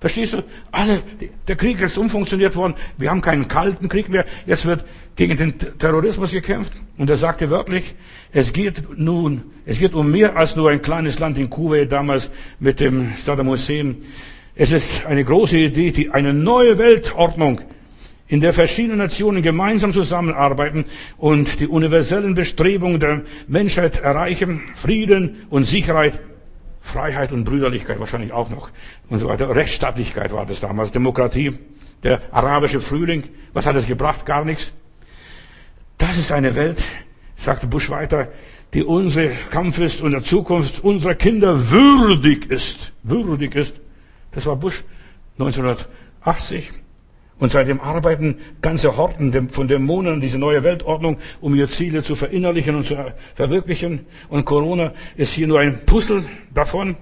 [0.00, 0.42] Verstehst du?
[0.72, 1.02] Alle,
[1.46, 2.74] der Krieg ist umfunktioniert worden.
[2.96, 4.24] Wir haben keinen kalten Krieg mehr.
[4.46, 4.84] Jetzt wird
[5.16, 6.72] gegen den Terrorismus gekämpft.
[6.96, 7.94] Und er sagte wörtlich,
[8.32, 12.30] es geht nun, es geht um mehr als nur ein kleines Land in Kuwait damals
[12.58, 13.96] mit dem Saddam Hussein.
[14.54, 17.60] Es ist eine große Idee, die, eine neue Weltordnung,
[18.28, 20.84] in der verschiedene Nationen gemeinsam zusammenarbeiten
[21.16, 26.20] und die universellen Bestrebungen der Menschheit erreichen, Frieden und Sicherheit
[26.80, 28.70] Freiheit und Brüderlichkeit wahrscheinlich auch noch
[29.08, 29.54] und so weiter.
[29.54, 31.58] Rechtsstaatlichkeit war das damals, Demokratie,
[32.02, 33.24] der arabische Frühling.
[33.52, 34.24] Was hat es gebracht?
[34.24, 34.72] Gar nichts.
[36.00, 36.82] Das ist eine Welt,
[37.36, 38.28] sagte Bush weiter,
[38.72, 42.92] die unsere Kampfes und der Zukunft unserer Kinder würdig ist.
[43.02, 43.80] Würdig ist.
[44.32, 44.82] Das war Bush
[45.38, 46.72] 1980.
[47.38, 52.76] Und seitdem arbeiten ganze Horten von Dämonen diese neue Weltordnung, um ihre Ziele zu verinnerlichen
[52.76, 52.96] und zu
[53.34, 54.06] verwirklichen.
[54.30, 56.24] Und Corona ist hier nur ein Puzzle
[56.54, 56.96] davon,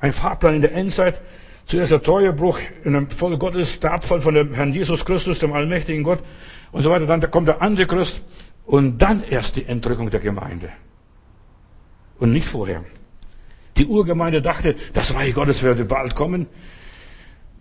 [0.00, 1.22] ein Fahrplan in der Endzeit.
[1.66, 5.52] Zuerst der Treuebruch in dem Volk Gottes, der Abfall von dem Herrn Jesus Christus, dem
[5.52, 6.20] allmächtigen Gott
[6.70, 7.06] und so weiter.
[7.06, 8.22] Dann kommt der Antichrist
[8.64, 10.70] und dann erst die Entrückung der Gemeinde.
[12.20, 12.84] Und nicht vorher.
[13.76, 16.46] Die Urgemeinde dachte, das Reich Gottes werde bald kommen.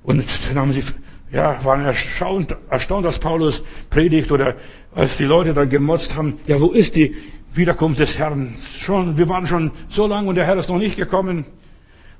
[0.03, 0.83] Und dann haben sie
[1.31, 4.55] ja, waren erstaunt, erstaunt, dass Paulus predigt oder
[4.93, 7.15] als die Leute dann gemotzt haben, ja, wo ist die
[7.53, 8.55] Wiederkunft des Herrn?
[8.77, 11.45] Schon, wir waren schon so lange und der Herr ist noch nicht gekommen.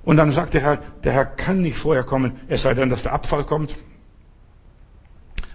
[0.06, 3.03] Und dann sagt der Herr, der Herr kann nicht vorher kommen, es sei denn, dass
[3.03, 3.76] der Abfall kommt.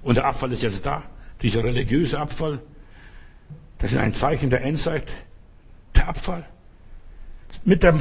[0.02, 1.04] Und der Abfall ist jetzt da,
[1.40, 2.60] dieser religiöse Abfall.
[3.78, 5.04] Das ist ein Zeichen der Endzeit.
[5.94, 6.44] Der Abfall.
[7.64, 8.00] Mit, dem,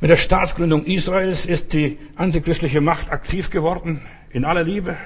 [0.00, 4.96] mit der Staatsgründung Israels ist die antichristliche Macht aktiv geworden in aller Liebe,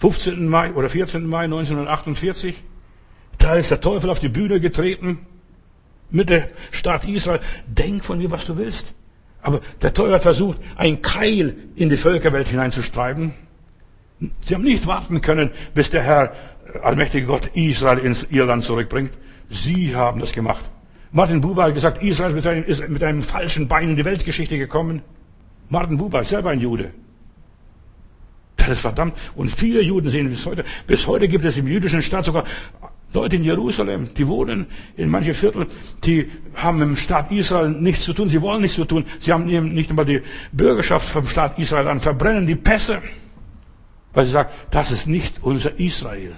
[0.00, 0.46] 15.
[0.46, 1.26] Mai oder 14.
[1.26, 2.62] Mai 1948,
[3.38, 5.26] da ist der Teufel auf die Bühne getreten
[6.10, 7.40] mit der Staat Israel.
[7.66, 8.94] Denk von mir, was du willst.
[9.42, 13.34] Aber der Teufel versucht, ein Keil in die Völkerwelt hineinzustreiben.
[14.40, 16.32] Sie haben nicht warten können, bis der Herr,
[16.72, 19.10] äh, allmächtige Gott, Israel ins Irland zurückbringt.
[19.50, 20.64] Sie haben das gemacht.
[21.10, 25.02] Martin Buber hat gesagt, Israel ist mit einem falschen Bein in die Weltgeschichte gekommen.
[25.68, 26.92] Martin Buber, selber ein Jude.
[28.56, 29.16] Das ist verdammt.
[29.34, 30.64] Und viele Juden sehen bis heute.
[30.86, 32.44] Bis heute gibt es im jüdischen Staat sogar
[33.12, 35.66] Leute in Jerusalem, die wohnen in manche Viertel,
[36.04, 39.32] die haben mit dem Staat Israel nichts zu tun, sie wollen nichts zu tun, sie
[39.32, 43.02] haben nicht einmal die Bürgerschaft vom Staat Israel an, verbrennen die Pässe,
[44.14, 46.34] weil sie sagen, das ist nicht unser Israel.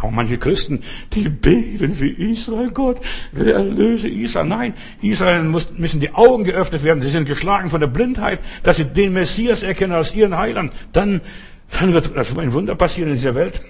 [0.00, 3.00] Auch manche Christen, die beten für Israel, Gott,
[3.34, 4.46] erlöse Israel.
[4.46, 7.02] Nein, Israel muss, müssen die Augen geöffnet werden.
[7.02, 10.72] Sie sind geschlagen von der Blindheit, dass sie den Messias erkennen als ihren Heiland.
[10.92, 11.20] Dann,
[11.78, 13.60] dann wird ein Wunder passieren in dieser Welt.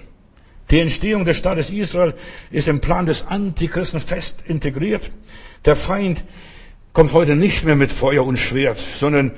[0.73, 2.15] Die Entstehung des Staates Israel
[2.49, 5.11] ist im Plan des Antichristen fest integriert.
[5.65, 6.23] Der Feind
[6.93, 9.33] kommt heute nicht mehr mit Feuer und Schwert, sondern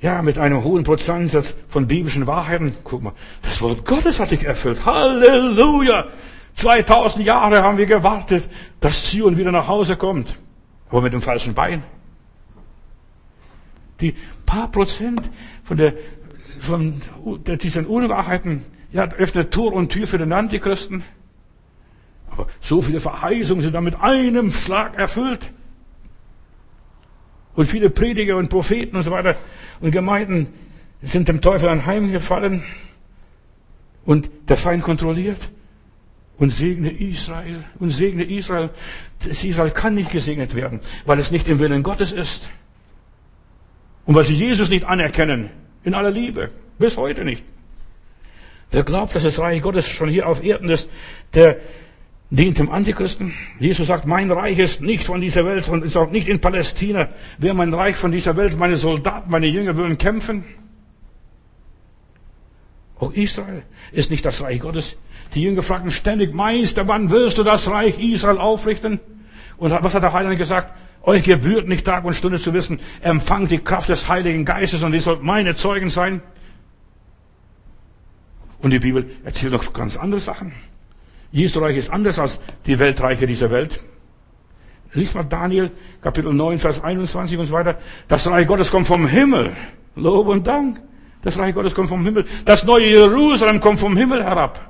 [0.00, 2.74] ja, mit einem hohen Prozentsatz von biblischen Wahrheiten.
[2.82, 3.12] Guck mal,
[3.42, 4.86] das Wort Gottes hat sich erfüllt.
[4.86, 6.06] Halleluja!
[6.54, 8.48] 2000 Jahre haben wir gewartet,
[8.80, 10.38] dass Zion wieder nach Hause kommt.
[10.88, 11.82] Aber mit dem falschen Bein.
[14.00, 14.14] Die
[14.46, 15.28] paar Prozent
[15.62, 15.92] von der,
[16.58, 17.02] von
[17.44, 21.04] diesen Unwahrheiten, ja, öffnet Tor und Tür für den Antichristen.
[22.30, 25.50] Aber so viele Verheißungen sind dann mit einem Schlag erfüllt.
[27.54, 29.36] Und viele Prediger und Propheten und so weiter
[29.80, 30.48] und Gemeinden
[31.02, 32.62] sind dem Teufel anheimgefallen.
[34.04, 35.50] Und der Feind kontrolliert.
[36.38, 37.64] Und segne Israel.
[37.78, 38.70] Und segne Israel.
[39.26, 42.48] Das Israel kann nicht gesegnet werden, weil es nicht im Willen Gottes ist.
[44.06, 45.50] Und weil sie Jesus nicht anerkennen.
[45.84, 46.50] In aller Liebe.
[46.78, 47.44] Bis heute nicht.
[48.70, 50.88] Wer glaubt, dass das Reich Gottes schon hier auf Erden ist,
[51.34, 51.56] der
[52.30, 53.34] dient dem Antichristen.
[53.58, 57.08] Jesus sagt, mein Reich ist nicht von dieser Welt und ist auch nicht in Palästina.
[57.38, 60.44] Wer mein Reich von dieser Welt, meine Soldaten, meine Jünger würden kämpfen.
[63.00, 63.62] Auch Israel
[63.92, 64.96] ist nicht das Reich Gottes.
[65.34, 69.00] Die Jünger fragten ständig, Meister, wann wirst du das Reich Israel aufrichten?
[69.56, 70.72] Und was hat der Heiland gesagt?
[71.02, 74.92] Euch gebührt nicht Tag und Stunde zu wissen, empfangt die Kraft des Heiligen Geistes und
[74.92, 76.22] ihr sollt meine Zeugen sein.
[78.62, 80.52] Und die Bibel erzählt noch ganz andere Sachen.
[81.32, 83.82] Jesu Reich ist anders als die Weltreiche dieser Welt.
[84.92, 85.70] Lies mal Daniel,
[86.02, 87.78] Kapitel 9, Vers 21 und so weiter.
[88.08, 89.52] Das Reich Gottes kommt vom Himmel.
[89.94, 90.80] Lob und Dank.
[91.22, 92.26] Das Reich Gottes kommt vom Himmel.
[92.44, 94.68] Das neue Jerusalem kommt vom Himmel herab.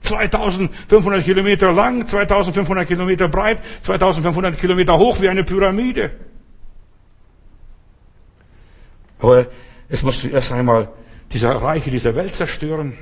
[0.00, 6.12] 2500 Kilometer lang, 2500 Kilometer breit, 2500 Kilometer hoch wie eine Pyramide.
[9.18, 9.46] Aber
[9.88, 10.88] es muss zuerst einmal
[11.32, 12.96] dieser Reiche dieser Welt zerstören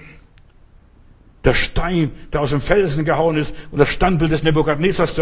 [1.47, 5.15] der Stein, der aus dem Felsen gehauen ist und das Standbild des Nebukadnezars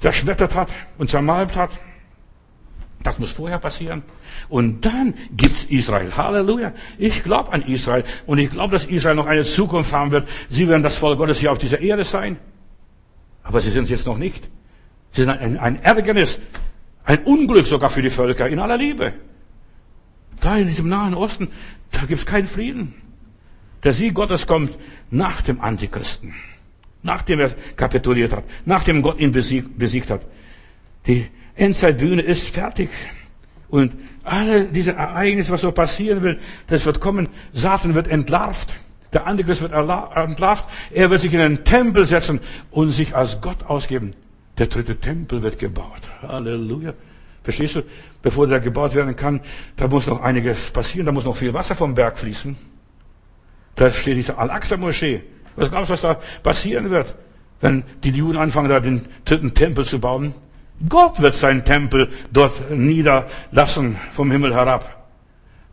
[0.00, 1.70] zerschmettert hat und zermalmt hat.
[3.04, 4.02] Das muss vorher passieren.
[4.48, 6.16] Und dann gibt's Israel.
[6.16, 6.72] Halleluja.
[6.98, 10.28] Ich glaube an Israel und ich glaube, dass Israel noch eine Zukunft haben wird.
[10.50, 12.36] Sie werden das Volk Gottes hier auf dieser Erde sein.
[13.44, 14.48] Aber sie sind es jetzt noch nicht.
[15.12, 16.40] Sie sind ein, ein Ärgernis,
[17.04, 19.12] ein Unglück sogar für die Völker in aller Liebe.
[20.40, 21.48] Da in diesem Nahen Osten,
[21.92, 23.01] da gibt's keinen Frieden.
[23.84, 24.76] Der Sieg Gottes kommt
[25.10, 26.34] nach dem Antichristen,
[27.02, 30.22] nachdem er kapituliert hat, nachdem Gott ihn besiegt, besiegt hat.
[31.06, 31.26] Die
[31.56, 32.90] Endzeitbühne ist fertig.
[33.68, 37.28] Und alle diese Ereignisse, was so passieren will, das wird kommen.
[37.52, 38.74] Satan wird entlarvt.
[39.12, 40.64] Der Antichrist wird entlarvt.
[40.90, 44.14] Er wird sich in einen Tempel setzen und sich als Gott ausgeben.
[44.58, 46.02] Der dritte Tempel wird gebaut.
[46.20, 46.94] Halleluja.
[47.42, 47.82] Verstehst du?
[48.20, 49.40] Bevor der gebaut werden kann,
[49.76, 51.06] da muss noch einiges passieren.
[51.06, 52.56] Da muss noch viel Wasser vom Berg fließen.
[53.76, 55.22] Da steht diese Al-Aqsa-Moschee.
[55.56, 57.14] Was glaubst du, was da passieren wird,
[57.60, 60.34] wenn die Juden anfangen, da den dritten Tempel zu bauen?
[60.88, 65.02] Gott wird seinen Tempel dort niederlassen vom Himmel herab.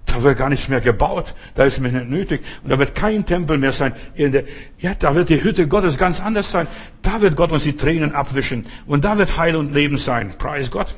[0.05, 2.41] Da wird gar nichts mehr gebaut, da ist mir nicht nötig.
[2.63, 3.93] Und da wird kein Tempel mehr sein.
[4.15, 6.67] ja, da wird die Hütte Gottes ganz anders sein.
[7.03, 8.65] Da wird Gott uns die Tränen abwischen.
[8.87, 10.33] Und da wird Heil und Leben sein.
[10.37, 10.97] Preis Gott.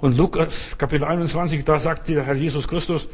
[0.00, 3.08] Und Lukas Kapitel 21, da sagt der Herr Jesus Christus,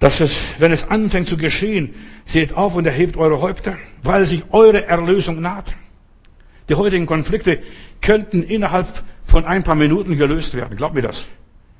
[0.00, 1.94] dass es, wenn es anfängt zu geschehen,
[2.24, 5.74] seht auf und erhebt eure Häupter, weil sich eure Erlösung naht.
[6.68, 7.60] Die heutigen Konflikte
[8.00, 8.86] könnten innerhalb
[9.24, 10.76] von ein paar Minuten gelöst werden.
[10.76, 11.26] Glaubt mir das.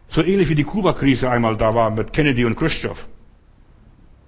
[0.08, 3.06] So ähnlich wie die Kuba-Krise einmal da war mit Kennedy und Khrushchev.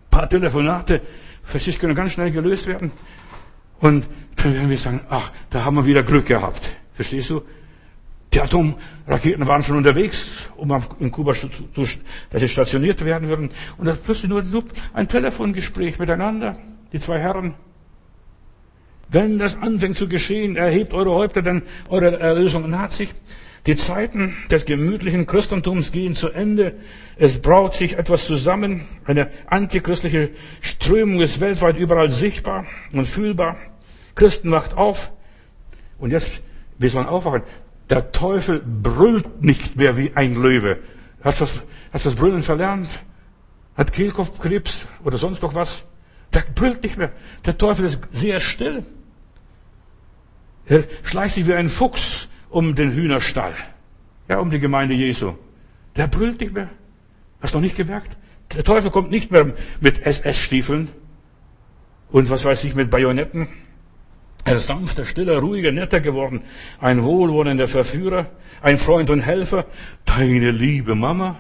[0.07, 1.03] Ein paar Telefonate,
[1.43, 2.93] verstehst, können ganz schnell gelöst werden.
[3.81, 6.71] Und dann werden wir sagen, ach, da haben wir wieder Glück gehabt.
[6.95, 7.43] Verstehst du?
[8.33, 11.85] Die Atomraketen waren schon unterwegs, um in Kuba zu, zu,
[12.31, 13.51] dass sie stationiert werden würden.
[13.77, 14.65] Und da plötzlich nur, nur
[14.95, 16.59] ein Telefongespräch miteinander,
[16.93, 17.55] die zwei Herren.
[19.09, 23.11] Wenn das anfängt zu geschehen, erhebt eure Häupter, denn eure Erlösung naht sich.
[23.67, 26.75] Die Zeiten des gemütlichen Christentums gehen zu Ende.
[27.17, 28.87] Es braut sich etwas zusammen.
[29.05, 30.31] Eine antichristliche
[30.61, 33.57] Strömung ist weltweit überall sichtbar und fühlbar.
[34.17, 35.13] Christen wacht auf.
[35.99, 36.43] Und jetzt,
[36.79, 37.43] wir sollen aufwachen.
[37.93, 40.79] Der Teufel brüllt nicht mehr wie ein Löwe.
[41.23, 41.63] Hast du das,
[41.93, 42.89] hast das Brüllen verlernt?
[43.77, 45.85] Hat Kehlkopfkrebs oder sonst noch was?
[46.33, 47.13] Der brüllt nicht mehr.
[47.45, 48.87] Der Teufel ist sehr still.
[50.65, 53.53] Er schleicht sich wie ein Fuchs um den Hühnerstall.
[54.27, 55.35] Ja, um die Gemeinde Jesu.
[55.95, 56.71] Der brüllt nicht mehr.
[57.43, 58.17] Hast du noch nicht gemerkt?
[58.55, 59.53] Der Teufel kommt nicht mehr
[59.83, 60.89] mit SS-Stiefeln
[62.11, 63.49] und was weiß ich, mit Bajonetten.
[64.45, 66.43] Er ist sanfter, stiller, ruhiger, netter geworden.
[66.81, 68.27] Ein wohlwollender Verführer,
[68.61, 69.67] ein Freund und Helfer.
[70.05, 71.37] Deine liebe Mama,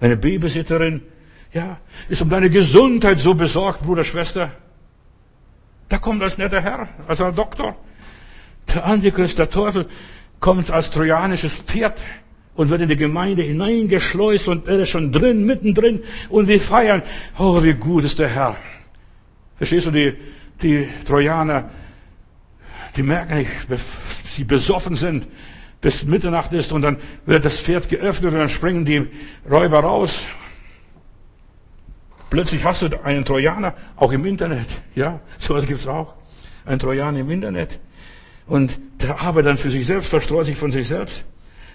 [0.00, 1.02] eine Babysitterin.
[1.52, 1.78] Ja,
[2.08, 4.50] ist um deine Gesundheit so besorgt, Bruder, Schwester.
[5.88, 7.76] Da kommt als netter Herr, als ein Doktor.
[8.74, 9.86] Der Antichrist, der Teufel,
[10.40, 12.00] kommt als trojanisches Pferd
[12.56, 17.02] und wird in die Gemeinde hineingeschleust und er ist schon drin, mittendrin und wir feiern.
[17.38, 18.56] Oh, wie gut ist der Herr.
[19.58, 20.14] Verstehst du, die,
[20.60, 21.70] die Trojaner,
[22.96, 23.50] die merken nicht,
[24.24, 25.26] sie besoffen sind,
[25.80, 29.08] bis Mitternacht ist und dann wird das Pferd geöffnet und dann springen die
[29.48, 30.26] Räuber raus.
[32.30, 34.66] Plötzlich hast du einen Trojaner, auch im Internet.
[34.94, 36.14] Ja, sowas gibt's auch.
[36.64, 37.78] Ein Trojaner im Internet.
[38.46, 41.24] Und der arbeitet dann für sich selbst, verstreut sich von sich selbst.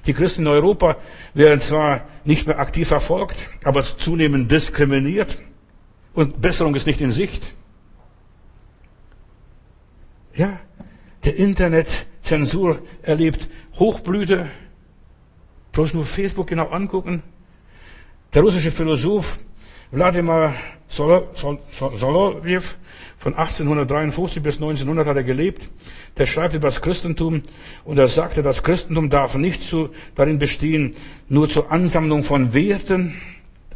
[0.05, 0.97] Die Christen in Europa
[1.33, 5.37] werden zwar nicht mehr aktiv verfolgt, aber zunehmend diskriminiert.
[6.13, 7.43] Und Besserung ist nicht in Sicht.
[10.35, 10.59] Ja,
[11.23, 14.47] der Internetzensur erlebt Hochblüte.
[15.71, 17.23] Bloß nur Facebook genau angucken.
[18.33, 19.39] Der russische Philosoph
[19.91, 20.53] Wladimir
[20.87, 22.77] Solovyv
[23.17, 25.69] von 1853 bis 1900 hat er gelebt.
[26.17, 27.43] Der schreibt über das Christentum
[27.85, 30.91] und er sagte, das Christentum darf nicht zu, darin bestehen,
[31.29, 33.15] nur zur Ansammlung von Werten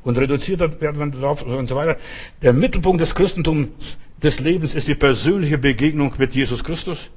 [0.03, 1.97] und reduziert werden darauf und so weiter.
[2.41, 7.09] Der Mittelpunkt des Christentums des Lebens ist die persönliche Begegnung mit Jesus Christus.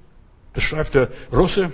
[0.58, 1.70] Das schreibt der Russe.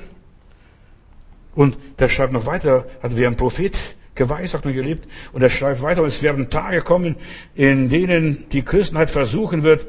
[1.54, 3.74] Und der schreibt noch weiter, hat wie ein Prophet
[4.14, 5.08] geweissagt und gelebt.
[5.32, 7.16] Und er schreibt weiter, und es werden Tage kommen,
[7.54, 9.86] in denen die Christenheit versuchen wird,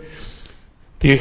[1.02, 1.20] die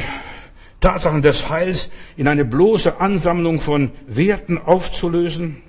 [0.79, 5.61] Tatsachen des Heils in eine bloße Ansammlung von Werten aufzulösen.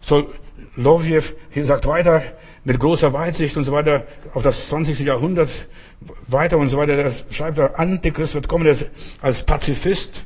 [0.00, 0.30] So,
[0.76, 1.22] Lovjew
[1.64, 2.22] sagt weiter,
[2.64, 5.00] mit großer Weitsicht und so weiter, auf das 20.
[5.00, 5.50] Jahrhundert
[6.28, 8.74] weiter und so weiter, das schreibt er, Antichrist wird kommen
[9.20, 10.25] als Pazifist,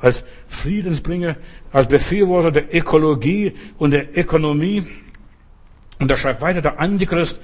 [0.00, 1.36] als Friedensbringer,
[1.72, 4.86] als Befürworter der Ökologie und der Ökonomie.
[5.98, 7.40] Und er schreibt weiter, der Antichrist,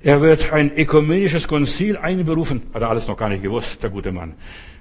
[0.00, 4.12] er wird ein ökumenisches Konzil einberufen, hat er alles noch gar nicht gewusst, der gute
[4.12, 4.34] Mann,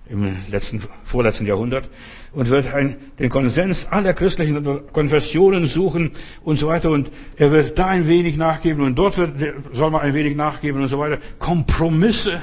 [0.09, 1.89] im letzten, vorletzten Jahrhundert,
[2.33, 4.63] und wird ein, den Konsens aller christlichen
[4.93, 6.11] Konfessionen suchen
[6.43, 10.01] und so weiter, und er wird da ein wenig nachgeben und dort wird, soll man
[10.01, 11.17] ein wenig nachgeben und so weiter.
[11.39, 12.41] Kompromisse.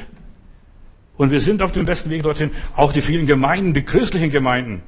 [1.17, 4.83] Und wir sind auf dem besten Weg dorthin, auch die vielen Gemeinden, die christlichen Gemeinden.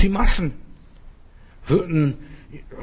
[0.00, 0.52] Die Massen
[1.66, 2.18] würden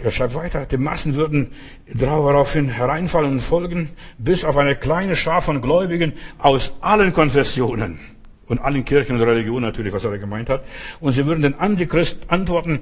[0.04, 1.52] er schreibt weiter, die Massen würden
[1.92, 8.00] daraufhin hereinfallen und folgen, bis auf eine kleine Schar von Gläubigen aus allen Konfessionen
[8.48, 10.64] und allen Kirchen und Religionen natürlich, was er gemeint hat.
[11.00, 12.80] Und sie würden den Antichrist antworten,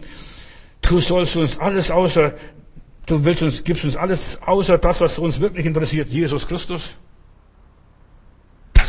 [0.81, 2.33] du sollst uns alles außer,
[3.05, 6.97] du willst uns, gibst uns alles außer das, was uns wirklich interessiert, Jesus Christus.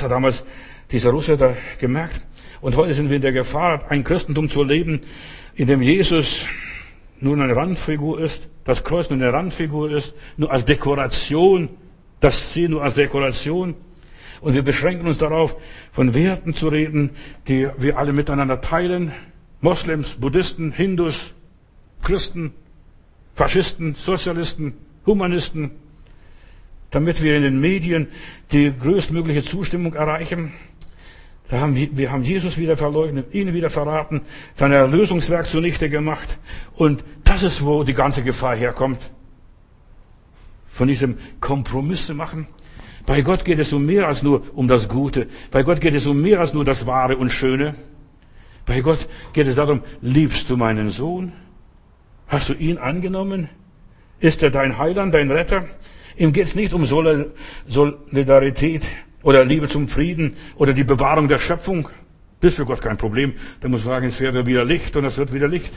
[0.05, 0.44] Das hat damals
[0.93, 2.20] dieser Russe da gemerkt.
[2.60, 5.01] Und heute sind wir in der Gefahr, ein Christentum zu leben,
[5.55, 6.44] in dem Jesus
[7.20, 11.70] nur eine Randfigur ist, das Kreuz nur eine Randfigur ist, nur als Dekoration,
[12.20, 13.76] das Ziel nur als Dekoration.
[14.43, 15.56] Und wir beschränken uns darauf,
[15.90, 17.12] von Werten zu reden,
[17.48, 19.10] die wir alle miteinander teilen.
[19.62, 21.32] Moslems, Buddhisten, Hindus,
[22.02, 22.52] Christen,
[23.35, 24.74] Faschisten, Sozialisten,
[25.06, 25.70] Humanisten,
[26.95, 28.07] damit wir in den Medien
[28.53, 30.53] die größtmögliche Zustimmung erreichen.
[31.49, 34.21] Da haben wir, wir haben Jesus wieder verleugnet, ihn wieder verraten,
[34.55, 36.39] sein Erlösungswerk zunichte gemacht.
[36.77, 39.11] Und das ist, wo die ganze Gefahr herkommt.
[40.69, 42.47] Von diesem Kompromisse machen.
[43.07, 45.27] Bei Gott geht es um mehr als nur um das Gute.
[45.51, 47.75] Bei Gott geht es um mehr als nur das Wahre und Schöne.
[48.66, 51.33] Bei Gott geht es darum, liebst du meinen Sohn?
[52.29, 53.49] Hast du ihn angenommen?
[54.21, 55.66] Ist er dein Heiland, dein Retter?
[56.16, 58.86] Ihm geht es nicht um Solidarität
[59.23, 61.89] oder Liebe zum Frieden oder die Bewahrung der Schöpfung.
[62.41, 63.35] Das ist für Gott kein Problem.
[63.62, 65.73] Der muss sagen, es wird wieder Licht und es wird wieder Licht.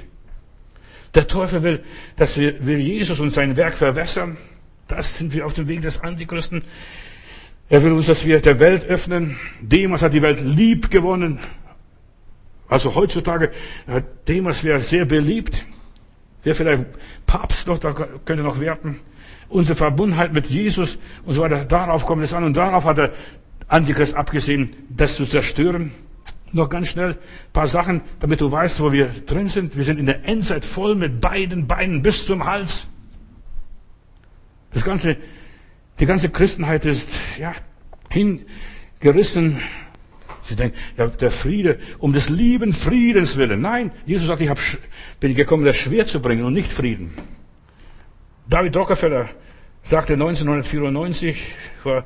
[1.16, 1.84] Der Teufel will,
[2.18, 4.38] dass wir, will Jesus und sein Werk verwässern.
[4.88, 6.64] Das sind wir auf dem Weg des Antichristen.
[7.70, 9.38] Er will uns, dass wir der Welt öffnen.
[9.62, 11.40] Demas hat die Welt lieb gewonnen.
[12.68, 13.52] Also heutzutage,
[14.28, 15.66] Demas wäre sehr beliebt.
[16.44, 16.86] Wäre vielleicht
[17.26, 19.00] Papst noch, da könnte noch werten
[19.50, 23.14] unsere Verbundenheit mit Jesus und so weiter, darauf kommt es an und darauf hat der
[23.68, 25.92] Antichrist abgesehen, das zu zerstören.
[26.54, 27.18] Noch ganz schnell
[27.52, 29.76] paar Sachen, damit du weißt, wo wir drin sind.
[29.76, 32.88] Wir sind in der Endzeit voll mit beiden Beinen bis zum Hals.
[34.72, 35.18] Das ganze,
[36.00, 37.54] die ganze Christenheit ist, ja,
[38.10, 39.60] hingerissen.
[40.42, 43.60] Sie denken, ja, der Friede, um des lieben Friedens willen.
[43.60, 44.60] Nein, Jesus sagt, ich hab,
[45.20, 47.14] bin gekommen, das Schwert zu bringen und nicht Frieden.
[48.50, 49.28] David Rockefeller
[49.84, 51.54] sagte 1994
[51.84, 52.06] vor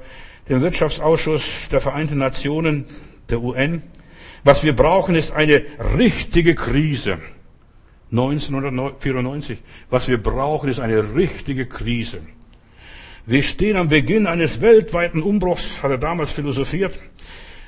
[0.49, 2.85] dem Wirtschaftsausschuss der Vereinten Nationen,
[3.30, 3.84] der UN,
[4.43, 5.63] was wir brauchen, ist eine
[5.95, 7.19] richtige Krise.
[8.11, 9.59] 1994.
[9.91, 12.22] Was wir brauchen, ist eine richtige Krise.
[13.27, 16.97] Wir stehen am Beginn eines weltweiten Umbruchs, hat er damals philosophiert.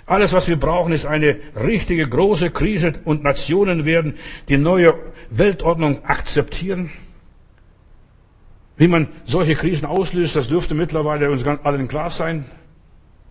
[0.07, 4.15] Alles, was wir brauchen, ist eine richtige große Krise und Nationen werden
[4.49, 4.95] die neue
[5.29, 6.89] Weltordnung akzeptieren.
[8.77, 12.45] Wie man solche Krisen auslöst, das dürfte mittlerweile uns allen klar sein.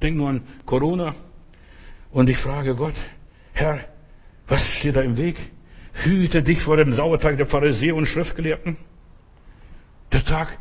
[0.01, 1.15] Denk nur an Corona.
[2.11, 2.95] Und ich frage Gott,
[3.53, 3.81] Herr,
[4.47, 5.37] was steht da im Weg?
[5.95, 8.77] Hüte dich vor dem Sauerteig der Pharisäer und Schriftgelehrten.
[10.13, 10.59] Der Tag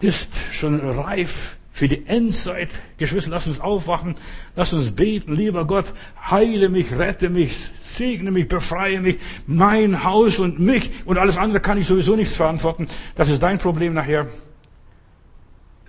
[0.00, 2.70] ist schon reif für die Endzeit.
[2.96, 4.14] Geschwister, lass uns aufwachen,
[4.56, 5.84] lass uns beten, lieber Gott,
[6.30, 11.60] heile mich, rette mich, segne mich, befreie mich, mein Haus und mich und alles andere
[11.60, 12.88] kann ich sowieso nichts verantworten.
[13.14, 14.26] Das ist dein Problem nachher.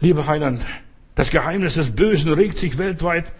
[0.01, 0.65] Lieber Heiland,
[1.15, 3.31] das Geheimnis des Bösen regt sich weltweit.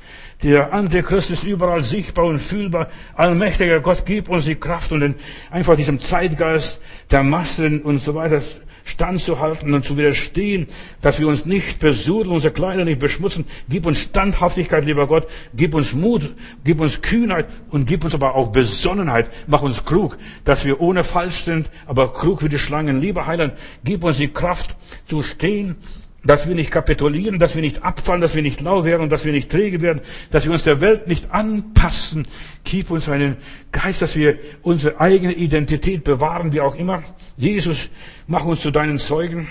[0.41, 2.87] Der Antichrist ist überall sichtbar und fühlbar.
[3.13, 5.15] Allmächtiger Gott, gib uns die Kraft und den,
[5.51, 8.41] einfach diesem Zeitgeist der Massen und so weiter
[8.87, 10.67] standzuhalten und zu widerstehen,
[11.01, 13.45] dass wir uns nicht besudeln, unsere Kleider nicht beschmutzen.
[13.69, 15.27] Gib uns Standhaftigkeit, lieber Gott.
[15.53, 16.33] Gib uns Mut,
[16.63, 19.29] gib uns Kühnheit und gib uns aber auch Besonnenheit.
[19.47, 23.01] Mach uns klug, dass wir ohne falsch sind, aber klug wie die Schlangen.
[23.01, 23.53] Lieber Heiland,
[23.83, 25.75] gib uns die Kraft zu stehen
[26.23, 29.31] dass wir nicht kapitulieren, dass wir nicht abfallen, dass wir nicht lau werden, dass wir
[29.31, 32.27] nicht träge werden, dass wir uns der Welt nicht anpassen.
[32.63, 33.37] Gib uns einen
[33.71, 37.03] Geist, dass wir unsere eigene Identität bewahren, wie auch immer.
[37.37, 37.89] Jesus,
[38.27, 39.47] mach uns zu deinen Zeugen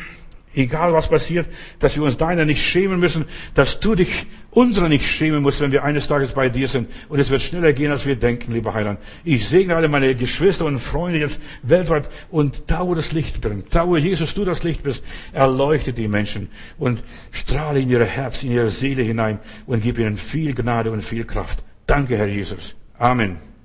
[0.57, 1.47] egal was passiert,
[1.79, 5.71] dass wir uns deiner nicht schämen müssen, dass du dich unserer nicht schämen musst, wenn
[5.71, 6.89] wir eines Tages bei dir sind.
[7.09, 8.99] Und es wird schneller gehen, als wir denken, lieber Heiland.
[9.23, 13.97] Ich segne alle meine Geschwister und Freunde jetzt weltweit und wo das Licht bringt, wo
[13.97, 18.71] Jesus du das Licht bist, erleuchte die Menschen und strahle in ihre Herz, in ihre
[18.71, 21.63] Seele hinein und gib ihnen viel Gnade und viel Kraft.
[21.87, 22.75] Danke, Herr Jesus.
[22.99, 23.56] Amen.